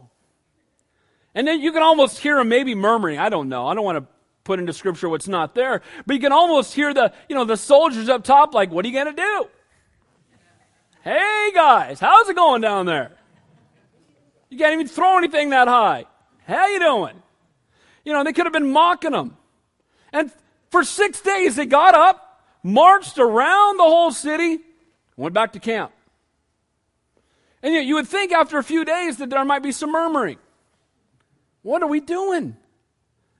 And 1.36 1.46
then 1.46 1.60
you 1.60 1.70
can 1.70 1.82
almost 1.82 2.18
hear 2.18 2.38
them 2.38 2.48
maybe 2.48 2.74
murmuring. 2.74 3.16
I 3.16 3.28
don't 3.28 3.48
know. 3.48 3.68
I 3.68 3.74
don't 3.74 3.84
want 3.84 3.98
to 3.98 4.12
put 4.42 4.58
into 4.58 4.72
scripture 4.72 5.08
what's 5.08 5.28
not 5.28 5.54
there. 5.54 5.82
But 6.04 6.14
you 6.14 6.20
can 6.20 6.32
almost 6.32 6.74
hear 6.74 6.92
the, 6.92 7.12
you 7.28 7.36
know, 7.36 7.44
the 7.44 7.56
soldiers 7.56 8.08
up 8.08 8.24
top 8.24 8.54
like, 8.54 8.72
what 8.72 8.84
are 8.84 8.88
you 8.88 8.94
going 8.94 9.14
to 9.14 9.22
do? 9.22 9.48
Hey 11.04 11.52
guys, 11.54 12.00
how's 12.00 12.28
it 12.28 12.34
going 12.34 12.60
down 12.60 12.86
there? 12.86 13.12
You 14.48 14.58
can't 14.58 14.72
even 14.72 14.88
throw 14.88 15.16
anything 15.16 15.50
that 15.50 15.68
high. 15.68 16.06
How 16.44 16.66
you 16.66 16.80
doing? 16.80 17.22
You 18.04 18.12
know, 18.14 18.24
they 18.24 18.32
could 18.32 18.46
have 18.46 18.52
been 18.52 18.72
mocking 18.72 19.12
them. 19.12 19.36
And 20.14 20.30
for 20.70 20.84
six 20.84 21.20
days 21.20 21.56
they 21.56 21.66
got 21.66 21.94
up, 21.94 22.40
marched 22.62 23.18
around 23.18 23.78
the 23.78 23.82
whole 23.82 24.12
city, 24.12 24.60
went 25.16 25.34
back 25.34 25.52
to 25.52 25.60
camp. 25.60 25.92
And 27.62 27.74
yet 27.74 27.84
you 27.84 27.96
would 27.96 28.06
think 28.06 28.32
after 28.32 28.56
a 28.56 28.64
few 28.64 28.84
days 28.84 29.18
that 29.18 29.28
there 29.28 29.44
might 29.44 29.62
be 29.62 29.72
some 29.72 29.90
murmuring. 29.90 30.38
What 31.62 31.82
are 31.82 31.88
we 31.88 31.98
doing? 31.98 32.56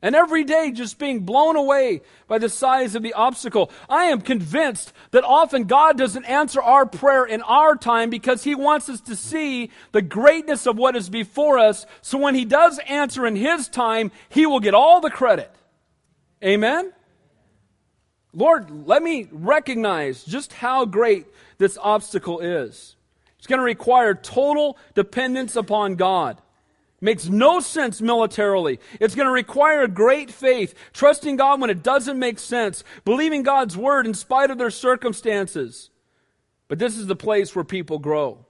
And 0.03 0.17
every 0.17 0.45
day 0.45 0.73
just 0.73 0.99
being 0.99 1.21
blown 1.21 1.57
away 1.57 2.03
by 2.27 2.39
the 2.39 2.49
size 2.49 2.95
of 2.95 3.03
the 3.03 3.15
obstacle. 3.15 3.71
I 3.89 4.07
am 4.07 4.21
convinced 4.21 4.93
that 5.13 5.25
often 5.25 5.65
God 5.65 5.97
doesn't 5.97 6.25
answer 6.25 6.61
our 6.61 6.87
prayer 6.87 7.25
in 7.25 7.41
our 7.43 7.77
time 7.77 8.11
because 8.11 8.45
He 8.45 8.55
wants 8.55 8.89
us 8.89 9.01
to 9.03 9.17
see 9.17 9.71
the 9.93 10.03
greatness 10.03 10.67
of 10.67 10.77
what 10.77 10.97
is 10.97 11.09
before 11.09 11.59
us. 11.59 11.87
So 12.03 12.19
when 12.19 12.35
He 12.35 12.45
does 12.45 12.81
answer 12.89 13.27
in 13.27 13.37
His 13.37 13.69
time, 13.69 14.11
He 14.29 14.45
will 14.45 14.61
get 14.61 14.75
all 14.75 15.01
the 15.01 15.11
credit. 15.11 15.55
Amen? 16.45 16.93
Lord, 18.33 18.87
let 18.87 19.03
me 19.03 19.29
recognize 19.31 20.25
just 20.25 20.53
how 20.53 20.85
great 20.85 21.27
this 21.59 21.79
obstacle 21.81 22.41
is. 22.41 22.97
It's 23.39 23.47
going 23.47 23.61
to 23.61 23.65
require 23.65 24.15
total 24.15 24.77
dependence 24.95 25.57
upon 25.57 25.95
God. 25.95 26.41
Makes 27.01 27.29
no 27.29 27.61
sense 27.61 28.01
militarily. 28.01 28.81
It's 28.99 29.15
going 29.15 29.27
to 29.27 29.33
require 29.33 29.87
great 29.87 30.31
faith, 30.31 30.75
trusting 30.93 31.37
God 31.37 31.61
when 31.61 31.71
it 31.71 31.83
doesn't 31.83 32.19
make 32.19 32.39
sense, 32.39 32.83
believing 33.05 33.43
God's 33.43 33.77
word 33.77 34.07
in 34.07 34.15
spite 34.15 34.51
of 34.51 34.59
their 34.59 34.71
circumstances. 34.71 35.91
But 36.67 36.79
this 36.79 36.97
is 36.97 37.07
the 37.07 37.17
place 37.17 37.55
where 37.55 37.65
people 37.65 37.99
grow. 37.99 38.47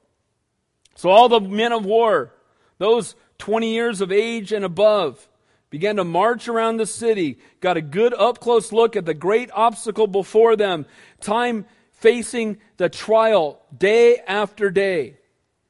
So 0.94 1.10
all 1.10 1.28
the 1.28 1.40
men 1.40 1.72
of 1.72 1.84
war, 1.84 2.32
those 2.78 3.16
20 3.38 3.72
years 3.72 4.00
of 4.00 4.12
age 4.12 4.52
and 4.52 4.64
above, 4.64 5.28
began 5.74 5.96
to 5.96 6.04
march 6.04 6.46
around 6.46 6.76
the 6.76 6.86
city, 6.86 7.36
got 7.60 7.76
a 7.76 7.82
good 7.82 8.14
up 8.14 8.38
close 8.38 8.70
look 8.70 8.94
at 8.94 9.04
the 9.04 9.12
great 9.12 9.50
obstacle 9.52 10.06
before 10.06 10.54
them, 10.54 10.86
time 11.20 11.66
facing 11.94 12.58
the 12.76 12.88
trial 12.88 13.60
day 13.76 14.18
after 14.18 14.70
day. 14.70 15.16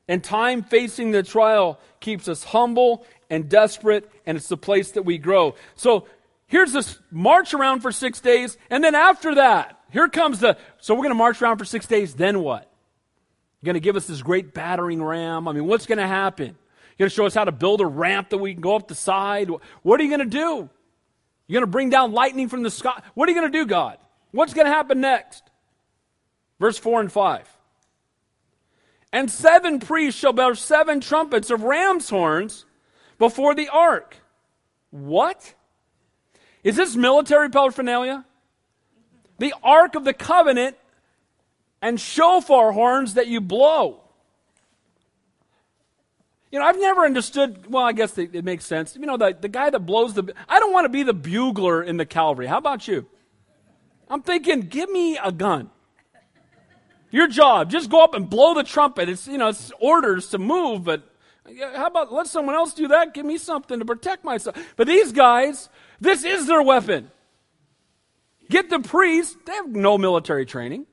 And 0.07 0.23
time 0.23 0.63
facing 0.63 1.13
the 1.13 1.23
trial 1.23 1.81
keeps 2.01 2.29
us 2.29 2.45
humble 2.45 3.07
and 3.31 3.49
desperate, 3.49 4.11
and 4.27 4.37
it's 4.37 4.49
the 4.49 4.59
place 4.59 4.91
that 4.91 5.05
we 5.07 5.17
grow. 5.17 5.55
So 5.75 6.07
here's 6.49 6.75
this 6.75 6.99
march 7.11 7.55
around 7.55 7.81
for 7.81 7.91
six 7.91 8.21
days, 8.21 8.59
and 8.69 8.85
then 8.85 8.95
after 8.95 9.37
that, 9.37 9.81
here 9.91 10.11
comes 10.11 10.41
the. 10.41 10.59
So 10.83 10.93
we're 10.93 10.99
going 10.99 11.13
to 11.13 11.15
march 11.15 11.41
around 11.41 11.57
for 11.57 11.65
six 11.65 11.87
days, 11.87 12.13
then 12.13 12.41
what? 12.41 12.71
You're 13.63 13.73
going 13.73 13.81
to 13.81 13.81
give 13.81 13.97
us 13.97 14.07
this 14.07 14.21
great 14.21 14.53
battering 14.53 15.03
ram? 15.03 15.49
I 15.49 15.53
mean, 15.53 15.65
what's 15.65 15.87
going 15.87 15.97
to 15.97 16.07
happen? 16.07 16.59
You're 16.97 17.07
going 17.07 17.11
to 17.11 17.15
show 17.15 17.27
us 17.27 17.35
how 17.35 17.45
to 17.45 17.53
build 17.53 17.81
a 17.81 17.87
ramp 17.87 18.31
that 18.31 18.39
we 18.39 18.53
can 18.53 18.61
go 18.61 18.77
up 18.77 18.89
the 18.89 18.95
side? 18.95 19.51
What 19.83 20.01
are 20.01 20.03
you 20.05 20.11
going 20.11 20.29
to 20.29 20.39
do? 20.39 20.69
You're 21.47 21.61
going 21.61 21.69
to 21.69 21.73
bring 21.73 21.91
down 21.91 22.13
lightning 22.13 22.49
from 22.49 22.63
the 22.63 22.71
sky? 22.71 23.03
What 23.15 23.29
are 23.29 23.33
you 23.33 23.41
going 23.41 23.51
to 23.51 23.59
do, 23.59 23.67
God? 23.67 23.99
What's 24.31 24.55
going 24.55 24.67
to 24.67 24.73
happen 24.73 25.01
next? 25.01 25.43
Verse 26.61 26.79
4 26.79 27.01
and 27.01 27.13
5. 27.13 27.49
And 29.13 29.31
seven 29.31 29.79
priests 29.81 30.19
shall 30.19 30.33
bear 30.33 30.55
seven 30.55 31.01
trumpets 31.01 31.51
of 31.51 31.63
ram's 31.63 32.09
horns 32.09 32.65
before 33.19 33.55
the 33.55 33.69
ark. 33.69 34.17
What? 34.91 35.55
Is 36.63 36.77
this 36.77 36.97
military 36.97 37.51
paraphernalia? 37.51 38.25
The 39.39 39.55
ark 39.63 39.95
of 39.97 40.05
the 40.05 40.15
covenant 40.15 40.77
and 41.83 42.01
shofar 42.01 42.73
horns 42.73 43.15
that 43.15 43.29
you 43.29 43.41
blow. 43.41 44.04
You 46.55 46.61
know, 46.61 46.67
I've 46.67 46.79
never 46.79 47.05
understood. 47.05 47.67
Well, 47.69 47.83
I 47.83 47.91
guess 47.91 48.17
it, 48.17 48.33
it 48.33 48.45
makes 48.45 48.65
sense. 48.65 48.95
You 48.95 49.07
know, 49.07 49.17
the, 49.17 49.37
the 49.39 49.49
guy 49.49 49.71
that 49.71 49.81
blows 49.81 50.15
the. 50.15 50.33
I 50.49 50.61
don't 50.61 50.73
want 50.73 50.85
to 50.85 50.89
be 50.89 51.03
the 51.03 51.13
bugler 51.13 51.83
in 51.83 51.97
the 51.97 52.07
cavalry. 52.07 52.47
How 52.47 52.59
about 52.59 52.87
you? 52.87 53.07
I'm 54.09 54.23
thinking, 54.23 54.61
give 54.61 54.89
me 54.89 55.19
a 55.19 55.33
gun. 55.33 55.69
Your 57.11 57.27
job, 57.27 57.73
just 57.73 57.91
go 57.91 58.05
up 58.05 58.15
and 58.15 58.31
blow 58.31 58.55
the 58.55 58.63
trumpet. 58.63 59.09
It's, 59.09 59.27
you 59.27 59.37
know, 59.37 59.49
it's 59.49 59.73
orders 59.81 60.29
to 60.29 60.39
move, 60.39 60.85
but 60.85 61.03
how 61.75 61.87
about 61.87 62.13
let 62.13 62.29
someone 62.29 62.55
else 62.55 62.73
do 62.73 62.87
that? 62.87 63.15
Give 63.15 63.27
me 63.27 63.37
something 63.37 63.81
to 63.81 63.85
protect 63.85 64.23
myself. 64.23 64.57
But 64.77 64.87
these 64.87 65.11
guys, 65.11 65.69
this 66.01 66.23
is 66.23 66.47
their 66.47 66.63
weapon. 66.63 67.11
Get 68.49 68.71
the 68.71 68.79
priests, 68.79 69.37
they 69.45 69.55
have 69.55 69.71
no 69.71 69.99
military 69.99 70.47
training, 70.47 70.87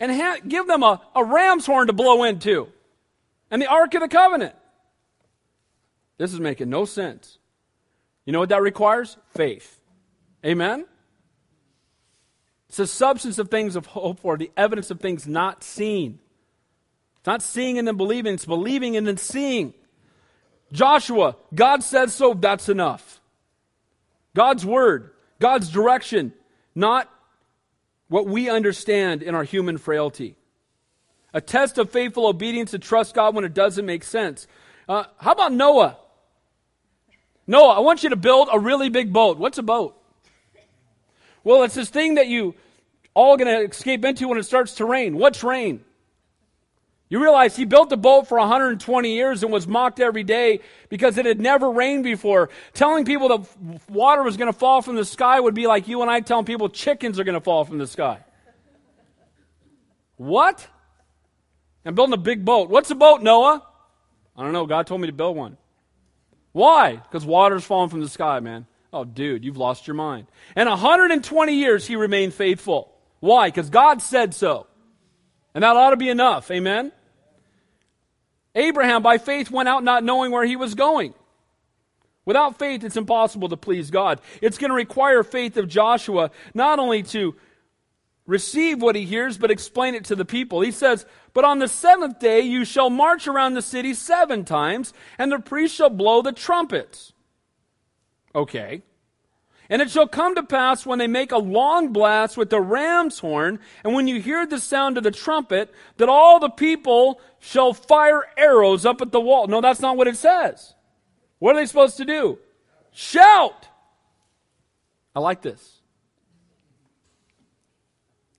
and 0.00 0.10
ha- 0.10 0.38
give 0.48 0.66
them 0.66 0.82
a, 0.82 1.02
a 1.14 1.22
ram's 1.22 1.66
horn 1.66 1.88
to 1.88 1.92
blow 1.92 2.24
into. 2.24 2.68
And 3.50 3.60
the 3.60 3.66
Ark 3.66 3.92
of 3.92 4.00
the 4.00 4.08
Covenant. 4.08 4.54
This 6.18 6.32
is 6.32 6.40
making 6.40 6.70
no 6.70 6.84
sense. 6.84 7.38
You 8.24 8.32
know 8.32 8.40
what 8.40 8.48
that 8.50 8.62
requires? 8.62 9.16
Faith. 9.28 9.80
Amen? 10.44 10.86
It's 12.68 12.78
the 12.78 12.86
substance 12.86 13.38
of 13.38 13.50
things 13.50 13.76
of 13.76 13.86
hope 13.86 14.20
for, 14.20 14.36
the 14.36 14.50
evidence 14.56 14.90
of 14.90 15.00
things 15.00 15.26
not 15.26 15.62
seen. 15.62 16.18
It's 17.18 17.26
not 17.26 17.42
seeing 17.42 17.78
and 17.78 17.86
then 17.86 17.96
believing, 17.96 18.34
it's 18.34 18.46
believing 18.46 18.96
and 18.96 19.06
then 19.06 19.16
seeing. 19.16 19.74
Joshua, 20.72 21.36
God 21.54 21.82
said 21.82 22.10
so, 22.10 22.34
that's 22.34 22.68
enough. 22.68 23.20
God's 24.34 24.66
word, 24.66 25.10
God's 25.38 25.68
direction, 25.68 26.32
not 26.74 27.08
what 28.08 28.26
we 28.26 28.50
understand 28.50 29.22
in 29.22 29.34
our 29.34 29.44
human 29.44 29.78
frailty. 29.78 30.36
A 31.32 31.40
test 31.40 31.78
of 31.78 31.90
faithful 31.90 32.26
obedience 32.26 32.72
to 32.72 32.78
trust 32.78 33.14
God 33.14 33.34
when 33.34 33.44
it 33.44 33.54
doesn't 33.54 33.86
make 33.86 34.04
sense. 34.04 34.46
Uh, 34.88 35.04
how 35.18 35.32
about 35.32 35.52
Noah? 35.52 35.96
Noah, 37.46 37.74
I 37.74 37.78
want 37.80 38.02
you 38.02 38.10
to 38.10 38.16
build 38.16 38.48
a 38.52 38.58
really 38.58 38.88
big 38.88 39.12
boat. 39.12 39.38
What's 39.38 39.58
a 39.58 39.62
boat? 39.62 40.00
Well, 41.42 41.62
it's 41.62 41.74
this 41.74 41.90
thing 41.90 42.14
that 42.14 42.26
you 42.26 42.54
all 43.12 43.36
going 43.36 43.48
to 43.48 43.68
escape 43.70 44.04
into 44.04 44.28
when 44.28 44.38
it 44.38 44.44
starts 44.44 44.74
to 44.76 44.84
rain. 44.84 45.18
What's 45.18 45.44
rain? 45.44 45.84
You 47.10 47.20
realize 47.20 47.54
he 47.54 47.64
built 47.64 47.90
the 47.90 47.96
boat 47.96 48.26
for 48.26 48.38
120 48.38 49.14
years 49.14 49.42
and 49.42 49.52
was 49.52 49.68
mocked 49.68 50.00
every 50.00 50.24
day 50.24 50.60
because 50.88 51.18
it 51.18 51.26
had 51.26 51.38
never 51.38 51.70
rained 51.70 52.02
before. 52.02 52.48
Telling 52.72 53.04
people 53.04 53.28
that 53.28 53.90
water 53.90 54.22
was 54.22 54.36
going 54.36 54.52
to 54.52 54.58
fall 54.58 54.80
from 54.82 54.96
the 54.96 55.04
sky 55.04 55.38
would 55.38 55.54
be 55.54 55.66
like 55.66 55.86
you 55.86 56.02
and 56.02 56.10
I 56.10 56.20
telling 56.20 56.46
people 56.46 56.68
chickens 56.70 57.20
are 57.20 57.24
going 57.24 57.34
to 57.34 57.40
fall 57.40 57.64
from 57.64 57.78
the 57.78 57.86
sky. 57.86 58.20
What? 60.16 60.66
I'm 61.84 61.94
building 61.94 62.14
a 62.14 62.16
big 62.18 62.44
boat. 62.44 62.70
What's 62.70 62.90
a 62.90 62.94
boat, 62.94 63.22
Noah? 63.22 63.62
I 64.36 64.42
don't 64.42 64.52
know. 64.52 64.66
God 64.66 64.86
told 64.86 65.00
me 65.00 65.06
to 65.06 65.12
build 65.12 65.36
one. 65.36 65.58
Why? 66.54 66.94
Because 66.94 67.26
water's 67.26 67.64
falling 67.64 67.90
from 67.90 68.00
the 68.00 68.08
sky, 68.08 68.38
man. 68.38 68.66
Oh, 68.92 69.04
dude, 69.04 69.44
you've 69.44 69.56
lost 69.56 69.88
your 69.88 69.94
mind. 69.94 70.28
And 70.54 70.68
120 70.68 71.52
years 71.52 71.84
he 71.84 71.96
remained 71.96 72.32
faithful. 72.32 72.94
Why? 73.18 73.48
Because 73.48 73.70
God 73.70 74.00
said 74.00 74.34
so. 74.34 74.68
And 75.52 75.64
that 75.64 75.74
ought 75.74 75.90
to 75.90 75.96
be 75.96 76.08
enough. 76.08 76.52
Amen? 76.52 76.92
Abraham, 78.54 79.02
by 79.02 79.18
faith, 79.18 79.50
went 79.50 79.68
out 79.68 79.82
not 79.82 80.04
knowing 80.04 80.30
where 80.30 80.44
he 80.44 80.54
was 80.54 80.76
going. 80.76 81.12
Without 82.24 82.56
faith, 82.56 82.84
it's 82.84 82.96
impossible 82.96 83.48
to 83.48 83.56
please 83.56 83.90
God. 83.90 84.20
It's 84.40 84.56
going 84.56 84.70
to 84.70 84.76
require 84.76 85.24
faith 85.24 85.56
of 85.56 85.66
Joshua, 85.66 86.30
not 86.54 86.78
only 86.78 87.02
to 87.02 87.34
receive 88.26 88.80
what 88.80 88.96
he 88.96 89.04
hears, 89.04 89.38
but 89.38 89.50
explain 89.50 89.94
it 89.94 90.04
to 90.06 90.16
the 90.16 90.24
people. 90.24 90.60
He 90.60 90.70
says, 90.70 91.06
But 91.32 91.44
on 91.44 91.58
the 91.58 91.68
seventh 91.68 92.18
day 92.18 92.40
you 92.40 92.64
shall 92.64 92.90
march 92.90 93.26
around 93.26 93.54
the 93.54 93.62
city 93.62 93.94
seven 93.94 94.44
times, 94.44 94.92
and 95.18 95.30
the 95.30 95.38
priest 95.38 95.74
shall 95.74 95.90
blow 95.90 96.22
the 96.22 96.32
trumpets. 96.32 97.12
Okay. 98.34 98.82
And 99.70 99.80
it 99.80 99.90
shall 99.90 100.06
come 100.06 100.34
to 100.34 100.42
pass 100.42 100.84
when 100.84 100.98
they 100.98 101.06
make 101.06 101.32
a 101.32 101.38
long 101.38 101.92
blast 101.92 102.36
with 102.36 102.50
the 102.50 102.60
ram's 102.60 103.18
horn, 103.18 103.60
and 103.82 103.94
when 103.94 104.06
you 104.06 104.20
hear 104.20 104.46
the 104.46 104.58
sound 104.58 104.98
of 104.98 105.04
the 105.04 105.10
trumpet, 105.10 105.72
that 105.96 106.08
all 106.08 106.38
the 106.38 106.50
people 106.50 107.20
shall 107.38 107.72
fire 107.72 108.24
arrows 108.36 108.84
up 108.84 109.00
at 109.00 109.10
the 109.10 109.20
wall. 109.20 109.46
No, 109.46 109.60
that's 109.60 109.80
not 109.80 109.96
what 109.96 110.08
it 110.08 110.16
says. 110.16 110.74
What 111.38 111.56
are 111.56 111.60
they 111.60 111.66
supposed 111.66 111.96
to 111.96 112.04
do? 112.04 112.38
Shout! 112.92 113.68
I 115.14 115.20
like 115.20 115.42
this. 115.42 115.80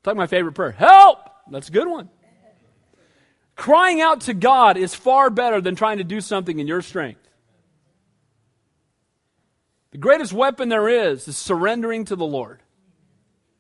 Like 0.06 0.16
my 0.16 0.28
favorite 0.28 0.54
prayer. 0.54 0.72
Help! 0.72 1.20
That's 1.50 1.70
a 1.70 1.72
good 1.72 1.88
one. 1.88 2.10
Crying 3.56 4.02
out 4.02 4.22
to 4.22 4.34
God 4.34 4.78
is 4.78 4.94
far 4.94 5.30
better 5.30 5.62
than 5.62 5.76
trying 5.76 6.00
to 6.00 6.04
do 6.04 6.22
something 6.22 6.60
in 6.60 6.68
your 6.68 6.82
strength. 6.82 7.22
The 9.92 9.98
greatest 9.98 10.34
weapon 10.34 10.70
there 10.70 10.90
is 10.90 11.28
is 11.28 11.38
surrendering 11.38 12.06
to 12.06 12.16
the 12.16 12.26
Lord. 12.26 12.62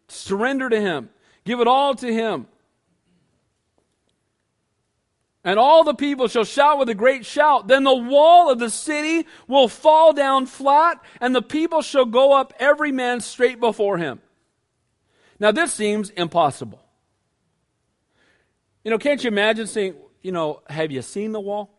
Surrender 0.09 0.69
to 0.69 0.79
Him. 0.79 1.09
Give 1.45 1.61
it 1.61 1.67
all 1.67 1.95
to 1.95 2.13
Him. 2.13 2.47
And 5.45 5.59
all 5.59 5.83
the 5.83 5.93
people 5.93 6.27
shall 6.27 6.43
shout 6.43 6.79
with 6.79 6.89
a 6.89 6.95
great 6.95 7.23
shout. 7.23 7.67
Then 7.67 7.83
the 7.83 7.95
wall 7.95 8.49
of 8.49 8.57
the 8.57 8.71
city 8.71 9.27
will 9.47 9.67
fall 9.67 10.11
down 10.11 10.47
flat, 10.47 10.99
and 11.21 11.35
the 11.35 11.41
people 11.41 11.83
shall 11.83 12.05
go 12.05 12.33
up 12.33 12.51
every 12.59 12.91
man 12.91 13.21
straight 13.21 13.59
before 13.59 13.99
him. 13.99 14.19
Now, 15.39 15.51
this 15.51 15.73
seems 15.73 16.09
impossible. 16.11 16.81
You 18.83 18.91
know, 18.91 18.97
can't 18.97 19.23
you 19.23 19.27
imagine 19.29 19.67
saying, 19.67 19.95
you 20.21 20.31
know, 20.31 20.61
have 20.69 20.91
you 20.91 21.01
seen 21.01 21.31
the 21.31 21.39
wall? 21.39 21.71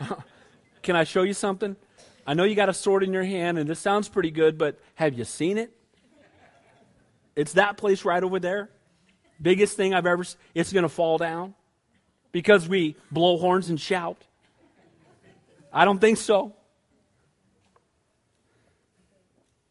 Can 0.82 0.96
I 0.96 1.04
show 1.04 1.22
you 1.22 1.32
something? 1.32 1.76
I 2.26 2.34
know 2.34 2.44
you 2.44 2.54
got 2.54 2.68
a 2.68 2.74
sword 2.74 3.02
in 3.02 3.12
your 3.12 3.24
hand 3.24 3.58
and 3.58 3.68
this 3.68 3.80
sounds 3.80 4.08
pretty 4.08 4.30
good, 4.30 4.58
but 4.58 4.78
have 4.94 5.14
you 5.14 5.24
seen 5.24 5.58
it? 5.58 5.74
It's 7.36 7.54
that 7.54 7.76
place 7.76 8.04
right 8.04 8.22
over 8.22 8.38
there. 8.38 8.70
Biggest 9.40 9.76
thing 9.76 9.94
I've 9.94 10.06
ever 10.06 10.24
It's 10.54 10.72
going 10.72 10.84
to 10.84 10.88
fall 10.88 11.18
down 11.18 11.54
because 12.30 12.68
we 12.68 12.96
blow 13.10 13.38
horns 13.38 13.70
and 13.70 13.80
shout. 13.80 14.22
I 15.72 15.84
don't 15.84 16.00
think 16.00 16.18
so. 16.18 16.54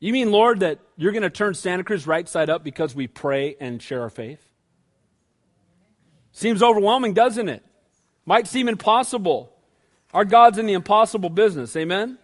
You 0.03 0.11
mean, 0.11 0.33
Lord, 0.33 0.59
that 0.59 0.79
you're 0.97 1.13
going 1.13 1.23
to 1.23 1.29
turn 1.29 1.53
Santa 1.53 1.85
Cruz 1.85 2.05
right 2.05 2.27
side 2.27 2.49
up 2.49 2.61
because 2.61 2.93
we 2.93 3.07
pray 3.07 3.55
and 3.61 3.81
share 3.81 4.01
our 4.01 4.09
faith? 4.09 4.45
Seems 6.33 6.61
overwhelming, 6.61 7.13
doesn't 7.13 7.47
it? 7.47 7.63
Might 8.25 8.45
seem 8.47 8.67
impossible. 8.67 9.55
Our 10.13 10.25
God's 10.25 10.57
in 10.57 10.65
the 10.65 10.73
impossible 10.73 11.29
business. 11.29 11.73
Amen? 11.77 12.17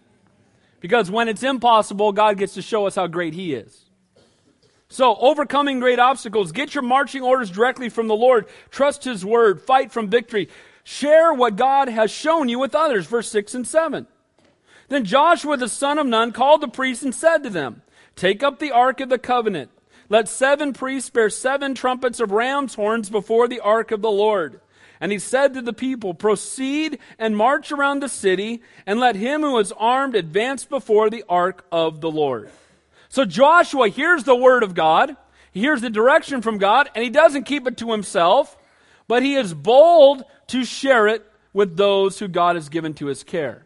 Because 0.80 1.10
when 1.10 1.26
it's 1.26 1.42
impossible, 1.42 2.12
God 2.12 2.36
gets 2.36 2.52
to 2.52 2.60
show 2.60 2.86
us 2.86 2.96
how 2.96 3.06
great 3.06 3.32
He 3.32 3.54
is. 3.54 3.86
So, 4.90 5.16
overcoming 5.16 5.80
great 5.80 5.98
obstacles, 5.98 6.52
get 6.52 6.74
your 6.74 6.82
marching 6.82 7.22
orders 7.22 7.50
directly 7.50 7.88
from 7.88 8.08
the 8.08 8.14
Lord. 8.14 8.44
Trust 8.70 9.04
His 9.04 9.24
word. 9.24 9.62
Fight 9.62 9.90
from 9.90 10.10
victory. 10.10 10.50
Share 10.84 11.32
what 11.32 11.56
God 11.56 11.88
has 11.88 12.10
shown 12.10 12.50
you 12.50 12.58
with 12.58 12.74
others. 12.74 13.06
Verse 13.06 13.30
6 13.30 13.54
and 13.54 13.66
7. 13.66 14.06
Then 14.90 15.04
Joshua 15.04 15.56
the 15.56 15.68
son 15.68 15.98
of 15.98 16.06
Nun 16.06 16.32
called 16.32 16.60
the 16.60 16.68
priests 16.68 17.04
and 17.04 17.14
said 17.14 17.44
to 17.44 17.50
them, 17.50 17.82
Take 18.16 18.42
up 18.42 18.58
the 18.58 18.72
ark 18.72 19.00
of 19.00 19.08
the 19.08 19.18
covenant. 19.18 19.70
Let 20.08 20.28
seven 20.28 20.72
priests 20.72 21.10
bear 21.10 21.30
seven 21.30 21.76
trumpets 21.76 22.18
of 22.18 22.32
ram's 22.32 22.74
horns 22.74 23.08
before 23.08 23.46
the 23.46 23.60
ark 23.60 23.92
of 23.92 24.02
the 24.02 24.10
Lord. 24.10 24.60
And 25.00 25.12
he 25.12 25.20
said 25.20 25.54
to 25.54 25.62
the 25.62 25.72
people, 25.72 26.12
Proceed 26.12 26.98
and 27.20 27.36
march 27.36 27.70
around 27.70 28.00
the 28.00 28.08
city, 28.08 28.62
and 28.84 28.98
let 28.98 29.14
him 29.14 29.42
who 29.42 29.56
is 29.58 29.72
armed 29.78 30.16
advance 30.16 30.64
before 30.64 31.08
the 31.08 31.24
ark 31.28 31.64
of 31.70 32.00
the 32.00 32.10
Lord. 32.10 32.50
So 33.08 33.24
Joshua 33.24 33.88
hears 33.88 34.24
the 34.24 34.34
word 34.34 34.64
of 34.64 34.74
God, 34.74 35.16
he 35.52 35.60
hears 35.60 35.82
the 35.82 35.90
direction 35.90 36.42
from 36.42 36.58
God, 36.58 36.90
and 36.96 37.04
he 37.04 37.10
doesn't 37.10 37.44
keep 37.44 37.68
it 37.68 37.76
to 37.76 37.92
himself, 37.92 38.58
but 39.06 39.22
he 39.22 39.36
is 39.36 39.54
bold 39.54 40.24
to 40.48 40.64
share 40.64 41.06
it 41.06 41.24
with 41.52 41.76
those 41.76 42.18
who 42.18 42.26
God 42.26 42.56
has 42.56 42.68
given 42.68 42.92
to 42.94 43.06
his 43.06 43.22
care. 43.22 43.62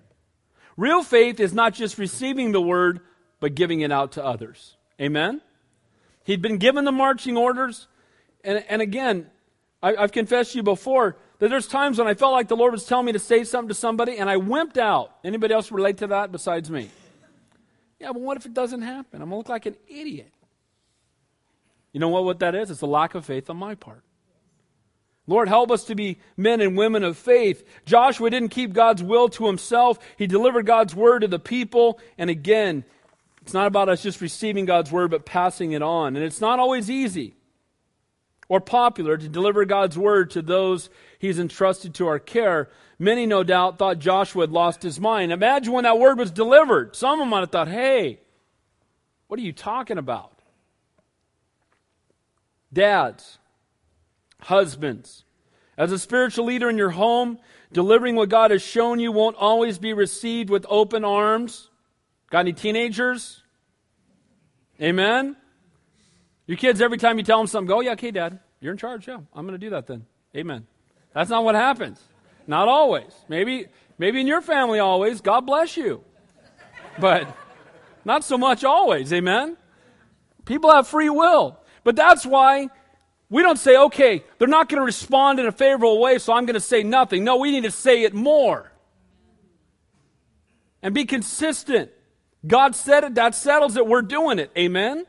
Real 0.76 1.02
faith 1.02 1.40
is 1.40 1.52
not 1.52 1.74
just 1.74 1.98
receiving 1.98 2.52
the 2.52 2.60
word, 2.60 3.00
but 3.40 3.54
giving 3.54 3.80
it 3.80 3.92
out 3.92 4.12
to 4.12 4.24
others. 4.24 4.76
Amen? 5.00 5.40
He'd 6.24 6.42
been 6.42 6.58
given 6.58 6.84
the 6.84 6.92
marching 6.92 7.36
orders, 7.36 7.86
and, 8.42 8.64
and 8.68 8.80
again, 8.80 9.30
I, 9.82 9.94
I've 9.96 10.12
confessed 10.12 10.52
to 10.52 10.58
you 10.58 10.62
before 10.62 11.16
that 11.38 11.48
there's 11.48 11.66
times 11.66 11.98
when 11.98 12.08
I 12.08 12.14
felt 12.14 12.32
like 12.32 12.48
the 12.48 12.56
Lord 12.56 12.72
was 12.72 12.86
telling 12.86 13.06
me 13.06 13.12
to 13.12 13.18
say 13.18 13.44
something 13.44 13.68
to 13.68 13.74
somebody, 13.74 14.16
and 14.16 14.30
I 14.30 14.36
wimped 14.36 14.78
out. 14.78 15.12
Anybody 15.22 15.52
else 15.52 15.70
relate 15.70 15.98
to 15.98 16.06
that 16.08 16.32
besides 16.32 16.70
me? 16.70 16.90
Yeah, 18.00 18.12
but 18.12 18.22
what 18.22 18.36
if 18.36 18.46
it 18.46 18.54
doesn't 18.54 18.82
happen? 18.82 19.22
I'm 19.22 19.28
going 19.28 19.30
to 19.30 19.36
look 19.36 19.48
like 19.48 19.66
an 19.66 19.76
idiot. 19.86 20.32
You 21.92 22.00
know 22.00 22.08
what, 22.08 22.24
what 22.24 22.38
that 22.40 22.54
is? 22.54 22.70
It's 22.70 22.80
a 22.80 22.86
lack 22.86 23.14
of 23.14 23.24
faith 23.24 23.48
on 23.50 23.56
my 23.56 23.74
part. 23.74 24.02
Lord, 25.26 25.48
help 25.48 25.70
us 25.70 25.84
to 25.84 25.94
be 25.94 26.18
men 26.36 26.60
and 26.60 26.76
women 26.76 27.02
of 27.02 27.16
faith. 27.16 27.64
Joshua 27.86 28.28
didn't 28.28 28.50
keep 28.50 28.72
God's 28.74 29.02
will 29.02 29.28
to 29.30 29.46
himself. 29.46 29.98
He 30.18 30.26
delivered 30.26 30.66
God's 30.66 30.94
word 30.94 31.20
to 31.20 31.28
the 31.28 31.38
people. 31.38 31.98
And 32.18 32.28
again, 32.28 32.84
it's 33.40 33.54
not 33.54 33.66
about 33.66 33.88
us 33.88 34.02
just 34.02 34.20
receiving 34.20 34.66
God's 34.66 34.92
word, 34.92 35.10
but 35.10 35.24
passing 35.24 35.72
it 35.72 35.82
on. 35.82 36.16
And 36.16 36.24
it's 36.24 36.40
not 36.40 36.58
always 36.58 36.90
easy 36.90 37.34
or 38.48 38.60
popular 38.60 39.16
to 39.16 39.28
deliver 39.28 39.64
God's 39.64 39.96
word 39.96 40.30
to 40.32 40.42
those 40.42 40.90
he's 41.18 41.38
entrusted 41.38 41.94
to 41.94 42.06
our 42.06 42.18
care. 42.18 42.68
Many, 42.98 43.26
no 43.26 43.42
doubt, 43.42 43.78
thought 43.78 43.98
Joshua 43.98 44.42
had 44.42 44.52
lost 44.52 44.82
his 44.82 45.00
mind. 45.00 45.32
Imagine 45.32 45.72
when 45.72 45.84
that 45.84 45.98
word 45.98 46.18
was 46.18 46.30
delivered. 46.30 46.94
Some 46.94 47.14
of 47.14 47.18
them 47.20 47.30
might 47.30 47.40
have 47.40 47.50
thought, 47.50 47.68
hey, 47.68 48.20
what 49.26 49.40
are 49.40 49.42
you 49.42 49.52
talking 49.52 49.98
about? 49.98 50.38
Dads, 52.72 53.38
husbands, 54.44 55.24
as 55.76 55.90
a 55.90 55.98
spiritual 55.98 56.44
leader 56.44 56.68
in 56.70 56.76
your 56.76 56.90
home, 56.90 57.38
delivering 57.72 58.14
what 58.14 58.28
God 58.28 58.50
has 58.50 58.62
shown 58.62 59.00
you 59.00 59.10
won't 59.10 59.36
always 59.36 59.78
be 59.78 59.92
received 59.92 60.50
with 60.50 60.66
open 60.68 61.04
arms. 61.04 61.70
Got 62.30 62.40
any 62.40 62.52
teenagers? 62.52 63.42
Amen? 64.80 65.36
Your 66.46 66.58
kids, 66.58 66.80
every 66.80 66.98
time 66.98 67.18
you 67.18 67.24
tell 67.24 67.38
them 67.38 67.46
something, 67.46 67.68
go, 67.68 67.78
oh, 67.78 67.80
yeah, 67.80 67.92
okay, 67.92 68.10
Dad, 68.10 68.38
you're 68.60 68.72
in 68.72 68.78
charge. 68.78 69.08
Yeah, 69.08 69.18
I'm 69.34 69.46
going 69.46 69.58
to 69.58 69.66
do 69.66 69.70
that 69.70 69.86
then. 69.86 70.04
Amen. 70.36 70.66
That's 71.14 71.30
not 71.30 71.44
what 71.44 71.54
happens. 71.54 72.00
Not 72.46 72.68
always. 72.68 73.12
Maybe, 73.28 73.66
maybe 73.98 74.20
in 74.20 74.26
your 74.26 74.42
family 74.42 74.78
always. 74.78 75.20
God 75.20 75.42
bless 75.42 75.76
you. 75.76 76.04
But 76.98 77.34
not 78.04 78.24
so 78.24 78.36
much 78.36 78.62
always. 78.62 79.12
Amen. 79.12 79.56
People 80.44 80.70
have 80.70 80.86
free 80.86 81.08
will. 81.08 81.58
But 81.82 81.96
that's 81.96 82.26
why 82.26 82.68
we 83.34 83.42
don't 83.42 83.58
say, 83.58 83.76
okay, 83.76 84.22
they're 84.38 84.46
not 84.46 84.68
going 84.68 84.80
to 84.80 84.84
respond 84.84 85.40
in 85.40 85.46
a 85.46 85.50
favorable 85.50 85.98
way, 85.98 86.18
so 86.18 86.32
I'm 86.32 86.46
going 86.46 86.54
to 86.54 86.60
say 86.60 86.84
nothing. 86.84 87.24
No, 87.24 87.38
we 87.38 87.50
need 87.50 87.64
to 87.64 87.70
say 87.72 88.04
it 88.04 88.14
more. 88.14 88.70
And 90.80 90.94
be 90.94 91.04
consistent. 91.04 91.90
God 92.46 92.76
said 92.76 93.02
it, 93.02 93.16
that 93.16 93.34
settles 93.34 93.76
it. 93.76 93.88
We're 93.88 94.02
doing 94.02 94.38
it. 94.38 94.52
Amen? 94.56 95.04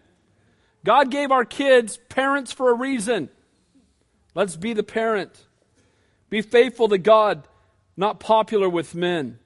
God 0.84 1.12
gave 1.12 1.32
our 1.32 1.46
kids 1.46 2.00
parents 2.10 2.52
for 2.52 2.72
a 2.72 2.74
reason. 2.74 3.30
Let's 4.34 4.56
be 4.56 4.74
the 4.74 4.82
parent. 4.82 5.46
Be 6.32 6.42
faithful 6.42 6.88
to 6.88 6.98
God, 6.98 7.48
not 7.96 8.20
popular 8.20 8.68
with 8.68 8.96
men. 8.96 9.38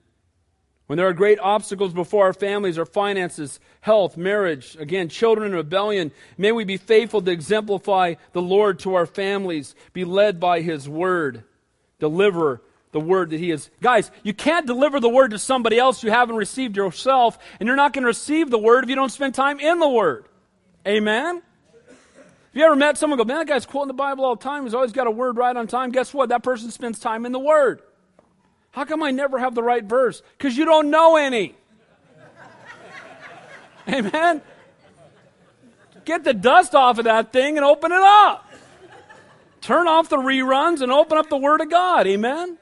When 0.89 0.97
there 0.97 1.07
are 1.07 1.13
great 1.13 1.37
obstacles 1.39 1.93
before 1.93 2.25
our 2.25 2.33
families, 2.33 2.79
our 2.79 2.85
finances, 2.85 3.59
health, 3.81 4.17
marriage, 4.17 4.75
again, 4.79 5.07
children 5.07 5.53
rebellion, 5.53 6.11
may 6.35 6.51
we 6.51 6.63
be 6.63 6.77
faithful 6.77 7.21
to 7.21 7.29
exemplify 7.29 8.15
the 8.31 8.41
Lord 8.41 8.79
to 8.79 8.95
our 8.95 9.05
families, 9.05 9.75
be 9.93 10.03
led 10.03 10.39
by 10.39 10.61
His 10.61 10.89
word, 10.89 11.43
deliver 11.99 12.63
the 12.91 12.99
word 12.99 13.29
that 13.29 13.39
He 13.39 13.51
is. 13.51 13.69
Guys, 13.83 14.09
you 14.23 14.33
can't 14.33 14.65
deliver 14.65 14.99
the 14.99 15.09
word 15.09 15.29
to 15.29 15.37
somebody 15.37 15.77
else 15.77 16.01
you 16.01 16.09
haven't 16.09 16.37
received 16.37 16.75
yourself, 16.75 17.37
and 17.59 17.67
you're 17.67 17.75
not 17.75 17.93
going 17.93 18.01
to 18.01 18.07
receive 18.07 18.49
the 18.49 18.57
word 18.57 18.83
if 18.83 18.89
you 18.89 18.95
don't 18.95 19.11
spend 19.11 19.35
time 19.35 19.59
in 19.59 19.77
the 19.77 19.87
word. 19.87 20.25
Amen? 20.87 21.43
Have 21.85 21.93
you 22.51 22.65
ever 22.65 22.75
met 22.75 22.97
someone 22.97 23.19
go, 23.19 23.25
man, 23.25 23.37
that 23.37 23.47
guy's 23.47 23.67
quoting 23.67 23.89
the 23.89 23.93
Bible 23.93 24.25
all 24.25 24.35
the 24.35 24.43
time. 24.43 24.63
He's 24.63 24.73
always 24.73 24.91
got 24.91 25.05
a 25.05 25.11
word 25.11 25.37
right 25.37 25.55
on 25.55 25.67
time. 25.67 25.91
Guess 25.91 26.15
what? 26.15 26.29
That 26.29 26.41
person 26.41 26.71
spends 26.71 26.97
time 26.97 27.27
in 27.27 27.31
the 27.31 27.37
Word. 27.37 27.83
How 28.71 28.85
come 28.85 29.01
I 29.03 29.11
never 29.11 29.39
have 29.39 29.55
the 29.55 29.63
right 29.63 29.83
verse? 29.83 30.21
Because 30.37 30.57
you 30.57 30.65
don't 30.65 30.89
know 30.89 31.15
any. 31.15 31.55
Amen? 33.87 34.41
Get 36.05 36.23
the 36.23 36.33
dust 36.33 36.75
off 36.75 36.97
of 36.97 37.05
that 37.05 37.31
thing 37.33 37.57
and 37.57 37.65
open 37.65 37.91
it 37.91 38.01
up. 38.01 38.45
Turn 39.61 39.87
off 39.87 40.09
the 40.09 40.17
reruns 40.17 40.81
and 40.81 40.91
open 40.91 41.17
up 41.17 41.29
the 41.29 41.37
Word 41.37 41.61
of 41.61 41.69
God. 41.69 42.07
Amen? 42.07 42.57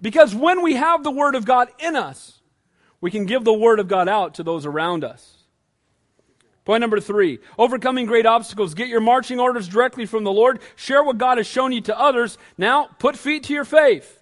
Because 0.00 0.34
when 0.34 0.62
we 0.62 0.74
have 0.74 1.02
the 1.02 1.10
Word 1.10 1.34
of 1.34 1.44
God 1.44 1.68
in 1.78 1.96
us, 1.96 2.40
we 3.00 3.10
can 3.10 3.26
give 3.26 3.44
the 3.44 3.52
Word 3.52 3.80
of 3.80 3.88
God 3.88 4.08
out 4.08 4.34
to 4.34 4.42
those 4.42 4.66
around 4.66 5.04
us. 5.04 5.38
Point 6.64 6.80
number 6.80 7.00
three 7.00 7.40
overcoming 7.58 8.06
great 8.06 8.26
obstacles. 8.26 8.74
Get 8.74 8.88
your 8.88 9.00
marching 9.00 9.40
orders 9.40 9.66
directly 9.66 10.06
from 10.06 10.22
the 10.24 10.32
Lord. 10.32 10.60
Share 10.76 11.02
what 11.02 11.18
God 11.18 11.38
has 11.38 11.46
shown 11.46 11.72
you 11.72 11.80
to 11.82 11.98
others. 11.98 12.38
Now, 12.56 12.88
put 12.98 13.16
feet 13.16 13.44
to 13.44 13.54
your 13.54 13.64
faith. 13.64 14.21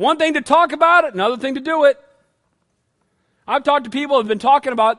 One 0.00 0.16
thing 0.16 0.32
to 0.32 0.40
talk 0.40 0.72
about 0.72 1.04
it, 1.04 1.12
another 1.12 1.36
thing 1.36 1.56
to 1.56 1.60
do 1.60 1.84
it. 1.84 2.02
I've 3.46 3.62
talked 3.62 3.84
to 3.84 3.90
people 3.90 4.16
who 4.16 4.22
have 4.22 4.28
been 4.28 4.38
talking 4.38 4.72
about 4.72 4.96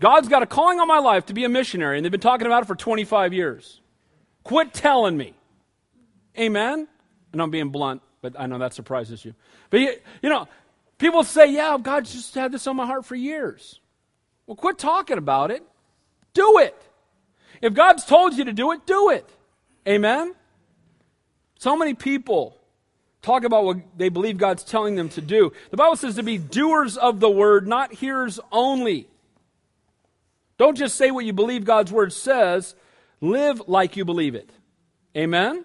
God's 0.00 0.26
got 0.26 0.42
a 0.42 0.46
calling 0.46 0.80
on 0.80 0.88
my 0.88 0.98
life 0.98 1.26
to 1.26 1.34
be 1.34 1.44
a 1.44 1.48
missionary, 1.48 1.96
and 1.96 2.04
they've 2.04 2.10
been 2.10 2.20
talking 2.20 2.48
about 2.48 2.64
it 2.64 2.66
for 2.66 2.74
25 2.74 3.32
years. 3.32 3.80
Quit 4.42 4.74
telling 4.74 5.16
me. 5.16 5.34
Amen? 6.36 6.88
And 7.32 7.40
I'm 7.40 7.52
being 7.52 7.68
blunt, 7.68 8.02
but 8.22 8.34
I 8.36 8.46
know 8.46 8.58
that 8.58 8.74
surprises 8.74 9.24
you. 9.24 9.36
But, 9.70 9.80
you, 9.82 9.94
you 10.20 10.28
know, 10.28 10.48
people 10.98 11.22
say, 11.22 11.52
yeah, 11.52 11.78
God's 11.80 12.12
just 12.12 12.34
had 12.34 12.50
this 12.50 12.66
on 12.66 12.74
my 12.74 12.86
heart 12.86 13.04
for 13.04 13.14
years. 13.14 13.78
Well, 14.48 14.56
quit 14.56 14.78
talking 14.78 15.16
about 15.18 15.52
it. 15.52 15.62
Do 16.34 16.58
it. 16.58 16.74
If 17.62 17.72
God's 17.72 18.04
told 18.04 18.36
you 18.36 18.46
to 18.46 18.52
do 18.52 18.72
it, 18.72 18.84
do 18.84 19.10
it. 19.10 19.30
Amen? 19.86 20.34
So 21.60 21.76
many 21.76 21.94
people 21.94 22.56
talk 23.22 23.44
about 23.44 23.64
what 23.64 23.76
they 23.96 24.08
believe 24.08 24.38
God's 24.38 24.64
telling 24.64 24.94
them 24.94 25.08
to 25.10 25.20
do. 25.20 25.52
The 25.70 25.76
Bible 25.76 25.96
says 25.96 26.16
to 26.16 26.22
be 26.22 26.38
doers 26.38 26.96
of 26.96 27.20
the 27.20 27.30
word, 27.30 27.66
not 27.66 27.92
hearers 27.92 28.40
only. 28.50 29.08
Don't 30.58 30.76
just 30.76 30.96
say 30.96 31.10
what 31.10 31.24
you 31.24 31.32
believe 31.32 31.64
God's 31.64 31.92
word 31.92 32.12
says, 32.12 32.74
live 33.20 33.62
like 33.66 33.96
you 33.96 34.04
believe 34.04 34.34
it. 34.34 34.50
Amen? 35.16 35.64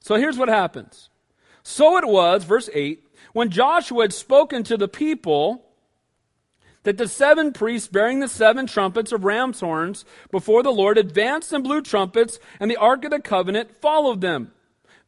So 0.00 0.16
here's 0.16 0.38
what 0.38 0.48
happens. 0.48 1.08
So 1.62 1.96
it 1.96 2.06
was, 2.06 2.44
verse 2.44 2.70
8, 2.72 3.02
when 3.32 3.50
Joshua 3.50 4.04
had 4.04 4.12
spoken 4.12 4.62
to 4.64 4.76
the 4.76 4.88
people 4.88 5.64
that 6.84 6.96
the 6.96 7.08
seven 7.08 7.52
priests 7.52 7.88
bearing 7.88 8.20
the 8.20 8.28
seven 8.28 8.66
trumpets 8.66 9.10
of 9.10 9.24
ram's 9.24 9.58
horns 9.58 10.04
before 10.30 10.62
the 10.62 10.70
Lord 10.70 10.96
advanced 10.96 11.52
and 11.52 11.64
blew 11.64 11.82
trumpets, 11.82 12.38
and 12.60 12.70
the 12.70 12.76
ark 12.76 13.04
of 13.04 13.10
the 13.10 13.20
covenant 13.20 13.76
followed 13.76 14.20
them. 14.20 14.52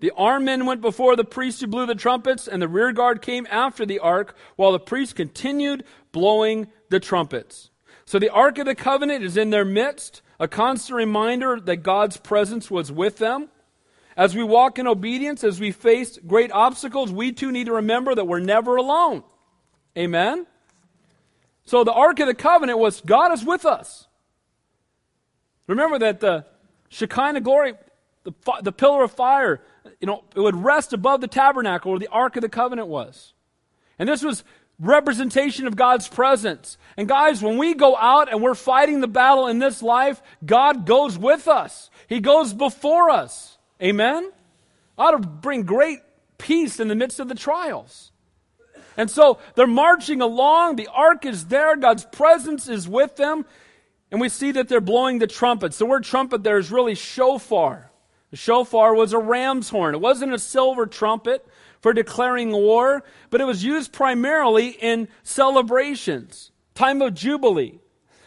The 0.00 0.12
armed 0.16 0.46
men 0.46 0.66
went 0.66 0.80
before 0.80 1.16
the 1.16 1.24
priests 1.24 1.60
who 1.60 1.66
blew 1.66 1.86
the 1.86 1.94
trumpets, 1.94 2.46
and 2.46 2.62
the 2.62 2.68
rear 2.68 2.92
guard 2.92 3.20
came 3.20 3.46
after 3.50 3.84
the 3.84 3.98
ark, 3.98 4.36
while 4.56 4.72
the 4.72 4.78
priests 4.78 5.12
continued 5.12 5.84
blowing 6.12 6.68
the 6.88 7.00
trumpets. 7.00 7.70
So 8.04 8.18
the 8.18 8.30
ark 8.30 8.58
of 8.58 8.66
the 8.66 8.74
covenant 8.74 9.24
is 9.24 9.36
in 9.36 9.50
their 9.50 9.64
midst, 9.64 10.22
a 10.40 10.48
constant 10.48 10.96
reminder 10.96 11.58
that 11.60 11.78
God's 11.78 12.16
presence 12.16 12.70
was 12.70 12.92
with 12.92 13.18
them. 13.18 13.48
As 14.16 14.34
we 14.34 14.42
walk 14.42 14.78
in 14.78 14.86
obedience, 14.86 15.44
as 15.44 15.60
we 15.60 15.72
face 15.72 16.18
great 16.26 16.50
obstacles, 16.52 17.12
we 17.12 17.32
too 17.32 17.52
need 17.52 17.66
to 17.66 17.74
remember 17.74 18.14
that 18.14 18.24
we're 18.24 18.40
never 18.40 18.76
alone. 18.76 19.24
Amen? 19.96 20.46
So 21.64 21.84
the 21.84 21.92
Ark 21.92 22.18
of 22.20 22.28
the 22.28 22.34
Covenant 22.34 22.78
was 22.78 23.00
God 23.00 23.32
is 23.32 23.44
with 23.44 23.66
us. 23.66 24.06
Remember 25.66 25.98
that 25.98 26.20
the 26.20 26.46
Shekinah 26.88 27.42
glory, 27.42 27.74
the, 28.24 28.32
the 28.62 28.72
pillar 28.72 29.04
of 29.04 29.12
fire, 29.12 29.60
you 30.00 30.06
know, 30.06 30.24
it 30.34 30.40
would 30.40 30.56
rest 30.56 30.92
above 30.92 31.20
the 31.20 31.28
tabernacle 31.28 31.92
where 31.92 31.98
the 31.98 32.08
Ark 32.08 32.36
of 32.36 32.42
the 32.42 32.48
Covenant 32.48 32.88
was. 32.88 33.32
And 33.98 34.08
this 34.08 34.22
was 34.22 34.44
representation 34.80 35.66
of 35.66 35.76
God's 35.76 36.08
presence. 36.08 36.78
And 36.96 37.08
guys, 37.08 37.42
when 37.42 37.58
we 37.58 37.74
go 37.74 37.96
out 37.96 38.30
and 38.30 38.42
we're 38.42 38.54
fighting 38.54 39.00
the 39.00 39.08
battle 39.08 39.46
in 39.46 39.58
this 39.58 39.82
life, 39.82 40.22
God 40.44 40.86
goes 40.86 41.18
with 41.18 41.48
us. 41.48 41.90
He 42.08 42.20
goes 42.20 42.52
before 42.54 43.10
us. 43.10 43.58
Amen? 43.82 44.30
Ought 44.96 45.12
to 45.12 45.18
bring 45.18 45.62
great 45.62 46.00
peace 46.38 46.80
in 46.80 46.88
the 46.88 46.94
midst 46.94 47.20
of 47.20 47.28
the 47.28 47.34
trials. 47.34 48.12
And 48.96 49.10
so 49.10 49.38
they're 49.54 49.66
marching 49.66 50.20
along. 50.20 50.76
The 50.76 50.88
ark 50.88 51.24
is 51.24 51.46
there. 51.46 51.76
God's 51.76 52.04
presence 52.04 52.68
is 52.68 52.88
with 52.88 53.16
them. 53.16 53.46
And 54.10 54.20
we 54.20 54.28
see 54.28 54.52
that 54.52 54.68
they're 54.68 54.80
blowing 54.80 55.18
the 55.18 55.26
trumpets. 55.26 55.78
The 55.78 55.86
word 55.86 56.04
trumpet 56.04 56.42
there 56.42 56.58
is 56.58 56.70
really 56.70 56.94
shofar. 56.94 57.87
The 58.30 58.36
shofar 58.36 58.94
was 58.94 59.12
a 59.12 59.18
ram's 59.18 59.70
horn. 59.70 59.94
It 59.94 60.00
wasn't 60.00 60.34
a 60.34 60.38
silver 60.38 60.86
trumpet 60.86 61.46
for 61.80 61.92
declaring 61.92 62.50
war, 62.52 63.04
but 63.30 63.40
it 63.40 63.44
was 63.44 63.64
used 63.64 63.92
primarily 63.92 64.68
in 64.68 65.08
celebrations, 65.22 66.50
time 66.74 67.00
of 67.00 67.14
jubilee. 67.14 67.78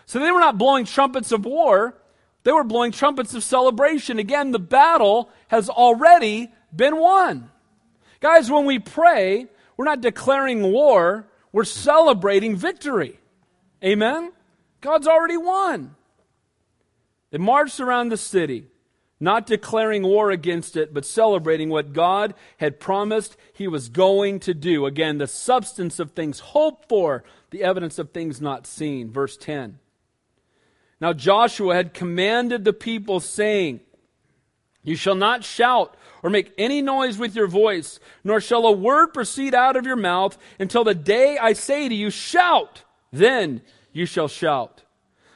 So 0.05 0.19
they 0.19 0.31
were 0.31 0.39
not 0.39 0.57
blowing 0.57 0.85
trumpets 0.85 1.31
of 1.31 1.45
war, 1.45 1.97
they 2.43 2.51
were 2.51 2.63
blowing 2.63 2.91
trumpets 2.91 3.35
of 3.35 3.43
celebration. 3.43 4.17
Again, 4.17 4.51
the 4.51 4.59
battle 4.59 5.29
has 5.49 5.69
already 5.69 6.51
been 6.75 6.97
won. 6.97 7.51
Guys, 8.19 8.49
when 8.49 8.65
we 8.65 8.79
pray, 8.79 9.45
we're 9.77 9.85
not 9.85 10.01
declaring 10.01 10.63
war, 10.71 11.27
we're 11.51 11.63
celebrating 11.63 12.55
victory. 12.55 13.19
Amen? 13.83 14.31
God's 14.79 15.07
already 15.07 15.37
won. 15.37 15.95
They 17.29 17.37
marched 17.37 17.79
around 17.79 18.09
the 18.09 18.17
city 18.17 18.70
not 19.21 19.45
declaring 19.45 20.01
war 20.01 20.31
against 20.31 20.75
it, 20.75 20.93
but 20.93 21.05
celebrating 21.05 21.69
what 21.69 21.93
God 21.93 22.33
had 22.57 22.79
promised 22.79 23.37
he 23.53 23.67
was 23.67 23.87
going 23.87 24.39
to 24.41 24.53
do. 24.55 24.87
Again, 24.87 25.19
the 25.19 25.27
substance 25.27 25.99
of 25.99 26.11
things 26.11 26.39
hoped 26.39 26.89
for, 26.89 27.23
the 27.51 27.63
evidence 27.63 27.99
of 27.99 28.09
things 28.09 28.41
not 28.41 28.65
seen. 28.65 29.11
Verse 29.11 29.37
10. 29.37 29.77
Now 30.99 31.13
Joshua 31.13 31.75
had 31.75 31.93
commanded 31.93 32.65
the 32.65 32.73
people, 32.73 33.19
saying, 33.19 33.81
You 34.83 34.95
shall 34.95 35.15
not 35.15 35.43
shout 35.43 35.95
or 36.23 36.31
make 36.31 36.51
any 36.57 36.81
noise 36.81 37.19
with 37.19 37.35
your 37.35 37.47
voice, 37.47 37.99
nor 38.23 38.41
shall 38.41 38.65
a 38.65 38.71
word 38.71 39.13
proceed 39.13 39.53
out 39.53 39.75
of 39.75 39.85
your 39.85 39.95
mouth 39.95 40.35
until 40.59 40.83
the 40.83 40.95
day 40.95 41.37
I 41.37 41.53
say 41.53 41.87
to 41.87 41.95
you, 41.95 42.09
Shout! 42.09 42.83
Then 43.11 43.61
you 43.93 44.07
shall 44.07 44.27
shout. 44.27 44.81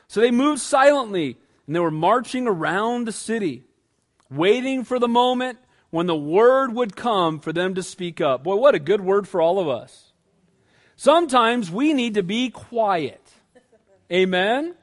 So 0.07 0.21
they 0.21 0.31
moved 0.31 0.61
silently, 0.61 1.37
and 1.67 1.75
they 1.75 1.79
were 1.79 1.91
marching 1.91 2.47
around 2.47 3.05
the 3.05 3.11
city 3.11 3.63
waiting 4.29 4.83
for 4.83 4.99
the 4.99 5.07
moment 5.07 5.59
when 5.89 6.07
the 6.07 6.15
word 6.15 6.73
would 6.73 6.95
come 6.95 7.39
for 7.39 7.53
them 7.53 7.75
to 7.75 7.83
speak 7.83 8.19
up. 8.19 8.43
Boy, 8.43 8.55
what 8.55 8.75
a 8.75 8.79
good 8.79 9.01
word 9.01 9.27
for 9.27 9.41
all 9.41 9.59
of 9.59 9.67
us. 9.67 10.11
Sometimes 10.95 11.69
we 11.69 11.93
need 11.93 12.15
to 12.15 12.23
be 12.23 12.49
quiet. 12.49 13.21
Amen? 14.11 14.75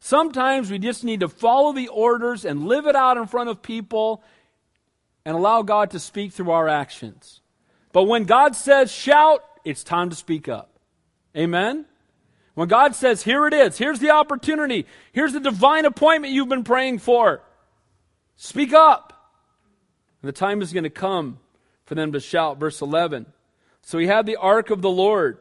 Sometimes 0.00 0.70
we 0.70 0.78
just 0.78 1.04
need 1.04 1.20
to 1.20 1.28
follow 1.28 1.72
the 1.72 1.88
orders 1.88 2.44
and 2.44 2.66
live 2.66 2.86
it 2.86 2.96
out 2.96 3.16
in 3.16 3.26
front 3.26 3.50
of 3.50 3.62
people 3.62 4.22
and 5.24 5.36
allow 5.36 5.62
God 5.62 5.90
to 5.90 5.98
speak 5.98 6.32
through 6.32 6.50
our 6.50 6.68
actions. 6.68 7.40
But 7.92 8.04
when 8.04 8.24
God 8.24 8.54
says 8.54 8.92
shout, 8.92 9.42
it's 9.64 9.84
time 9.84 10.10
to 10.10 10.16
speak 10.16 10.48
up. 10.48 10.78
Amen? 11.36 11.84
When 12.54 12.68
God 12.68 12.94
says, 12.94 13.22
here 13.22 13.46
it 13.46 13.54
is, 13.54 13.78
here's 13.78 14.00
the 14.00 14.10
opportunity, 14.10 14.86
here's 15.12 15.32
the 15.32 15.40
divine 15.40 15.84
appointment 15.84 16.32
you've 16.32 16.48
been 16.48 16.64
praying 16.64 16.98
for, 16.98 17.42
Speak 18.38 18.72
up. 18.72 19.12
And 20.22 20.28
the 20.28 20.32
time 20.32 20.62
is 20.62 20.72
going 20.72 20.84
to 20.84 20.90
come 20.90 21.40
for 21.84 21.94
them 21.94 22.12
to 22.12 22.20
shout. 22.20 22.58
Verse 22.58 22.80
11. 22.80 23.26
So 23.82 23.98
he 23.98 24.06
had 24.06 24.26
the 24.26 24.36
ark 24.36 24.70
of 24.70 24.80
the 24.80 24.90
Lord, 24.90 25.38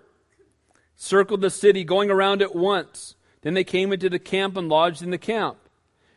circled 0.96 1.42
the 1.42 1.50
city, 1.50 1.84
going 1.84 2.10
around 2.10 2.42
it 2.42 2.56
once. 2.56 3.16
Then 3.42 3.54
they 3.54 3.64
came 3.64 3.94
into 3.94 4.10
the 4.10 4.20
camp 4.20 4.58
and 4.58 4.68
lodged 4.68 5.02
in 5.02 5.12
the 5.12 5.18
camp. 5.18 5.58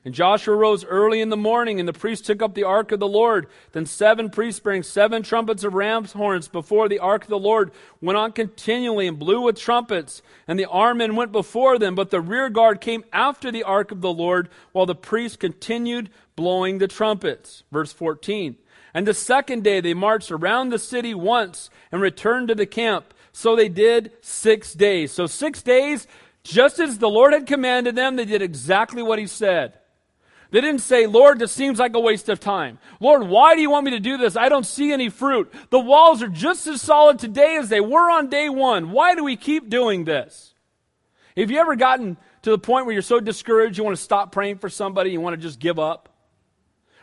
And 0.02 0.14
Joshua 0.14 0.56
rose 0.56 0.82
early 0.82 1.20
in 1.20 1.28
the 1.28 1.36
morning, 1.36 1.78
and 1.78 1.86
the 1.86 1.92
priests 1.92 2.26
took 2.26 2.40
up 2.40 2.54
the 2.54 2.64
ark 2.64 2.90
of 2.90 3.00
the 3.00 3.08
Lord. 3.08 3.46
Then 3.72 3.84
seven 3.84 4.30
priests 4.30 4.58
bearing 4.58 4.82
seven 4.82 5.22
trumpets 5.22 5.62
of 5.62 5.74
ram's 5.74 6.12
horns 6.12 6.48
before 6.48 6.88
the 6.88 7.00
ark 7.00 7.24
of 7.24 7.28
the 7.28 7.38
Lord 7.38 7.70
went 8.00 8.16
on 8.16 8.32
continually 8.32 9.06
and 9.06 9.18
blew 9.18 9.42
with 9.42 9.58
trumpets. 9.58 10.22
And 10.48 10.58
the 10.58 10.64
armed 10.64 10.98
men 10.98 11.16
went 11.16 11.32
before 11.32 11.78
them, 11.78 11.94
but 11.94 12.08
the 12.08 12.22
rear 12.22 12.48
guard 12.48 12.80
came 12.80 13.04
after 13.12 13.50
the 13.50 13.64
ark 13.64 13.90
of 13.90 14.00
the 14.00 14.12
Lord, 14.12 14.48
while 14.72 14.86
the 14.86 14.94
priests 14.94 15.36
continued 15.36 16.08
blowing 16.40 16.78
the 16.78 16.88
trumpets. 16.88 17.64
Verse 17.70 17.92
14. 17.92 18.56
And 18.94 19.06
the 19.06 19.12
second 19.12 19.62
day 19.62 19.82
they 19.82 19.92
marched 19.92 20.30
around 20.30 20.70
the 20.70 20.78
city 20.78 21.12
once 21.12 21.68
and 21.92 22.00
returned 22.00 22.48
to 22.48 22.54
the 22.54 22.64
camp. 22.64 23.12
So 23.30 23.54
they 23.54 23.68
did 23.68 24.12
six 24.22 24.72
days. 24.72 25.12
So 25.12 25.26
six 25.26 25.60
days, 25.60 26.06
just 26.42 26.78
as 26.78 26.96
the 26.96 27.10
Lord 27.10 27.34
had 27.34 27.46
commanded 27.46 27.94
them, 27.94 28.16
they 28.16 28.24
did 28.24 28.40
exactly 28.40 29.02
what 29.02 29.18
he 29.18 29.26
said. 29.26 29.74
They 30.50 30.62
didn't 30.62 30.80
say, 30.80 31.06
Lord, 31.06 31.38
this 31.38 31.52
seems 31.52 31.78
like 31.78 31.94
a 31.94 32.00
waste 32.00 32.30
of 32.30 32.40
time. 32.40 32.78
Lord, 33.00 33.28
why 33.28 33.54
do 33.54 33.60
you 33.60 33.70
want 33.70 33.84
me 33.84 33.90
to 33.90 34.00
do 34.00 34.16
this? 34.16 34.34
I 34.34 34.48
don't 34.48 34.66
see 34.66 34.92
any 34.92 35.10
fruit. 35.10 35.52
The 35.68 35.78
walls 35.78 36.22
are 36.22 36.28
just 36.28 36.66
as 36.66 36.80
solid 36.80 37.18
today 37.18 37.56
as 37.56 37.68
they 37.68 37.80
were 37.80 38.10
on 38.10 38.30
day 38.30 38.48
one. 38.48 38.92
Why 38.92 39.14
do 39.14 39.22
we 39.22 39.36
keep 39.36 39.68
doing 39.68 40.06
this? 40.06 40.54
Have 41.36 41.50
you 41.50 41.58
ever 41.58 41.76
gotten 41.76 42.16
to 42.42 42.50
the 42.50 42.58
point 42.58 42.86
where 42.86 42.94
you're 42.94 43.02
so 43.02 43.20
discouraged 43.20 43.76
you 43.76 43.84
want 43.84 43.96
to 43.96 44.02
stop 44.02 44.32
praying 44.32 44.56
for 44.56 44.70
somebody, 44.70 45.10
you 45.10 45.20
want 45.20 45.36
to 45.36 45.42
just 45.42 45.60
give 45.60 45.78
up? 45.78 46.08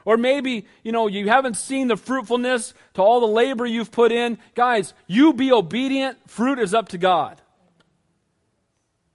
Or 0.07 0.15
maybe, 0.15 0.65
you 0.83 0.93
know, 0.93 1.07
you 1.07 1.27
haven't 1.27 1.57
seen 1.57 1.89
the 1.89 1.97
fruitfulness 1.97 2.73
to 2.93 3.01
all 3.01 3.19
the 3.19 3.27
labor 3.27 3.65
you've 3.65 3.91
put 3.91 4.13
in. 4.13 4.37
Guys, 4.55 4.93
you 5.05 5.33
be 5.33 5.51
obedient. 5.51 6.17
Fruit 6.29 6.59
is 6.59 6.73
up 6.73 6.87
to 6.89 6.97
God. 6.97 7.41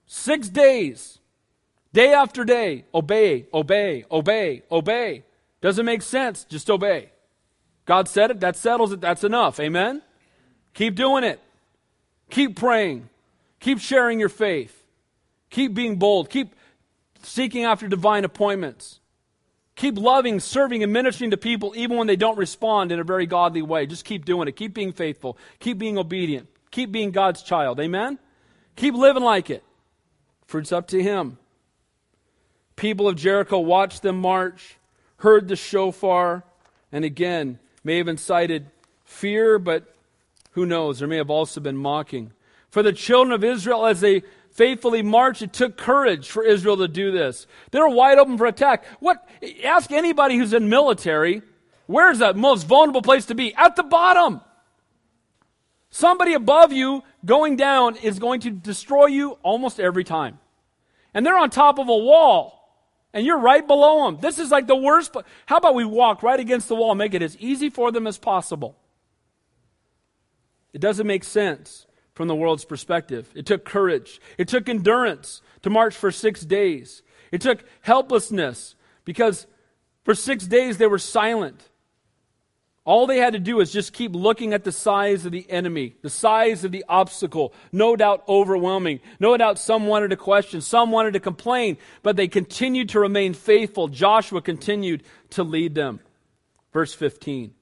Six 0.05 0.49
days 0.49 1.17
Day 1.93 2.11
after 2.11 2.43
day, 2.43 2.85
obey, 2.93 3.45
obey, 3.53 4.03
obey, 4.11 4.63
obey. 4.71 5.23
Doesn't 5.61 5.85
make 5.85 6.01
sense, 6.01 6.43
just 6.43 6.69
obey. 6.69 7.11
God 7.85 8.07
said 8.07 8.31
it, 8.31 8.39
that 8.39 8.55
settles 8.55 8.91
it, 8.91 8.99
that's 8.99 9.23
enough. 9.23 9.59
Amen? 9.59 10.01
Keep 10.73 10.95
doing 10.95 11.23
it. 11.23 11.39
Keep 12.31 12.55
praying. 12.55 13.09
Keep 13.59 13.79
sharing 13.79 14.19
your 14.19 14.29
faith. 14.29 14.83
Keep 15.51 15.75
being 15.75 15.97
bold. 15.97 16.31
Keep 16.31 16.55
seeking 17.21 17.63
after 17.63 17.87
divine 17.87 18.25
appointments. 18.25 18.99
Keep 19.75 19.97
loving, 19.97 20.39
serving, 20.39 20.83
and 20.83 20.93
ministering 20.93 21.31
to 21.31 21.37
people 21.37 21.73
even 21.75 21.97
when 21.97 22.07
they 22.07 22.15
don't 22.15 22.37
respond 22.37 22.91
in 22.91 22.99
a 22.99 23.03
very 23.03 23.25
godly 23.25 23.61
way. 23.61 23.85
Just 23.85 24.05
keep 24.05 24.23
doing 24.25 24.47
it. 24.47 24.55
Keep 24.55 24.73
being 24.73 24.93
faithful. 24.93 25.37
Keep 25.59 25.79
being 25.79 25.97
obedient. 25.97 26.47
Keep 26.71 26.91
being 26.91 27.11
God's 27.11 27.41
child. 27.41 27.79
Amen? 27.79 28.19
Keep 28.75 28.95
living 28.95 29.23
like 29.23 29.49
it. 29.49 29.63
Fruit's 30.45 30.71
up 30.71 30.87
to 30.89 31.01
Him. 31.01 31.37
People 32.75 33.07
of 33.07 33.15
Jericho 33.15 33.59
watched 33.59 34.01
them 34.01 34.19
march, 34.19 34.77
heard 35.17 35.47
the 35.47 35.55
shofar, 35.55 36.43
and 36.91 37.05
again 37.05 37.59
may 37.83 37.97
have 37.97 38.07
incited 38.07 38.67
fear, 39.03 39.59
but 39.59 39.95
who 40.51 40.65
knows? 40.65 40.99
There 40.99 41.07
may 41.07 41.17
have 41.17 41.29
also 41.29 41.59
been 41.61 41.77
mocking. 41.77 42.31
For 42.69 42.81
the 42.83 42.93
children 42.93 43.31
of 43.31 43.43
Israel, 43.43 43.85
as 43.85 44.01
they 44.01 44.23
faithfully 44.53 45.01
marched, 45.01 45.41
it 45.41 45.51
took 45.51 45.77
courage 45.77 46.29
for 46.29 46.43
Israel 46.43 46.77
to 46.77 46.87
do 46.87 47.11
this. 47.11 47.47
They're 47.71 47.87
wide 47.89 48.17
open 48.17 48.37
for 48.37 48.45
attack. 48.45 48.85
What? 48.99 49.27
Ask 49.63 49.91
anybody 49.91 50.37
who's 50.37 50.53
in 50.53 50.69
military, 50.69 51.41
where's 51.87 52.19
the 52.19 52.33
most 52.33 52.65
vulnerable 52.65 53.01
place 53.01 53.25
to 53.25 53.35
be? 53.35 53.53
At 53.55 53.75
the 53.75 53.83
bottom. 53.83 54.41
Somebody 55.89 56.33
above 56.33 56.71
you 56.71 57.03
going 57.25 57.55
down 57.55 57.97
is 57.97 58.17
going 58.17 58.39
to 58.41 58.49
destroy 58.49 59.07
you 59.07 59.37
almost 59.43 59.79
every 59.79 60.03
time. 60.03 60.39
And 61.13 61.25
they're 61.25 61.37
on 61.37 61.51
top 61.51 61.77
of 61.77 61.87
a 61.87 61.95
wall 61.95 62.63
and 63.13 63.25
you're 63.25 63.39
right 63.39 63.65
below 63.65 64.05
them. 64.05 64.17
This 64.19 64.39
is 64.39 64.49
like 64.49 64.65
the 64.65 64.75
worst. 64.75 65.15
How 65.45 65.57
about 65.57 65.75
we 65.75 65.85
walk 65.85 66.23
right 66.23 66.39
against 66.39 66.67
the 66.67 66.75
wall 66.75 66.91
and 66.91 66.97
make 66.97 67.13
it 67.13 67.21
as 67.21 67.37
easy 67.37 67.69
for 67.69 67.91
them 67.91 68.07
as 68.07 68.17
possible? 68.17 68.75
It 70.73 70.81
doesn't 70.81 71.05
make 71.05 71.23
sense 71.23 71.85
from 72.13 72.27
the 72.27 72.35
world's 72.35 72.65
perspective. 72.65 73.29
It 73.35 73.45
took 73.45 73.65
courage. 73.65 74.21
It 74.37 74.47
took 74.47 74.69
endurance 74.69 75.41
to 75.63 75.69
march 75.69 75.95
for 75.95 76.11
six 76.11 76.41
days. 76.41 77.01
It 77.31 77.41
took 77.41 77.63
helplessness 77.81 78.75
because 79.05 79.47
for 80.03 80.13
six 80.13 80.45
days 80.45 80.77
they 80.77 80.87
were 80.87 80.99
silent. 80.99 81.69
All 82.85 83.07
they 83.07 83.17
had 83.17 83.33
to 83.33 83.39
do 83.39 83.55
was 83.55 83.71
just 83.71 83.93
keep 83.93 84.13
looking 84.13 84.53
at 84.53 84.65
the 84.65 84.71
size 84.71 85.25
of 85.25 85.31
the 85.31 85.49
enemy, 85.49 85.95
the 86.01 86.09
size 86.09 86.65
of 86.65 86.73
the 86.73 86.83
obstacle. 86.89 87.53
No 87.71 87.95
doubt 87.95 88.23
overwhelming. 88.27 88.99
No 89.21 89.37
doubt 89.37 89.57
some 89.57 89.87
wanted 89.87 90.09
to 90.09 90.17
question, 90.17 90.59
some 90.59 90.91
wanted 90.91 91.13
to 91.13 91.21
complain, 91.21 91.77
but 92.01 92.17
they 92.17 92.27
continued 92.27 92.89
to 92.89 92.99
remain 92.99 93.33
faithful. 93.33 93.87
Joshua 93.87 94.41
continued 94.41 95.03
to 95.31 95.43
lead 95.43 95.75
them. 95.75 96.01
Verse 96.73 96.93
15. 96.93 97.53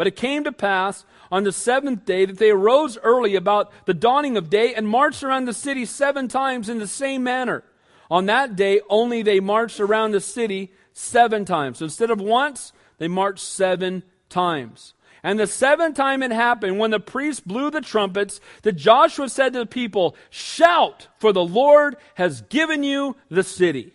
But 0.00 0.06
it 0.06 0.16
came 0.16 0.44
to 0.44 0.52
pass 0.52 1.04
on 1.30 1.44
the 1.44 1.52
seventh 1.52 2.06
day 2.06 2.24
that 2.24 2.38
they 2.38 2.48
arose 2.48 2.96
early 3.02 3.34
about 3.34 3.70
the 3.84 3.92
dawning 3.92 4.38
of 4.38 4.48
day 4.48 4.72
and 4.72 4.88
marched 4.88 5.22
around 5.22 5.44
the 5.44 5.52
city 5.52 5.84
seven 5.84 6.26
times 6.26 6.70
in 6.70 6.78
the 6.78 6.86
same 6.86 7.22
manner. 7.22 7.64
On 8.10 8.24
that 8.24 8.56
day 8.56 8.80
only 8.88 9.20
they 9.20 9.40
marched 9.40 9.78
around 9.78 10.12
the 10.12 10.20
city 10.22 10.72
seven 10.94 11.44
times. 11.44 11.80
So 11.80 11.84
instead 11.84 12.10
of 12.10 12.18
once, 12.18 12.72
they 12.96 13.08
marched 13.08 13.44
seven 13.44 14.02
times. 14.30 14.94
And 15.22 15.38
the 15.38 15.46
seventh 15.46 15.96
time 15.96 16.22
it 16.22 16.32
happened, 16.32 16.78
when 16.78 16.92
the 16.92 16.98
priest 16.98 17.46
blew 17.46 17.70
the 17.70 17.82
trumpets, 17.82 18.40
that 18.62 18.76
Joshua 18.76 19.28
said 19.28 19.52
to 19.52 19.58
the 19.58 19.66
people, 19.66 20.16
Shout, 20.30 21.08
for 21.18 21.30
the 21.30 21.44
Lord 21.44 21.98
has 22.14 22.40
given 22.40 22.82
you 22.82 23.16
the 23.28 23.42
city. 23.42 23.92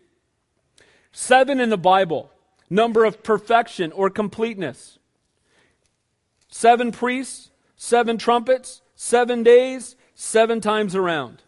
Seven 1.11 1.59
in 1.59 1.71
the 1.71 1.79
Bible, 1.79 2.29
number 2.69 3.05
of 3.05 3.23
perfection 3.23 3.91
or 3.91 4.11
completeness. 4.11 4.99
Seven 6.57 6.93
priests, 6.93 7.51
seven 7.75 8.17
trumpets, 8.17 8.81
seven 8.95 9.43
days, 9.43 9.97
seven 10.13 10.61
times 10.61 10.95
around. 10.95 11.43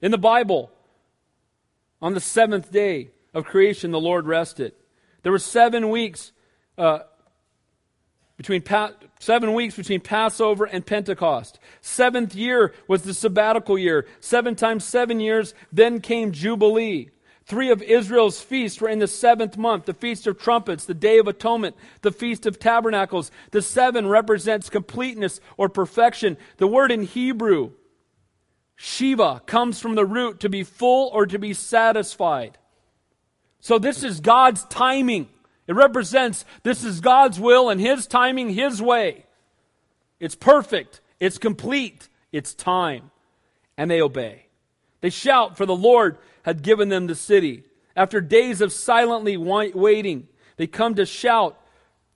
In 0.00 0.12
the 0.12 0.16
Bible, 0.16 0.70
on 2.00 2.14
the 2.14 2.20
seventh 2.20 2.70
day 2.70 3.10
of 3.34 3.46
creation, 3.46 3.90
the 3.90 3.98
Lord 3.98 4.28
rested. 4.28 4.72
There 5.24 5.32
were 5.32 5.40
seven 5.40 5.90
weeks 5.90 6.30
uh, 6.78 7.00
between 8.36 8.62
pa- 8.62 8.92
seven 9.18 9.54
weeks 9.54 9.74
between 9.74 9.98
Passover 9.98 10.66
and 10.66 10.86
Pentecost. 10.86 11.58
Seventh 11.80 12.36
year 12.36 12.72
was 12.86 13.02
the 13.02 13.12
sabbatical 13.12 13.76
year. 13.76 14.06
Seven 14.20 14.54
times 14.54 14.84
seven 14.84 15.18
years. 15.18 15.52
Then 15.72 16.00
came 16.00 16.30
Jubilee. 16.30 17.10
Three 17.46 17.70
of 17.70 17.82
Israel's 17.82 18.40
feasts 18.40 18.80
were 18.80 18.88
in 18.88 19.00
the 19.00 19.06
seventh 19.06 19.58
month 19.58 19.84
the 19.84 19.92
Feast 19.92 20.26
of 20.26 20.38
Trumpets, 20.38 20.86
the 20.86 20.94
Day 20.94 21.18
of 21.18 21.28
Atonement, 21.28 21.76
the 22.00 22.12
Feast 22.12 22.46
of 22.46 22.58
Tabernacles. 22.58 23.30
The 23.50 23.60
seven 23.60 24.06
represents 24.08 24.70
completeness 24.70 25.40
or 25.58 25.68
perfection. 25.68 26.38
The 26.56 26.66
word 26.66 26.90
in 26.90 27.02
Hebrew, 27.02 27.72
Shiva, 28.76 29.42
comes 29.44 29.78
from 29.78 29.94
the 29.94 30.06
root 30.06 30.40
to 30.40 30.48
be 30.48 30.62
full 30.62 31.10
or 31.12 31.26
to 31.26 31.38
be 31.38 31.52
satisfied. 31.52 32.56
So 33.60 33.78
this 33.78 34.02
is 34.02 34.20
God's 34.20 34.64
timing. 34.64 35.28
It 35.66 35.74
represents 35.74 36.46
this 36.62 36.82
is 36.82 37.00
God's 37.00 37.38
will 37.38 37.68
and 37.68 37.80
His 37.80 38.06
timing, 38.06 38.50
His 38.50 38.80
way. 38.80 39.26
It's 40.18 40.34
perfect, 40.34 41.02
it's 41.20 41.36
complete, 41.36 42.08
it's 42.32 42.54
time. 42.54 43.10
And 43.76 43.90
they 43.90 44.00
obey. 44.00 44.46
They 45.02 45.10
shout, 45.10 45.58
for 45.58 45.66
the 45.66 45.76
Lord 45.76 46.16
had 46.44 46.62
given 46.62 46.88
them 46.88 47.06
the 47.06 47.14
city. 47.14 47.64
After 47.96 48.20
days 48.20 48.60
of 48.60 48.72
silently 48.72 49.36
waiting, 49.36 50.28
they 50.56 50.66
come 50.66 50.94
to 50.94 51.06
shout 51.06 51.58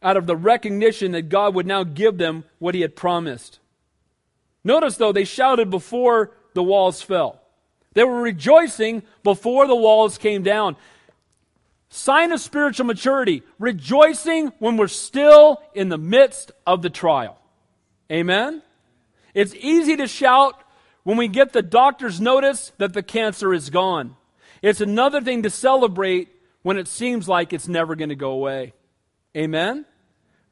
out 0.03 0.17
of 0.17 0.27
the 0.27 0.37
recognition 0.37 1.13
that 1.13 1.29
God 1.29 1.55
would 1.55 1.67
now 1.67 1.83
give 1.83 2.19
them 2.19 2.45
what 2.59 2.75
he 2.75 2.83
had 2.83 2.95
promised. 2.95 3.59
Notice, 4.63 4.97
though, 4.97 5.13
they 5.13 5.25
shouted 5.25 5.71
before 5.71 6.33
the 6.55 6.63
walls 6.63 7.03
fell. 7.03 7.41
They 7.95 8.05
were 8.05 8.21
rejoicing 8.21 9.03
before 9.25 9.67
the 9.67 9.77
walls 9.77 10.19
came 10.19 10.43
down. 10.43 10.77
Sign 11.91 12.33
of 12.33 12.41
spiritual 12.41 12.87
maturity, 12.87 13.43
rejoicing 13.59 14.53
when 14.59 14.77
we're 14.77 14.89
still 14.89 15.63
in 15.75 15.89
the 15.89 15.99
midst 15.99 16.53
of 16.67 16.83
the 16.83 16.91
trial. 16.91 17.39
Amen? 18.13 18.63
It's 19.33 19.55
easy 19.55 19.97
to 19.97 20.07
shout 20.07 20.55
when 21.09 21.17
we 21.17 21.27
get 21.27 21.55
the 21.55 21.63
doctor's 21.63 22.21
notice 22.21 22.71
that 22.77 22.93
the 22.93 23.03
cancer 23.03 23.55
is 23.55 23.71
gone. 23.71 24.15
It's 24.61 24.83
another 24.83 25.23
thing 25.23 25.43
to 25.45 25.49
celebrate 25.49 26.29
when 26.61 26.77
it 26.77 26.87
seems 26.87 27.27
like 27.27 27.55
it's 27.55 27.67
never 27.67 27.97
going 27.97 28.11
to 28.11 28.15
go 28.15 28.33
away. 28.33 28.75
Amen? 29.35 29.87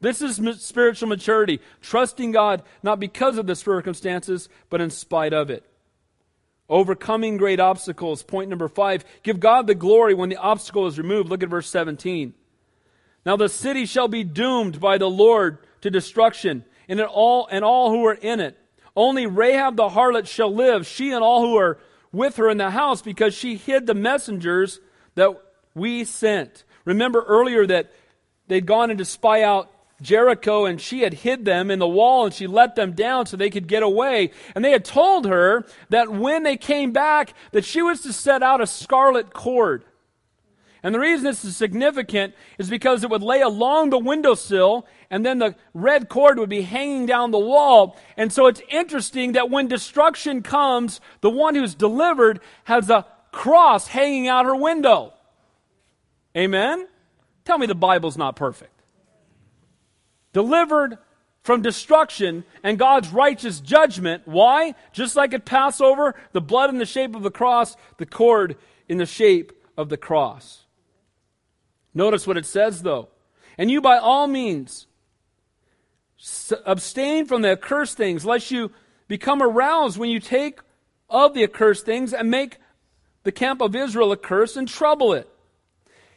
This 0.00 0.22
is 0.22 0.40
spiritual 0.62 1.10
maturity, 1.10 1.60
trusting 1.82 2.32
God 2.32 2.62
not 2.82 2.98
because 2.98 3.36
of 3.36 3.46
the 3.46 3.54
circumstances, 3.54 4.48
but 4.70 4.80
in 4.80 4.88
spite 4.88 5.34
of 5.34 5.50
it. 5.50 5.62
Overcoming 6.70 7.36
great 7.36 7.60
obstacles. 7.60 8.22
Point 8.22 8.48
number 8.48 8.68
five. 8.68 9.04
Give 9.22 9.38
God 9.38 9.66
the 9.66 9.74
glory 9.74 10.14
when 10.14 10.30
the 10.30 10.36
obstacle 10.36 10.86
is 10.86 10.96
removed. 10.96 11.28
Look 11.28 11.42
at 11.42 11.50
verse 11.50 11.68
17. 11.68 12.32
Now 13.26 13.36
the 13.36 13.50
city 13.50 13.84
shall 13.84 14.08
be 14.08 14.24
doomed 14.24 14.80
by 14.80 14.96
the 14.96 15.10
Lord 15.10 15.58
to 15.82 15.90
destruction, 15.90 16.64
and 16.88 16.98
all 17.02 17.46
and 17.50 17.62
all 17.62 17.90
who 17.90 18.06
are 18.06 18.14
in 18.14 18.40
it. 18.40 18.56
Only 18.96 19.26
Rahab 19.26 19.76
the 19.76 19.90
harlot 19.90 20.26
shall 20.26 20.52
live, 20.52 20.86
she 20.86 21.12
and 21.12 21.22
all 21.22 21.42
who 21.42 21.56
are 21.56 21.78
with 22.12 22.36
her 22.36 22.48
in 22.48 22.56
the 22.56 22.70
house 22.70 23.02
because 23.02 23.34
she 23.34 23.56
hid 23.56 23.86
the 23.86 23.94
messengers 23.94 24.80
that 25.14 25.30
we 25.74 26.04
sent. 26.04 26.64
Remember 26.84 27.22
earlier 27.28 27.66
that 27.66 27.92
they'd 28.48 28.64
gone 28.64 28.90
in 28.90 28.96
to 28.98 29.04
spy 29.04 29.42
out 29.42 29.70
Jericho 30.00 30.64
and 30.64 30.80
she 30.80 31.00
had 31.00 31.14
hid 31.14 31.44
them 31.44 31.70
in 31.70 31.78
the 31.78 31.88
wall 31.88 32.24
and 32.24 32.34
she 32.34 32.46
let 32.46 32.74
them 32.74 32.92
down 32.92 33.26
so 33.26 33.36
they 33.36 33.50
could 33.50 33.66
get 33.66 33.82
away. 33.82 34.30
And 34.54 34.64
they 34.64 34.70
had 34.70 34.84
told 34.84 35.26
her 35.26 35.66
that 35.90 36.10
when 36.10 36.42
they 36.42 36.56
came 36.56 36.92
back 36.92 37.34
that 37.52 37.64
she 37.64 37.82
was 37.82 38.00
to 38.02 38.12
set 38.12 38.42
out 38.42 38.60
a 38.60 38.66
scarlet 38.66 39.32
cord. 39.32 39.84
And 40.86 40.94
the 40.94 41.00
reason 41.00 41.24
this 41.24 41.44
is 41.44 41.56
significant 41.56 42.32
is 42.58 42.70
because 42.70 43.02
it 43.02 43.10
would 43.10 43.20
lay 43.20 43.40
along 43.40 43.90
the 43.90 43.98
windowsill 43.98 44.86
and 45.10 45.26
then 45.26 45.40
the 45.40 45.56
red 45.74 46.08
cord 46.08 46.38
would 46.38 46.48
be 46.48 46.62
hanging 46.62 47.06
down 47.06 47.32
the 47.32 47.40
wall. 47.40 47.96
And 48.16 48.32
so 48.32 48.46
it's 48.46 48.62
interesting 48.70 49.32
that 49.32 49.50
when 49.50 49.66
destruction 49.66 50.44
comes, 50.44 51.00
the 51.22 51.28
one 51.28 51.56
who's 51.56 51.74
delivered 51.74 52.38
has 52.62 52.88
a 52.88 53.04
cross 53.32 53.88
hanging 53.88 54.28
out 54.28 54.44
her 54.44 54.54
window. 54.54 55.12
Amen? 56.36 56.86
Tell 57.44 57.58
me 57.58 57.66
the 57.66 57.74
Bible's 57.74 58.16
not 58.16 58.36
perfect. 58.36 58.80
Delivered 60.32 60.98
from 61.42 61.62
destruction 61.62 62.44
and 62.62 62.78
God's 62.78 63.08
righteous 63.08 63.58
judgment. 63.58 64.22
Why? 64.24 64.76
Just 64.92 65.16
like 65.16 65.34
at 65.34 65.44
Passover, 65.46 66.14
the 66.30 66.40
blood 66.40 66.70
in 66.70 66.78
the 66.78 66.86
shape 66.86 67.16
of 67.16 67.24
the 67.24 67.30
cross, 67.32 67.76
the 67.96 68.06
cord 68.06 68.56
in 68.88 68.98
the 68.98 69.04
shape 69.04 69.52
of 69.76 69.88
the 69.88 69.96
cross. 69.96 70.62
Notice 71.96 72.26
what 72.26 72.36
it 72.36 72.44
says, 72.44 72.82
though. 72.82 73.08
And 73.56 73.70
you, 73.70 73.80
by 73.80 73.96
all 73.96 74.26
means, 74.26 74.86
abstain 76.66 77.24
from 77.24 77.40
the 77.40 77.52
accursed 77.52 77.96
things, 77.96 78.26
lest 78.26 78.50
you 78.50 78.70
become 79.08 79.42
aroused 79.42 79.96
when 79.96 80.10
you 80.10 80.20
take 80.20 80.60
of 81.08 81.32
the 81.32 81.42
accursed 81.42 81.86
things 81.86 82.12
and 82.12 82.30
make 82.30 82.58
the 83.22 83.32
camp 83.32 83.62
of 83.62 83.74
Israel 83.74 84.12
accursed 84.12 84.58
and 84.58 84.68
trouble 84.68 85.14
it. 85.14 85.26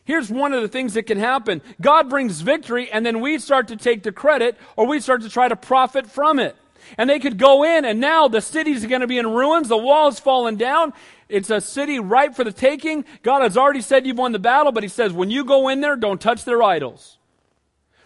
Here's 0.04 0.30
one 0.30 0.52
of 0.52 0.62
the 0.62 0.68
things 0.68 0.96
that 0.96 1.04
can 1.04 1.18
happen 1.18 1.62
God 1.80 2.10
brings 2.10 2.42
victory, 2.42 2.92
and 2.92 3.06
then 3.06 3.22
we 3.22 3.40
start 3.40 3.70
to 3.70 3.78
take 3.78 4.04
the 4.04 4.12
credit, 4.12 4.58
or 4.76 4.86
we 4.86 5.00
start 5.00 5.22
to 5.22 5.30
try 5.30 5.48
to 5.48 5.56
profit 5.56 6.08
from 6.08 6.40
it. 6.40 6.58
And 6.98 7.10
they 7.10 7.20
could 7.20 7.38
go 7.38 7.64
in, 7.64 7.86
and 7.86 8.02
now 8.02 8.28
the 8.28 8.42
city's 8.42 8.86
going 8.86 9.02
to 9.02 9.08
be 9.08 9.18
in 9.18 9.28
ruins, 9.28 9.70
the 9.70 9.78
wall's 9.78 10.20
fallen 10.20 10.58
down. 10.58 10.92
It's 11.30 11.52
a 11.52 11.62
city 11.62 12.00
ripe 12.00 12.36
for 12.36 12.44
the 12.44 12.52
taking. 12.52 13.06
God 13.22 13.44
has 13.44 13.56
already 13.56 13.82
said 13.82 14.06
you've 14.06 14.18
won 14.18 14.32
the 14.32 14.40
battle, 14.40 14.72
but 14.72 14.84
He 14.84 14.90
says, 14.90 15.14
when 15.14 15.30
you 15.30 15.46
go 15.46 15.70
in 15.70 15.80
there, 15.80 15.96
don't 15.96 16.20
touch 16.20 16.44
their 16.44 16.62
idols. 16.64 17.20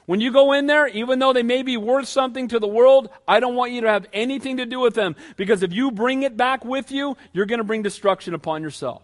When 0.05 0.19
you 0.19 0.33
go 0.33 0.51
in 0.51 0.67
there, 0.67 0.87
even 0.87 1.19
though 1.19 1.31
they 1.31 1.43
may 1.43 1.63
be 1.63 1.77
worth 1.77 2.09
something 2.09 2.49
to 2.49 2.59
the 2.59 2.67
world, 2.67 3.09
I 3.25 3.39
don't 3.39 3.55
want 3.55 3.71
you 3.71 3.81
to 3.81 3.89
have 3.89 4.05
anything 4.11 4.57
to 4.57 4.65
do 4.65 4.81
with 4.81 4.95
them 4.95 5.15
because 5.37 5.63
if 5.63 5.71
you 5.71 5.91
bring 5.91 6.23
it 6.23 6.35
back 6.35 6.65
with 6.65 6.91
you, 6.91 7.15
you're 7.31 7.45
going 7.45 7.59
to 7.59 7.63
bring 7.63 7.83
destruction 7.83 8.33
upon 8.33 8.61
yourself. 8.61 9.01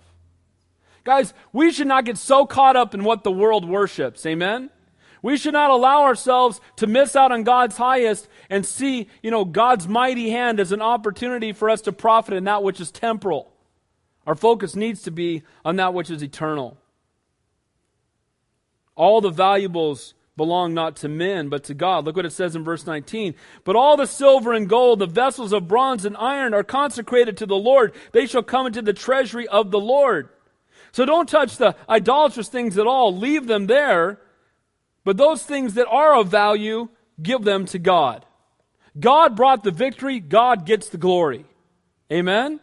Guys, 1.06 1.34
we 1.54 1.72
should 1.72 1.88
not 1.88 2.04
get 2.04 2.18
so 2.18 2.46
caught 2.46 2.76
up 2.76 2.94
in 2.94 3.06
what 3.06 3.24
the 3.24 3.32
world 3.32 3.68
worships. 3.68 4.26
Amen? 4.26 4.70
We 5.22 5.38
should 5.38 5.54
not 5.54 5.72
allow 5.72 6.04
ourselves 6.04 6.60
to 6.78 6.88
miss 6.88 7.16
out 7.16 7.32
on 7.32 7.44
God's 7.44 7.78
highest 7.78 8.28
and 8.50 8.66
see, 8.66 9.08
you 9.24 9.32
know, 9.32 9.46
God's 9.46 9.88
mighty 9.88 10.30
hand 10.30 10.60
as 10.60 10.74
an 10.74 10.82
opportunity 10.82 11.54
for 11.54 11.70
us 11.70 11.82
to 11.82 11.94
profit 11.94 12.34
in 12.34 12.44
that 12.46 12.62
which 12.62 12.82
is 12.82 12.92
temporal. 12.92 13.49
Our 14.28 14.36
focus 14.36 14.76
needs 14.76 15.02
to 15.04 15.12
be 15.12 15.44
on 15.66 15.78
that 15.78 15.94
which 15.94 16.10
is 16.10 16.22
eternal. 16.22 16.78
All 18.96 19.22
the 19.22 19.30
valuables 19.30 20.14
belong 20.40 20.74
not 20.74 20.96
to 20.98 21.10
men, 21.10 21.50
but 21.50 21.66
to 21.66 21.74
God. 21.74 22.06
Look 22.06 22.16
what 22.16 22.26
it 22.26 22.32
says 22.32 22.56
in 22.56 22.64
verse 22.64 22.86
19. 22.86 23.36
But 23.66 23.76
all 23.76 23.98
the 23.98 24.06
silver 24.06 24.54
and 24.54 24.70
gold, 24.70 25.00
the 25.00 25.06
vessels 25.06 25.52
of 25.52 25.68
bronze 25.68 26.06
and 26.06 26.16
iron 26.18 26.54
are 26.54 26.64
consecrated 26.64 27.38
to 27.38 27.46
the 27.46 27.56
Lord. 27.58 27.94
They 28.14 28.26
shall 28.26 28.44
come 28.44 28.66
into 28.66 28.82
the 28.82 28.94
treasury 28.94 29.48
of 29.48 29.72
the 29.72 29.80
Lord. 29.80 30.30
So 30.92 31.06
don't 31.06 31.30
touch 31.30 31.58
the 31.58 31.76
idolatrous 31.90 32.48
things 32.48 32.78
at 32.78 32.88
all. 32.88 33.16
Leave 33.16 33.48
them 33.48 33.68
there. 33.68 34.20
But 35.04 35.18
those 35.18 35.44
things 35.44 35.74
that 35.74 35.88
are 35.88 36.16
of 36.16 36.30
value, 36.30 36.90
give 37.22 37.44
them 37.44 37.66
to 37.68 37.80
God. 37.80 38.26
God 39.00 39.36
brought 39.36 39.64
the 39.64 39.72
victory. 39.72 40.20
God 40.20 40.66
gets 40.66 40.90
the 40.90 40.98
glory. 40.98 41.46
Amen? 42.12 42.60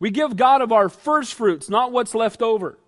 We 0.00 0.10
give 0.10 0.34
God 0.34 0.62
of 0.62 0.72
our 0.72 0.88
first 0.88 1.34
fruits, 1.34 1.68
not 1.68 1.92
what's 1.92 2.14
left 2.14 2.42
over. 2.42 2.78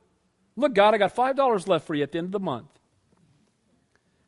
Look, 0.57 0.75
God, 0.75 0.95
I 0.95 0.99
got 0.99 1.15
$5 1.15 1.69
left 1.69 1.87
for 1.87 1.95
you 1.95 2.03
at 2.03 2.11
the 2.11 2.19
end 2.19 2.27
of 2.27 2.33
the 2.33 2.41
month. 2.41 2.69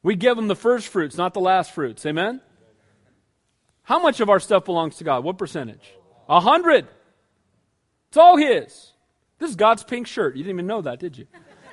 We 0.03 0.17
give 0.17 0.39
Him 0.39 0.49
the 0.49 0.55
first 0.55 0.89
fruits, 0.89 1.17
not 1.17 1.33
the 1.33 1.41
last 1.41 1.73
fruits. 1.73 2.05
Amen? 2.05 2.43
How 3.83 4.01
much 4.01 4.21
of 4.21 4.29
our 4.29 4.39
stuff 4.39 4.67
belongs 4.67 4.97
to 4.97 5.05
God? 5.05 5.25
What 5.25 5.39
percentage? 5.39 5.95
A 6.29 6.41
hundred. 6.41 6.87
It's 8.09 8.19
all 8.19 8.37
His. 8.37 8.93
This 9.39 9.51
is 9.51 9.57
God's 9.57 9.83
pink 9.83 10.07
shirt. 10.07 10.37
You 10.37 10.43
didn't 10.43 10.57
even 10.57 10.67
know 10.67 10.83
that, 10.83 11.01
did 11.01 11.17
you? 11.17 11.27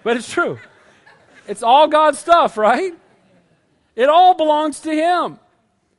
But 0.04 0.18
it's 0.18 0.32
true. 0.32 0.60
It's 1.48 1.62
all 1.62 1.88
God's 1.88 2.20
stuff, 2.20 2.58
right? 2.58 2.94
It 3.96 4.08
all 4.08 4.34
belongs 4.34 4.80
to 4.82 4.92
Him. 4.92 5.40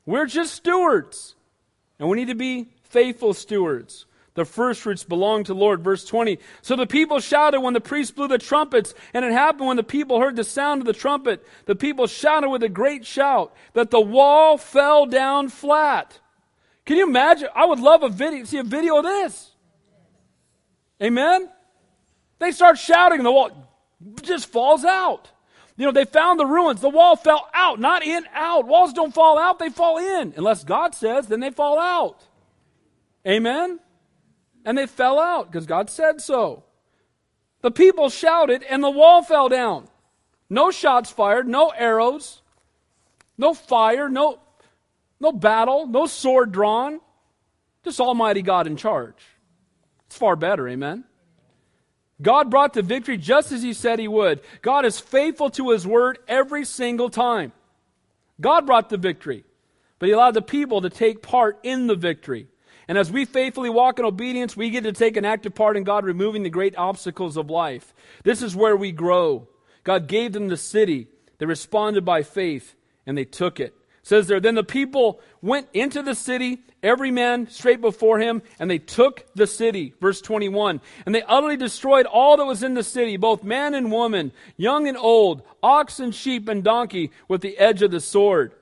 We're 0.06 0.26
just 0.26 0.54
stewards. 0.54 1.34
And 1.98 2.08
we 2.08 2.16
need 2.16 2.28
to 2.28 2.34
be 2.34 2.70
faithful 2.84 3.34
stewards. 3.34 4.06
The 4.34 4.44
first 4.44 4.80
fruits 4.80 5.04
belong 5.04 5.44
to 5.44 5.52
the 5.52 5.58
Lord. 5.58 5.82
Verse 5.82 6.04
20. 6.04 6.38
So 6.62 6.74
the 6.74 6.86
people 6.86 7.20
shouted 7.20 7.60
when 7.60 7.74
the 7.74 7.80
priest 7.80 8.16
blew 8.16 8.28
the 8.28 8.38
trumpets, 8.38 8.94
and 9.12 9.24
it 9.24 9.32
happened 9.32 9.66
when 9.66 9.76
the 9.76 9.82
people 9.82 10.20
heard 10.20 10.36
the 10.36 10.44
sound 10.44 10.80
of 10.80 10.86
the 10.86 10.92
trumpet. 10.92 11.46
The 11.66 11.74
people 11.74 12.06
shouted 12.06 12.48
with 12.48 12.62
a 12.62 12.68
great 12.68 13.04
shout 13.04 13.54
that 13.74 13.90
the 13.90 14.00
wall 14.00 14.56
fell 14.56 15.04
down 15.06 15.48
flat. 15.50 16.18
Can 16.86 16.96
you 16.96 17.06
imagine? 17.06 17.48
I 17.54 17.66
would 17.66 17.78
love 17.78 18.02
a 18.02 18.08
video, 18.08 18.44
see 18.44 18.58
a 18.58 18.64
video 18.64 18.98
of 18.98 19.04
this. 19.04 19.50
Amen? 21.02 21.48
They 22.38 22.52
start 22.52 22.78
shouting, 22.78 23.18
and 23.18 23.26
the 23.26 23.32
wall 23.32 23.50
just 24.22 24.46
falls 24.46 24.84
out. 24.84 25.30
You 25.76 25.86
know, 25.86 25.92
they 25.92 26.04
found 26.04 26.38
the 26.38 26.46
ruins. 26.46 26.80
The 26.80 26.88
wall 26.88 27.16
fell 27.16 27.48
out, 27.54 27.80
not 27.80 28.02
in, 28.02 28.24
out. 28.34 28.66
Walls 28.66 28.92
don't 28.92 29.14
fall 29.14 29.38
out, 29.38 29.58
they 29.58 29.68
fall 29.68 29.98
in. 29.98 30.34
Unless 30.36 30.64
God 30.64 30.94
says, 30.94 31.28
then 31.28 31.40
they 31.40 31.50
fall 31.50 31.78
out. 31.78 32.22
Amen? 33.26 33.78
And 34.64 34.78
they 34.78 34.86
fell 34.86 35.18
out 35.18 35.50
because 35.50 35.66
God 35.66 35.90
said 35.90 36.20
so. 36.20 36.64
The 37.62 37.70
people 37.70 38.10
shouted 38.10 38.62
and 38.62 38.82
the 38.82 38.90
wall 38.90 39.22
fell 39.22 39.48
down. 39.48 39.88
No 40.50 40.70
shots 40.70 41.10
fired, 41.10 41.48
no 41.48 41.70
arrows, 41.70 42.42
no 43.38 43.54
fire, 43.54 44.08
no, 44.08 44.38
no 45.18 45.32
battle, 45.32 45.86
no 45.86 46.06
sword 46.06 46.52
drawn. 46.52 47.00
Just 47.84 48.00
Almighty 48.00 48.42
God 48.42 48.66
in 48.66 48.76
charge. 48.76 49.16
It's 50.06 50.16
far 50.16 50.36
better, 50.36 50.68
amen? 50.68 51.04
God 52.20 52.50
brought 52.50 52.74
the 52.74 52.82
victory 52.82 53.16
just 53.16 53.50
as 53.50 53.62
He 53.62 53.72
said 53.72 53.98
He 53.98 54.08
would. 54.08 54.40
God 54.60 54.84
is 54.84 55.00
faithful 55.00 55.50
to 55.50 55.70
His 55.70 55.86
word 55.86 56.18
every 56.28 56.64
single 56.64 57.10
time. 57.10 57.52
God 58.40 58.66
brought 58.66 58.90
the 58.90 58.96
victory, 58.96 59.44
but 59.98 60.06
He 60.06 60.12
allowed 60.12 60.34
the 60.34 60.42
people 60.42 60.82
to 60.82 60.90
take 60.90 61.22
part 61.22 61.58
in 61.62 61.86
the 61.86 61.96
victory. 61.96 62.48
And 62.92 62.98
as 62.98 63.10
we 63.10 63.24
faithfully 63.24 63.70
walk 63.70 63.98
in 63.98 64.04
obedience, 64.04 64.54
we 64.54 64.68
get 64.68 64.84
to 64.84 64.92
take 64.92 65.16
an 65.16 65.24
active 65.24 65.54
part 65.54 65.78
in 65.78 65.82
God 65.82 66.04
removing 66.04 66.42
the 66.42 66.50
great 66.50 66.76
obstacles 66.76 67.38
of 67.38 67.48
life. 67.48 67.94
This 68.22 68.42
is 68.42 68.54
where 68.54 68.76
we 68.76 68.92
grow. 68.92 69.48
God 69.82 70.08
gave 70.08 70.34
them 70.34 70.48
the 70.48 70.58
city. 70.58 71.08
They 71.38 71.46
responded 71.46 72.04
by 72.04 72.22
faith, 72.22 72.74
and 73.06 73.16
they 73.16 73.24
took 73.24 73.60
it. 73.60 73.68
it 73.68 73.74
says 74.02 74.26
there, 74.26 74.40
then 74.40 74.56
the 74.56 74.62
people 74.62 75.22
went 75.40 75.68
into 75.72 76.02
the 76.02 76.14
city, 76.14 76.64
every 76.82 77.10
man 77.10 77.48
straight 77.48 77.80
before 77.80 78.18
him, 78.18 78.42
and 78.58 78.70
they 78.70 78.78
took 78.78 79.24
the 79.34 79.46
city. 79.46 79.94
Verse 79.98 80.20
21. 80.20 80.82
And 81.06 81.14
they 81.14 81.22
utterly 81.22 81.56
destroyed 81.56 82.04
all 82.04 82.36
that 82.36 82.44
was 82.44 82.62
in 82.62 82.74
the 82.74 82.84
city, 82.84 83.16
both 83.16 83.42
man 83.42 83.72
and 83.72 83.90
woman, 83.90 84.32
young 84.58 84.86
and 84.86 84.98
old, 84.98 85.40
ox 85.62 85.98
and 85.98 86.14
sheep 86.14 86.46
and 86.46 86.62
donkey, 86.62 87.10
with 87.26 87.40
the 87.40 87.56
edge 87.56 87.80
of 87.80 87.90
the 87.90 88.00
sword. 88.00 88.52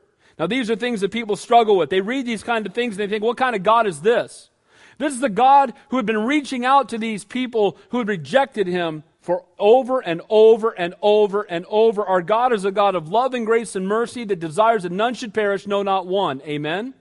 Now, 0.40 0.46
these 0.46 0.70
are 0.70 0.74
things 0.74 1.02
that 1.02 1.10
people 1.10 1.36
struggle 1.36 1.76
with. 1.76 1.90
They 1.90 2.00
read 2.00 2.24
these 2.24 2.42
kind 2.42 2.64
of 2.66 2.72
things 2.72 2.94
and 2.94 3.00
they 3.00 3.12
think, 3.12 3.22
what 3.22 3.36
kind 3.36 3.54
of 3.54 3.62
God 3.62 3.86
is 3.86 4.00
this? 4.00 4.48
This 4.96 5.12
is 5.12 5.20
the 5.20 5.28
God 5.28 5.74
who 5.90 5.98
had 5.98 6.06
been 6.06 6.24
reaching 6.24 6.64
out 6.64 6.88
to 6.88 6.98
these 6.98 7.26
people 7.26 7.76
who 7.90 7.98
had 7.98 8.08
rejected 8.08 8.66
him 8.66 9.02
for 9.20 9.44
over 9.58 10.00
and 10.00 10.22
over 10.30 10.70
and 10.70 10.94
over 11.02 11.42
and 11.42 11.66
over. 11.68 12.06
Our 12.06 12.22
God 12.22 12.54
is 12.54 12.64
a 12.64 12.70
God 12.70 12.94
of 12.94 13.10
love 13.10 13.34
and 13.34 13.44
grace 13.44 13.76
and 13.76 13.86
mercy 13.86 14.24
that 14.24 14.40
desires 14.40 14.84
that 14.84 14.92
none 14.92 15.12
should 15.12 15.34
perish, 15.34 15.66
no, 15.66 15.82
not 15.82 16.06
one. 16.06 16.40
Amen? 16.46 16.94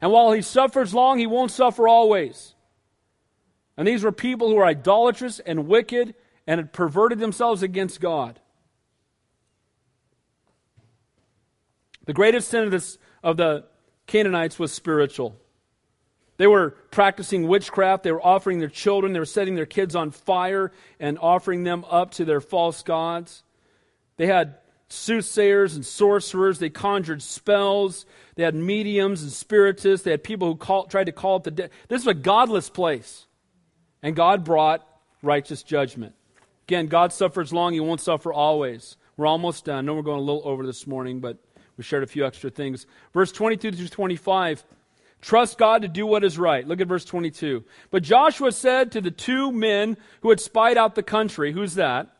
And 0.00 0.10
while 0.10 0.32
he 0.32 0.42
suffers 0.42 0.92
long, 0.92 1.20
he 1.20 1.28
won't 1.28 1.52
suffer 1.52 1.86
always. 1.86 2.56
And 3.76 3.86
these 3.86 4.02
were 4.02 4.10
people 4.10 4.48
who 4.48 4.56
were 4.56 4.66
idolatrous 4.66 5.38
and 5.38 5.68
wicked 5.68 6.16
and 6.44 6.58
had 6.58 6.72
perverted 6.72 7.20
themselves 7.20 7.62
against 7.62 8.00
God. 8.00 8.40
The 12.06 12.12
greatest 12.12 12.48
sin 12.48 12.64
of, 12.64 12.70
this, 12.70 12.98
of 13.22 13.36
the 13.36 13.64
Canaanites 14.06 14.58
was 14.58 14.72
spiritual. 14.72 15.36
They 16.36 16.46
were 16.46 16.70
practicing 16.90 17.46
witchcraft. 17.46 18.02
They 18.02 18.12
were 18.12 18.24
offering 18.24 18.58
their 18.58 18.68
children. 18.68 19.12
They 19.12 19.20
were 19.20 19.24
setting 19.24 19.54
their 19.54 19.66
kids 19.66 19.94
on 19.94 20.10
fire 20.10 20.72
and 20.98 21.18
offering 21.18 21.62
them 21.62 21.84
up 21.88 22.12
to 22.12 22.24
their 22.24 22.40
false 22.40 22.82
gods. 22.82 23.44
They 24.16 24.26
had 24.26 24.56
soothsayers 24.88 25.76
and 25.76 25.86
sorcerers. 25.86 26.58
They 26.58 26.70
conjured 26.70 27.22
spells. 27.22 28.04
They 28.34 28.42
had 28.42 28.54
mediums 28.54 29.22
and 29.22 29.30
spiritists. 29.30 30.04
They 30.04 30.10
had 30.10 30.24
people 30.24 30.48
who 30.48 30.56
call, 30.56 30.86
tried 30.86 31.04
to 31.04 31.12
call 31.12 31.36
up 31.36 31.44
the 31.44 31.50
dead. 31.52 31.70
This 31.88 32.02
is 32.02 32.08
a 32.08 32.14
godless 32.14 32.68
place. 32.68 33.26
And 34.02 34.16
God 34.16 34.44
brought 34.44 34.86
righteous 35.22 35.62
judgment. 35.62 36.14
Again, 36.66 36.88
God 36.88 37.12
suffers 37.12 37.52
long. 37.52 37.74
He 37.74 37.80
won't 37.80 38.00
suffer 38.00 38.32
always. 38.32 38.96
We're 39.16 39.26
almost 39.26 39.66
done. 39.66 39.78
I 39.78 39.80
know 39.82 39.94
we're 39.94 40.02
going 40.02 40.18
a 40.18 40.22
little 40.22 40.42
over 40.44 40.66
this 40.66 40.86
morning, 40.86 41.20
but 41.20 41.38
we 41.76 41.84
shared 41.84 42.02
a 42.02 42.06
few 42.06 42.24
extra 42.24 42.50
things. 42.50 42.86
Verse 43.12 43.32
22 43.32 43.72
through 43.72 43.88
25. 43.88 44.64
Trust 45.20 45.56
God 45.56 45.82
to 45.82 45.88
do 45.88 46.06
what 46.06 46.22
is 46.22 46.38
right. 46.38 46.66
Look 46.66 46.80
at 46.80 46.86
verse 46.86 47.04
22. 47.04 47.64
But 47.90 48.02
Joshua 48.02 48.52
said 48.52 48.92
to 48.92 49.00
the 49.00 49.10
two 49.10 49.50
men 49.50 49.96
who 50.20 50.28
had 50.28 50.38
spied 50.38 50.76
out 50.76 50.94
the 50.94 51.02
country, 51.02 51.52
who's 51.52 51.76
that? 51.76 52.14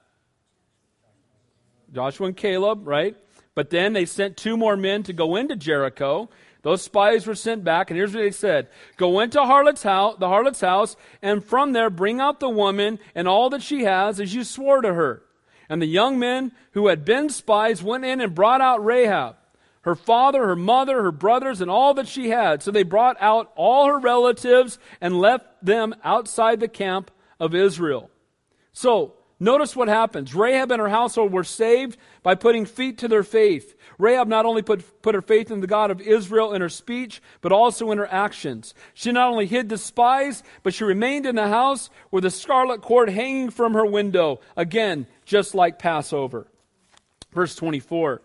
Joshua 1.93 2.29
and 2.29 2.37
Caleb, 2.37 2.89
right? 2.89 3.15
But 3.55 3.71
then 3.71 3.93
they 3.93 4.07
sent 4.07 4.37
two 4.37 4.57
more 4.57 4.77
men 4.77 5.03
to 5.05 5.13
go 5.13 5.37
into 5.37 5.55
Jericho. 5.55 6.31
Those 6.63 6.81
spies 6.81 7.27
were 7.27 7.35
sent 7.35 7.63
back, 7.63 7.91
and 7.91 7.97
here's 7.99 8.15
what 8.15 8.23
they 8.23 8.31
said 8.31 8.69
Go 8.97 9.21
into 9.21 9.41
harlot's 9.43 9.83
house, 9.83 10.17
the 10.19 10.29
harlot's 10.29 10.63
house, 10.63 10.97
and 11.21 11.45
from 11.45 11.73
there 11.73 11.91
bring 11.91 12.21
out 12.21 12.41
the 12.41 12.49
woman 12.49 12.99
and 13.15 13.29
all 13.29 13.51
that 13.51 13.63
she 13.63 13.85
has, 13.85 14.19
as 14.19 14.35
you 14.35 14.45
swore 14.45 14.81
to 14.81 14.95
her. 14.95 15.23
And 15.69 15.81
the 15.81 15.87
young 15.87 16.19
men 16.19 16.53
who 16.73 16.89
had 16.89 17.05
been 17.05 17.29
spies 17.29 17.83
went 17.83 18.07
in 18.07 18.23
and 18.23 18.35
brought 18.35 18.63
out 18.63 18.85
Rahab 18.85 19.37
her 19.85 19.95
father, 19.95 20.47
her 20.47 20.57
mother, 20.57 21.03
her 21.03 21.13
brothers, 21.13 21.61
and 21.61 21.71
all 21.71 21.95
that 21.95 22.09
she 22.09 22.31
had. 22.31 22.63
So 22.63 22.71
they 22.71 22.83
brought 22.83 23.17
out 23.21 23.53
all 23.55 23.87
her 23.87 23.99
relatives 23.99 24.79
and 25.01 25.21
left 25.21 25.47
them 25.63 25.95
outside 26.03 26.61
the 26.61 26.69
camp 26.69 27.11
of 27.39 27.55
Israel. 27.55 28.11
So, 28.73 29.15
notice 29.39 29.77
what 29.77 29.89
happens. 29.89 30.35
Rahab 30.35 30.73
and 30.73 30.81
her 30.81 30.89
household 30.89 31.33
were 31.33 31.45
saved 31.45 31.99
by 32.23 32.35
putting 32.35 32.65
feet 32.65 32.99
to 32.99 33.09
their 33.09 33.23
faith. 33.23 33.77
Rahab 33.99 34.27
not 34.27 34.47
only 34.47 34.63
put, 34.63 35.03
put 35.03 35.15
her 35.15 35.23
faith 35.23 35.51
in 35.51 35.61
the 35.61 35.67
God 35.67 35.91
of 35.91 36.01
Israel 36.01 36.55
in 36.55 36.63
her 36.63 36.71
speech, 36.71 37.21
but 37.43 37.53
also 37.53 37.91
in 37.91 37.99
her 37.99 38.11
actions. 38.11 38.73
She 38.95 39.13
not 39.13 39.31
only 39.31 39.47
hid 39.47 39.69
the 39.69 39.77
spies, 39.77 40.43
but 40.63 40.73
she 40.73 40.85
remained 40.85 41.27
in 41.27 41.37
the 41.37 41.49
house 41.49 41.91
with 42.11 42.25
a 42.25 42.31
scarlet 42.31 42.81
cord 42.81 43.11
hanging 43.11 43.51
from 43.51 43.75
her 43.75 43.85
window. 43.85 44.41
Again, 44.57 45.07
just 45.27 45.55
like 45.55 45.79
Passover. 45.79 46.49
Verse 47.33 47.55
24. 47.55 48.23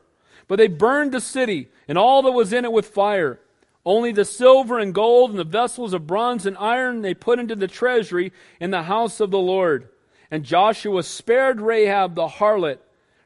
But 0.50 0.58
they 0.58 0.68
burned 0.68 1.14
the 1.14 1.22
city 1.22 1.70
and 1.88 1.97
all 1.97 2.24
that 2.24 2.32
was 2.32 2.52
in 2.52 2.66
it 2.66 2.74
with 2.74 2.88
fire. 2.88 3.39
Only 3.86 4.12
the 4.12 4.26
silver 4.26 4.80
and 4.80 4.93
gold 4.93 5.30
and 5.30 5.39
the 5.39 5.45
vessels 5.45 5.93
of 5.93 6.08
bronze 6.08 6.45
and 6.45 6.58
iron 6.58 7.02
they 7.02 7.14
put 7.14 7.39
into 7.39 7.56
the 7.56 7.68
treasury 7.68 8.34
in 8.60 8.72
the 8.72 8.84
house 8.84 9.22
of 9.22 9.32
the 9.32 9.39
Lord. 9.39 9.88
And 10.30 10.43
Joshua 10.43 11.04
spared 11.04 11.62
Rahab 11.62 12.16
the 12.16 12.28
harlot, 12.28 12.80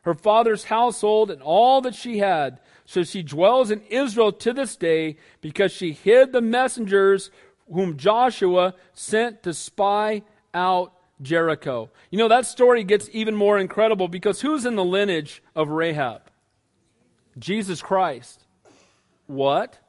her 0.04 0.14
father's 0.14 0.66
household, 0.66 1.32
and 1.32 1.42
all 1.42 1.82
that 1.82 1.96
she 1.96 2.20
had. 2.20 2.60
So 2.86 3.04
she 3.04 3.24
dwells 3.24 3.72
in 3.72 3.82
Israel 3.90 4.34
to 4.34 4.54
this 4.54 4.76
day 4.76 5.16
because 5.40 5.72
she 5.72 5.94
hid 5.94 6.34
the 6.34 6.42
messengers 6.42 7.32
whom 7.72 7.98
Joshua 7.98 8.76
sent 8.94 9.44
to 9.44 9.54
spy 9.54 10.24
out 10.54 10.94
Jericho. 11.22 11.90
You 12.12 12.20
know, 12.20 12.28
that 12.28 12.46
story 12.46 12.84
gets 12.84 13.10
even 13.14 13.34
more 13.34 13.58
incredible 13.58 14.10
because 14.10 14.42
who's 14.42 14.66
in 14.66 14.76
the 14.76 14.84
lineage 14.84 15.42
of 15.56 15.70
Rahab? 15.70 16.24
Jesus 17.38 17.82
Christ. 17.82 18.44
What? 19.28 19.80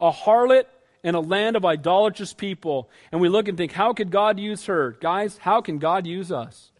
A 0.00 0.10
harlot 0.10 0.64
in 1.02 1.14
a 1.14 1.20
land 1.20 1.56
of 1.56 1.64
idolatrous 1.64 2.32
people. 2.32 2.90
And 3.12 3.20
we 3.20 3.28
look 3.28 3.48
and 3.48 3.56
think, 3.56 3.72
how 3.72 3.92
could 3.92 4.10
God 4.10 4.38
use 4.38 4.66
her? 4.66 4.96
Guys, 5.00 5.38
how 5.38 5.60
can 5.60 5.78
God 5.78 6.06
use 6.06 6.32
us? 6.32 6.72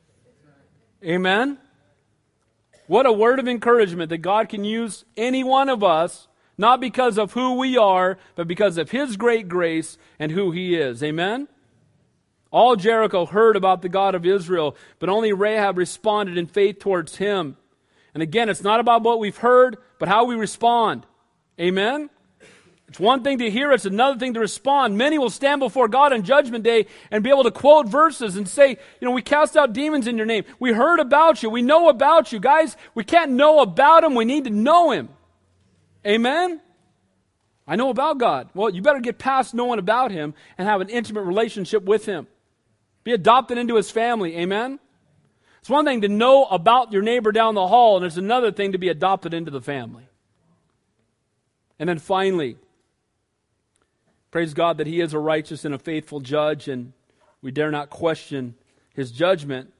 Amen? 1.05 1.59
What 2.87 3.07
a 3.07 3.13
word 3.13 3.39
of 3.39 3.47
encouragement 3.47 4.09
that 4.09 4.19
God 4.19 4.49
can 4.49 4.65
use 4.65 5.05
any 5.17 5.45
one 5.45 5.69
of 5.69 5.85
us, 5.85 6.27
not 6.57 6.81
because 6.81 7.19
of 7.19 7.33
who 7.33 7.55
we 7.55 7.77
are, 7.77 8.19
but 8.35 8.49
because 8.49 8.79
of 8.79 8.91
His 8.91 9.17
great 9.17 9.49
grace 9.49 9.99
and 10.19 10.33
who 10.33 10.51
He 10.51 10.75
is. 10.75 11.03
Amen? 11.03 11.49
All 12.51 12.77
Jericho 12.77 13.27
heard 13.27 13.57
about 13.57 13.83
the 13.83 13.91
God 13.91 14.15
of 14.15 14.25
Israel, 14.25 14.75
but 14.99 15.11
only 15.11 15.33
Rahab 15.33 15.77
responded 15.77 16.39
in 16.39 16.47
faith 16.47 16.79
towards 16.79 17.17
Him. 17.17 17.57
And 18.15 18.23
again, 18.23 18.49
it's 18.49 18.63
not 18.63 18.81
about 18.81 19.03
what 19.03 19.19
we've 19.19 19.37
heard, 19.37 19.77
but 19.99 20.09
how 20.09 20.25
we 20.25 20.35
respond. 20.35 21.07
Amen? 21.61 22.11
It's 22.89 22.99
one 22.99 23.23
thing 23.23 23.39
to 23.39 23.51
hear, 23.51 23.71
it's 23.73 23.85
another 23.85 24.19
thing 24.19 24.33
to 24.35 24.41
respond. 24.41 24.97
Many 24.97 25.19
will 25.19 25.29
stand 25.29 25.61
before 25.61 25.89
God 25.89 26.15
on 26.15 26.23
Judgment 26.23 26.65
Day 26.65 26.87
and 27.11 27.23
be 27.23 27.29
able 27.29 27.45
to 27.45 27.51
quote 27.51 27.87
verses 27.87 28.37
and 28.37 28.49
say, 28.49 28.71
you 28.71 29.07
know, 29.07 29.11
we 29.11 29.21
cast 29.21 29.59
out 29.59 29.75
demons 29.75 30.07
in 30.07 30.17
your 30.17 30.25
name. 30.25 30.45
We 30.59 30.73
heard 30.73 30.99
about 30.99 31.43
you. 31.43 31.51
We 31.51 31.61
know 31.61 31.91
about 31.91 32.33
you. 32.33 32.41
Guys, 32.41 32.79
we 32.95 33.05
can't 33.05 33.33
know 33.33 33.61
about 33.61 34.05
him. 34.05 34.15
We 34.15 34.25
need 34.25 34.45
to 34.45 34.51
know 34.51 34.91
him. 34.91 35.11
Amen? 36.07 36.63
I 37.67 37.77
know 37.77 37.91
about 37.91 38.17
God. 38.17 38.49
Well, 38.55 38.71
you 38.71 38.81
better 38.81 39.01
get 39.01 39.19
past 39.19 39.53
knowing 39.53 39.79
about 39.79 40.11
him 40.11 40.33
and 40.57 40.67
have 40.67 40.81
an 40.81 40.89
intimate 40.89 41.25
relationship 41.25 41.83
with 41.83 42.07
him. 42.07 42.27
Be 43.05 43.13
adopted 43.13 43.59
into 43.59 43.77
his 43.77 43.91
family. 43.91 44.39
Amen? 44.39 44.81
It's 45.69 45.73
one 45.75 45.85
thing 45.85 46.01
to 46.01 46.09
know 46.09 46.47
about 46.47 46.95
your 46.95 47.03
neighbor 47.03 47.31
down 47.31 47.55
the 47.55 47.69
hall, 47.69 47.99
and 47.99 48.07
it's 48.07 48.17
another 48.17 48.51
thing 48.51 48.73
to 48.73 48.79
be 48.79 48.89
adopted 48.89 49.35
into 49.35 49.51
the 49.51 49.61
family. 49.61 50.09
And 51.79 51.87
then 51.87 51.99
finally, 51.99 52.57
Praise 54.31 54.55
God 54.55 54.79
that 54.79 54.87
He 54.87 55.03
is 55.03 55.13
a 55.13 55.19
righteous 55.19 55.67
and 55.67 55.75
a 55.75 55.79
faithful 55.79 56.21
judge, 56.21 56.69
and 56.69 56.95
we 57.43 57.51
dare 57.51 57.71
not 57.71 57.91
question 57.91 58.55
His 58.95 59.11
judgment. 59.11 59.71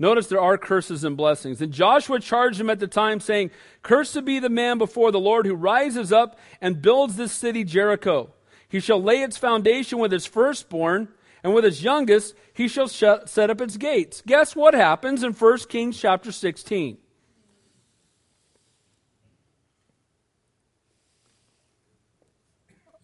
Notice 0.00 0.26
there 0.26 0.40
are 0.40 0.58
curses 0.58 1.04
and 1.04 1.16
blessings. 1.16 1.62
And 1.62 1.72
Joshua 1.72 2.18
charged 2.18 2.60
him 2.60 2.68
at 2.68 2.80
the 2.80 2.88
time, 2.88 3.20
saying, 3.20 3.52
Cursed 3.84 4.24
be 4.24 4.40
the 4.40 4.48
man 4.48 4.78
before 4.78 5.12
the 5.12 5.20
Lord 5.20 5.46
who 5.46 5.54
rises 5.54 6.12
up 6.12 6.40
and 6.60 6.82
builds 6.82 7.14
this 7.14 7.30
city 7.30 7.62
Jericho. 7.62 8.30
He 8.68 8.80
shall 8.80 9.00
lay 9.00 9.22
its 9.22 9.36
foundation 9.36 10.00
with 10.00 10.10
his 10.10 10.26
firstborn, 10.26 11.08
and 11.42 11.54
with 11.54 11.64
his 11.64 11.82
youngest 11.82 12.34
he 12.52 12.68
shall 12.68 12.88
set 12.88 13.50
up 13.50 13.60
its 13.60 13.76
gates. 13.76 14.22
Guess 14.26 14.54
what 14.56 14.74
happens 14.74 15.22
in 15.22 15.32
1 15.32 15.58
Kings 15.68 15.98
chapter 15.98 16.32
16? 16.32 16.98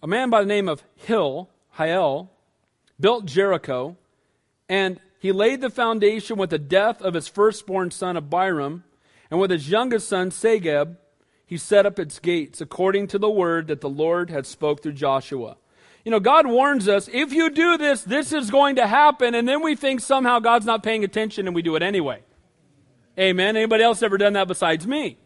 a 0.06 0.08
man 0.08 0.30
by 0.30 0.40
the 0.40 0.46
name 0.46 0.68
of 0.68 0.84
Hill, 0.94 1.50
Hiel, 1.78 2.28
built 3.00 3.26
Jericho, 3.26 3.96
and 4.68 5.00
he 5.18 5.32
laid 5.32 5.60
the 5.60 5.68
foundation 5.68 6.36
with 6.36 6.50
the 6.50 6.60
death 6.60 7.02
of 7.02 7.14
his 7.14 7.26
firstborn 7.26 7.90
son 7.90 8.16
Abiram, 8.16 8.84
and 9.32 9.40
with 9.40 9.50
his 9.50 9.68
youngest 9.68 10.08
son 10.08 10.30
Segub, 10.30 10.96
he 11.44 11.56
set 11.56 11.86
up 11.86 11.98
its 11.98 12.20
gates 12.20 12.60
according 12.60 13.08
to 13.08 13.18
the 13.18 13.28
word 13.28 13.66
that 13.66 13.80
the 13.80 13.88
Lord 13.88 14.30
had 14.30 14.46
spoke 14.46 14.80
through 14.80 14.92
Joshua. 14.92 15.56
You 16.06 16.12
know, 16.12 16.20
God 16.20 16.46
warns 16.46 16.86
us, 16.86 17.08
if 17.12 17.32
you 17.32 17.50
do 17.50 17.76
this, 17.76 18.02
this 18.02 18.32
is 18.32 18.48
going 18.48 18.76
to 18.76 18.86
happen, 18.86 19.34
and 19.34 19.48
then 19.48 19.60
we 19.60 19.74
think 19.74 19.98
somehow 19.98 20.38
God's 20.38 20.64
not 20.64 20.84
paying 20.84 21.02
attention 21.02 21.48
and 21.48 21.54
we 21.54 21.62
do 21.62 21.74
it 21.74 21.82
anyway. 21.82 22.22
Amen. 23.18 23.56
Anybody 23.56 23.82
else 23.82 24.04
ever 24.04 24.16
done 24.16 24.34
that 24.34 24.46
besides 24.46 24.86
me? 24.86 25.18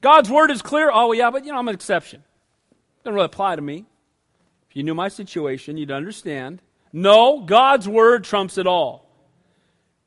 God's 0.00 0.30
word 0.30 0.50
is 0.50 0.62
clear. 0.62 0.90
Oh, 0.90 1.12
yeah, 1.12 1.30
but 1.30 1.44
you 1.44 1.52
know, 1.52 1.58
I'm 1.58 1.68
an 1.68 1.74
exception. 1.74 2.24
Doesn't 3.04 3.14
really 3.14 3.26
apply 3.26 3.56
to 3.56 3.60
me. 3.60 3.84
If 4.70 4.76
you 4.76 4.82
knew 4.82 4.94
my 4.94 5.08
situation, 5.08 5.76
you'd 5.76 5.90
understand. 5.90 6.62
No, 6.94 7.42
God's 7.42 7.86
word 7.86 8.24
trumps 8.24 8.56
it 8.56 8.66
all. 8.66 9.11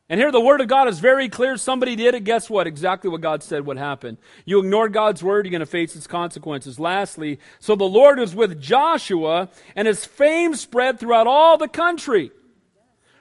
And 0.07 0.19
here 0.19 0.31
the 0.31 0.39
word 0.39 0.61
of 0.61 0.67
God 0.67 0.87
is 0.87 0.99
very 0.99 1.29
clear. 1.29 1.57
Somebody 1.57 1.95
did 1.95 2.13
it. 2.13 2.23
Guess 2.23 2.49
what? 2.49 2.67
Exactly 2.67 3.09
what 3.09 3.21
God 3.21 3.41
said 3.41 3.65
would 3.65 3.77
happen. 3.77 4.19
You 4.45 4.59
ignore 4.59 4.87
God's 4.87 5.23
word, 5.23 5.45
you're 5.45 5.51
going 5.51 5.61
to 5.61 5.65
face 5.65 5.95
its 5.95 6.05
consequences. 6.05 6.79
Lastly, 6.79 7.39
so 7.59 7.75
the 7.75 7.85
Lord 7.85 8.19
was 8.19 8.35
with 8.35 8.61
Joshua, 8.61 9.49
and 9.75 9.87
his 9.87 10.05
fame 10.05 10.53
spread 10.53 10.99
throughout 10.99 11.25
all 11.25 11.57
the 11.57 11.67
country. 11.67 12.31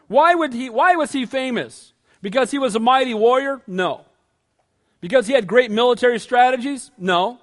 Why 0.08 0.34
would 0.34 0.52
he, 0.52 0.68
why 0.68 0.96
was 0.96 1.12
he 1.12 1.24
famous? 1.24 1.94
Because 2.20 2.50
he 2.50 2.58
was 2.58 2.74
a 2.74 2.80
mighty 2.80 3.14
warrior? 3.14 3.62
No. 3.66 4.04
Because 5.00 5.26
he 5.26 5.32
had 5.32 5.46
great 5.46 5.70
military 5.70 6.18
strategies? 6.18 6.90
No. 6.98 7.38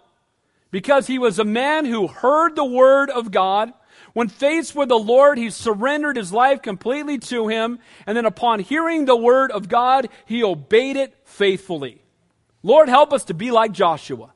Because 0.69 1.07
he 1.07 1.17
was 1.17 1.39
a 1.39 1.43
man 1.43 1.85
who 1.85 2.07
heard 2.07 2.55
the 2.55 2.65
word 2.65 3.09
of 3.09 3.31
God 3.31 3.73
when 4.13 4.27
faced 4.27 4.75
with 4.75 4.89
the 4.89 4.99
Lord, 4.99 5.37
he 5.37 5.49
surrendered 5.49 6.17
his 6.17 6.33
life 6.33 6.61
completely 6.61 7.17
to 7.19 7.47
him, 7.47 7.79
and 8.05 8.17
then 8.17 8.25
upon 8.25 8.59
hearing 8.59 9.05
the 9.05 9.15
word 9.15 9.51
of 9.51 9.69
God, 9.69 10.09
he 10.25 10.43
obeyed 10.43 10.97
it 10.97 11.15
faithfully. 11.23 12.01
Lord, 12.63 12.89
help 12.89 13.13
us 13.13 13.25
to 13.25 13.33
be 13.33 13.51
like 13.51 13.71
Joshua. 13.71 14.33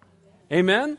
Amen? 0.52 0.98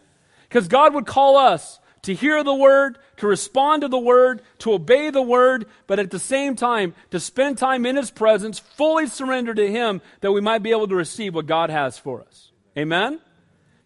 Because 0.48 0.68
God 0.68 0.94
would 0.94 1.06
call 1.06 1.36
us 1.36 1.80
to 2.02 2.14
hear 2.14 2.44
the 2.44 2.54
word, 2.54 2.98
to 3.16 3.26
respond 3.26 3.82
to 3.82 3.88
the 3.88 3.98
word, 3.98 4.42
to 4.58 4.72
obey 4.72 5.10
the 5.10 5.22
word, 5.22 5.66
but 5.86 5.98
at 5.98 6.10
the 6.10 6.18
same 6.18 6.54
time, 6.54 6.94
to 7.10 7.18
spend 7.18 7.58
time 7.58 7.84
in 7.84 7.96
his 7.96 8.12
presence, 8.12 8.58
fully 8.60 9.06
surrender 9.08 9.52
to 9.54 9.70
him, 9.70 10.00
that 10.20 10.30
we 10.30 10.40
might 10.40 10.62
be 10.62 10.70
able 10.70 10.86
to 10.86 10.94
receive 10.94 11.34
what 11.34 11.46
God 11.46 11.68
has 11.68 11.98
for 11.98 12.20
us. 12.22 12.52
Amen? 12.78 13.20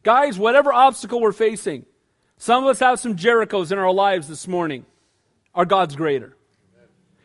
Guys, 0.02 0.38
whatever 0.38 0.72
obstacle 0.72 1.20
we're 1.20 1.32
facing, 1.32 1.86
some 2.40 2.64
of 2.64 2.70
us 2.70 2.78
have 2.78 2.98
some 2.98 3.16
Jerichos 3.16 3.70
in 3.70 3.76
our 3.76 3.92
lives 3.92 4.26
this 4.26 4.48
morning. 4.48 4.86
Our 5.54 5.66
God's 5.66 5.94
greater. 5.94 6.38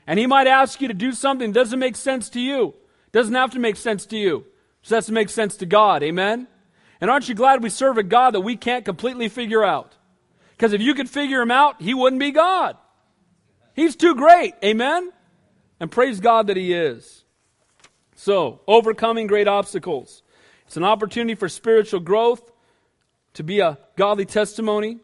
And 0.05 0.20
He 0.20 0.28
might 0.28 0.45
ask 0.45 0.82
you 0.82 0.89
to 0.89 0.93
do 0.93 1.13
something 1.13 1.53
that 1.53 1.57
doesn't 1.57 1.80
make 1.80 1.95
sense 1.95 2.28
to 2.32 2.41
you. 2.41 2.74
Doesn't 3.13 3.34
have 3.34 3.51
to 3.51 3.59
make 3.59 3.78
sense 3.78 4.05
to 4.07 4.18
you. 4.18 4.43
Just 4.82 4.93
has 4.93 5.05
to 5.05 5.13
make 5.13 5.30
sense 5.30 5.55
to 5.57 5.66
God. 5.66 6.03
Amen? 6.03 6.49
And 6.99 7.09
aren't 7.09 7.30
you 7.30 7.34
glad 7.34 7.63
we 7.63 7.70
serve 7.70 7.97
a 7.97 8.03
God 8.03 8.34
that 8.34 8.41
we 8.41 8.57
can't 8.57 8.84
completely 8.84 9.30
figure 9.30 9.63
out? 9.63 9.93
Because 10.51 10.74
if 10.74 10.82
you 10.82 10.93
could 10.93 11.09
figure 11.09 11.41
Him 11.41 11.49
out, 11.49 11.82
He 11.82 11.93
wouldn't 11.93 12.20
be 12.20 12.32
God. 12.32 12.76
He's 13.74 13.95
too 13.95 14.16
great. 14.16 14.53
Amen? 14.66 15.13
And 15.80 15.89
praise 15.89 16.20
God 16.20 16.47
that 16.47 16.57
He 16.57 16.74
is. 16.74 17.24
So, 18.16 18.59
overcoming 18.68 19.28
great 19.28 19.47
obstacles. 19.47 20.24
It's 20.68 20.76
an 20.76 20.84
opportunity 20.84 21.36
for 21.36 21.47
spiritual 21.47 22.01
growth, 22.01 22.51
to 23.36 23.43
be 23.43 23.61
a 23.61 23.78
godly 23.95 24.26
testimony, 24.26 24.99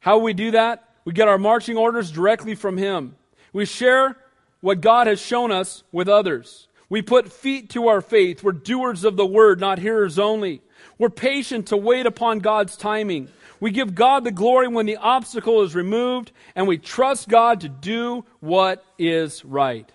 how 0.00 0.18
we 0.18 0.32
do 0.32 0.50
that? 0.52 0.88
We 1.04 1.12
get 1.12 1.28
our 1.28 1.38
marching 1.38 1.76
orders 1.76 2.10
directly 2.10 2.54
from 2.54 2.76
Him. 2.76 3.16
We 3.52 3.64
share 3.64 4.16
what 4.60 4.80
God 4.80 5.06
has 5.06 5.20
shown 5.20 5.50
us 5.50 5.82
with 5.92 6.08
others. 6.08 6.68
We 6.88 7.02
put 7.02 7.32
feet 7.32 7.70
to 7.70 7.88
our 7.88 8.00
faith. 8.00 8.42
We're 8.42 8.52
doers 8.52 9.04
of 9.04 9.16
the 9.16 9.26
word, 9.26 9.60
not 9.60 9.78
hearers 9.78 10.18
only. 10.18 10.60
We're 10.98 11.08
patient 11.08 11.68
to 11.68 11.76
wait 11.76 12.04
upon 12.04 12.40
God's 12.40 12.76
timing. 12.76 13.28
We 13.60 13.70
give 13.70 13.94
God 13.94 14.24
the 14.24 14.32
glory 14.32 14.68
when 14.68 14.86
the 14.86 14.96
obstacle 14.96 15.62
is 15.62 15.74
removed, 15.74 16.32
and 16.54 16.66
we 16.66 16.78
trust 16.78 17.28
God 17.28 17.60
to 17.60 17.68
do 17.68 18.24
what 18.40 18.84
is 18.98 19.44
right. 19.44 19.90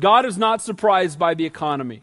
God 0.00 0.26
is 0.26 0.38
not 0.38 0.62
surprised 0.62 1.18
by 1.18 1.34
the 1.34 1.46
economy. 1.46 2.02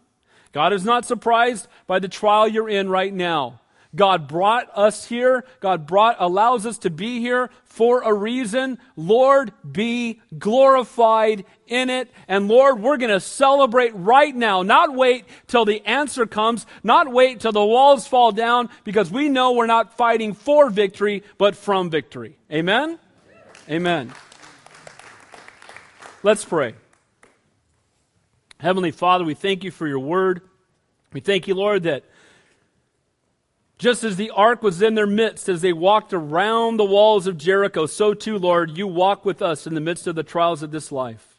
God 0.51 0.73
is 0.73 0.83
not 0.83 1.05
surprised 1.05 1.67
by 1.87 1.99
the 1.99 2.07
trial 2.07 2.47
you're 2.47 2.69
in 2.69 2.89
right 2.89 3.13
now. 3.13 3.61
God 3.95 4.27
brought 4.27 4.69
us 4.75 5.05
here. 5.05 5.45
God 5.59 5.87
brought, 5.87 6.17
allows 6.19 6.65
us 6.65 6.79
to 6.79 6.89
be 6.89 7.19
here 7.19 7.49
for 7.63 8.01
a 8.01 8.13
reason. 8.13 8.77
Lord, 8.95 9.53
be 9.69 10.21
glorified 10.37 11.45
in 11.67 11.89
it. 11.89 12.11
And 12.27 12.47
Lord, 12.47 12.81
we're 12.81 12.97
going 12.97 13.11
to 13.11 13.19
celebrate 13.19 13.91
right 13.95 14.35
now, 14.35 14.61
not 14.61 14.93
wait 14.93 15.25
till 15.47 15.65
the 15.65 15.85
answer 15.85 16.25
comes, 16.25 16.65
not 16.83 17.11
wait 17.11 17.39
till 17.39 17.51
the 17.51 17.65
walls 17.65 18.07
fall 18.07 18.31
down, 18.31 18.69
because 18.83 19.11
we 19.11 19.29
know 19.29 19.53
we're 19.53 19.65
not 19.65 19.97
fighting 19.97 20.33
for 20.33 20.69
victory, 20.69 21.23
but 21.37 21.55
from 21.55 21.89
victory. 21.89 22.37
Amen? 22.51 22.99
Amen. 23.69 24.11
Let's 26.23 26.45
pray. 26.45 26.75
Heavenly 28.59 28.91
Father, 28.91 29.23
we 29.23 29.33
thank 29.35 29.63
you 29.63 29.71
for 29.71 29.87
your 29.87 29.99
word. 29.99 30.41
We 31.13 31.19
thank 31.19 31.47
you, 31.47 31.55
Lord, 31.55 31.83
that 31.83 32.03
just 33.77 34.03
as 34.03 34.15
the 34.15 34.31
ark 34.31 34.63
was 34.63 34.81
in 34.81 34.95
their 34.95 35.07
midst 35.07 35.49
as 35.49 35.61
they 35.61 35.73
walked 35.73 36.13
around 36.13 36.77
the 36.77 36.85
walls 36.85 37.27
of 37.27 37.37
Jericho, 37.37 37.85
so 37.85 38.13
too, 38.13 38.37
Lord, 38.37 38.77
you 38.77 38.87
walk 38.87 39.25
with 39.25 39.41
us 39.41 39.67
in 39.67 39.73
the 39.73 39.81
midst 39.81 40.07
of 40.07 40.15
the 40.15 40.23
trials 40.23 40.63
of 40.63 40.71
this 40.71 40.91
life. 40.91 41.35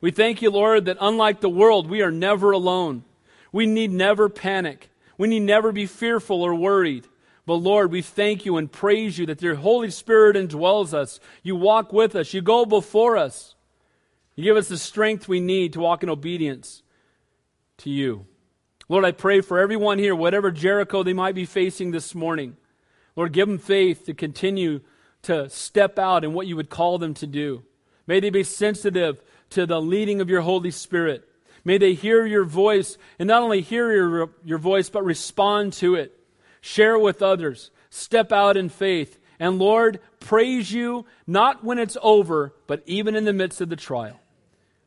We 0.00 0.10
thank 0.10 0.40
you, 0.40 0.50
Lord, 0.50 0.86
that 0.86 0.98
unlike 1.00 1.40
the 1.40 1.48
world, 1.48 1.88
we 1.88 2.02
are 2.02 2.10
never 2.10 2.50
alone. 2.50 3.04
We 3.52 3.66
need 3.66 3.90
never 3.90 4.28
panic. 4.28 4.90
We 5.18 5.28
need 5.28 5.40
never 5.40 5.72
be 5.72 5.86
fearful 5.86 6.42
or 6.42 6.54
worried. 6.54 7.06
But 7.46 7.54
Lord, 7.54 7.92
we 7.92 8.02
thank 8.02 8.44
you 8.44 8.56
and 8.56 8.70
praise 8.70 9.18
you 9.18 9.26
that 9.26 9.42
your 9.42 9.54
Holy 9.54 9.90
Spirit 9.90 10.36
indwells 10.36 10.92
us. 10.92 11.20
You 11.42 11.56
walk 11.56 11.92
with 11.92 12.16
us. 12.16 12.34
You 12.34 12.42
go 12.42 12.66
before 12.66 13.16
us. 13.16 13.54
You 14.34 14.44
give 14.44 14.56
us 14.56 14.68
the 14.68 14.78
strength 14.78 15.28
we 15.28 15.40
need 15.40 15.72
to 15.74 15.80
walk 15.80 16.02
in 16.02 16.10
obedience 16.10 16.82
to 17.78 17.90
you. 17.90 18.26
Lord, 18.88 19.04
I 19.04 19.12
pray 19.12 19.40
for 19.40 19.58
everyone 19.58 19.98
here, 19.98 20.14
whatever 20.14 20.50
Jericho 20.50 21.02
they 21.02 21.12
might 21.12 21.34
be 21.34 21.44
facing 21.44 21.90
this 21.90 22.14
morning. 22.14 22.56
Lord, 23.16 23.32
give 23.32 23.48
them 23.48 23.58
faith 23.58 24.06
to 24.06 24.14
continue 24.14 24.80
to 25.22 25.50
step 25.50 25.98
out 25.98 26.22
in 26.22 26.34
what 26.34 26.46
you 26.46 26.54
would 26.54 26.70
call 26.70 26.98
them 26.98 27.14
to 27.14 27.26
do. 27.26 27.64
May 28.06 28.20
they 28.20 28.30
be 28.30 28.44
sensitive 28.44 29.20
to 29.50 29.66
the 29.66 29.80
leading 29.80 30.20
of 30.20 30.30
your 30.30 30.42
Holy 30.42 30.70
Spirit. 30.70 31.28
May 31.64 31.78
they 31.78 31.94
hear 31.94 32.24
your 32.24 32.44
voice 32.44 32.96
and 33.18 33.26
not 33.26 33.42
only 33.42 33.60
hear 33.60 33.90
your, 33.90 34.30
your 34.44 34.58
voice, 34.58 34.88
but 34.88 35.04
respond 35.04 35.72
to 35.74 35.96
it. 35.96 36.16
Share 36.60 36.96
with 36.96 37.22
others. 37.22 37.72
Step 37.90 38.30
out 38.30 38.56
in 38.56 38.68
faith. 38.68 39.18
And 39.40 39.58
Lord, 39.58 39.98
praise 40.20 40.70
you 40.70 41.06
not 41.26 41.64
when 41.64 41.80
it's 41.80 41.96
over, 42.02 42.54
but 42.68 42.82
even 42.86 43.16
in 43.16 43.24
the 43.24 43.32
midst 43.32 43.60
of 43.60 43.68
the 43.68 43.76
trial. 43.76 44.20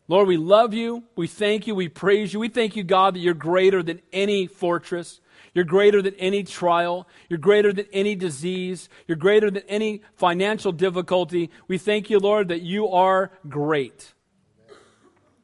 Lord, 0.09 0.27
we 0.27 0.37
love 0.37 0.73
you. 0.73 1.03
We 1.15 1.27
thank 1.27 1.67
you. 1.67 1.75
We 1.75 1.87
praise 1.87 2.33
you. 2.33 2.39
We 2.39 2.49
thank 2.49 2.75
you, 2.75 2.83
God, 2.83 3.13
that 3.13 3.19
you're 3.19 3.35
greater 3.35 3.83
than 3.83 4.01
any 4.11 4.47
fortress. 4.47 5.21
You're 5.53 5.65
greater 5.65 6.01
than 6.01 6.15
any 6.15 6.43
trial. 6.43 7.07
You're 7.29 7.37
greater 7.37 7.71
than 7.71 7.85
any 7.93 8.15
disease. 8.15 8.89
You're 9.07 9.17
greater 9.17 9.51
than 9.51 9.61
any 9.69 10.01
financial 10.15 10.71
difficulty. 10.71 11.51
We 11.67 11.77
thank 11.77 12.09
you, 12.09 12.17
Lord, 12.17 12.47
that 12.47 12.63
you 12.63 12.89
are 12.89 13.31
great. 13.47 14.13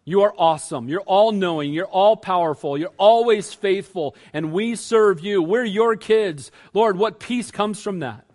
You 0.03 0.22
are 0.24 0.34
awesome. 0.36 0.89
You're 0.89 1.01
all 1.01 1.32
knowing. 1.32 1.72
You're 1.72 1.86
all 1.86 2.18
powerful. 2.18 2.76
You're 2.76 2.89
always 2.97 3.53
faithful. 3.53 4.16
And 4.34 4.51
we 4.51 4.76
serve 4.76 5.20
you. 5.20 5.43
We're 5.43 5.63
your 5.63 5.95
kids. 5.95 6.49
Lord, 6.74 6.97
what 6.97 7.20
peace 7.20 7.51
comes 7.51 7.82
from 7.84 7.99
that? 7.99 8.26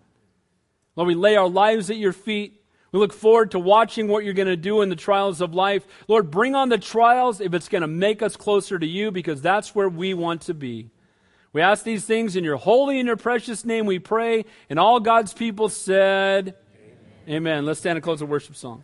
Lord, 0.95 1.07
we 1.07 1.15
lay 1.15 1.35
our 1.35 1.49
lives 1.49 1.89
at 1.89 1.97
your 1.97 2.13
feet. 2.13 2.60
We 2.91 2.99
look 2.99 3.13
forward 3.13 3.51
to 3.51 3.59
watching 3.59 4.07
what 4.07 4.25
you're 4.25 4.33
going 4.33 4.47
to 4.47 4.57
do 4.57 4.81
in 4.81 4.89
the 4.89 4.97
trials 4.97 5.39
of 5.39 5.53
life. 5.53 5.87
Lord, 6.07 6.29
bring 6.29 6.55
on 6.55 6.69
the 6.69 6.77
trials 6.77 7.39
if 7.39 7.53
it's 7.53 7.69
going 7.69 7.83
to 7.83 7.87
make 7.87 8.21
us 8.21 8.35
closer 8.35 8.77
to 8.77 8.85
you 8.85 9.11
because 9.11 9.41
that's 9.41 9.73
where 9.73 9.87
we 9.87 10.13
want 10.13 10.41
to 10.43 10.53
be. 10.53 10.89
We 11.53 11.61
ask 11.61 11.83
these 11.83 12.05
things 12.05 12.35
in 12.35 12.43
your 12.43 12.57
holy 12.57 12.99
and 12.99 13.07
your 13.07 13.17
precious 13.17 13.63
name 13.63 13.85
we 13.85 13.99
pray. 13.99 14.45
And 14.69 14.77
all 14.77 14.99
God's 14.99 15.33
people 15.33 15.69
said, 15.69 16.55
Amen. 17.27 17.37
Amen. 17.37 17.65
Let's 17.65 17.79
stand 17.79 17.97
and 17.97 18.03
close 18.03 18.19
the 18.19 18.25
worship 18.25 18.55
song. 18.55 18.83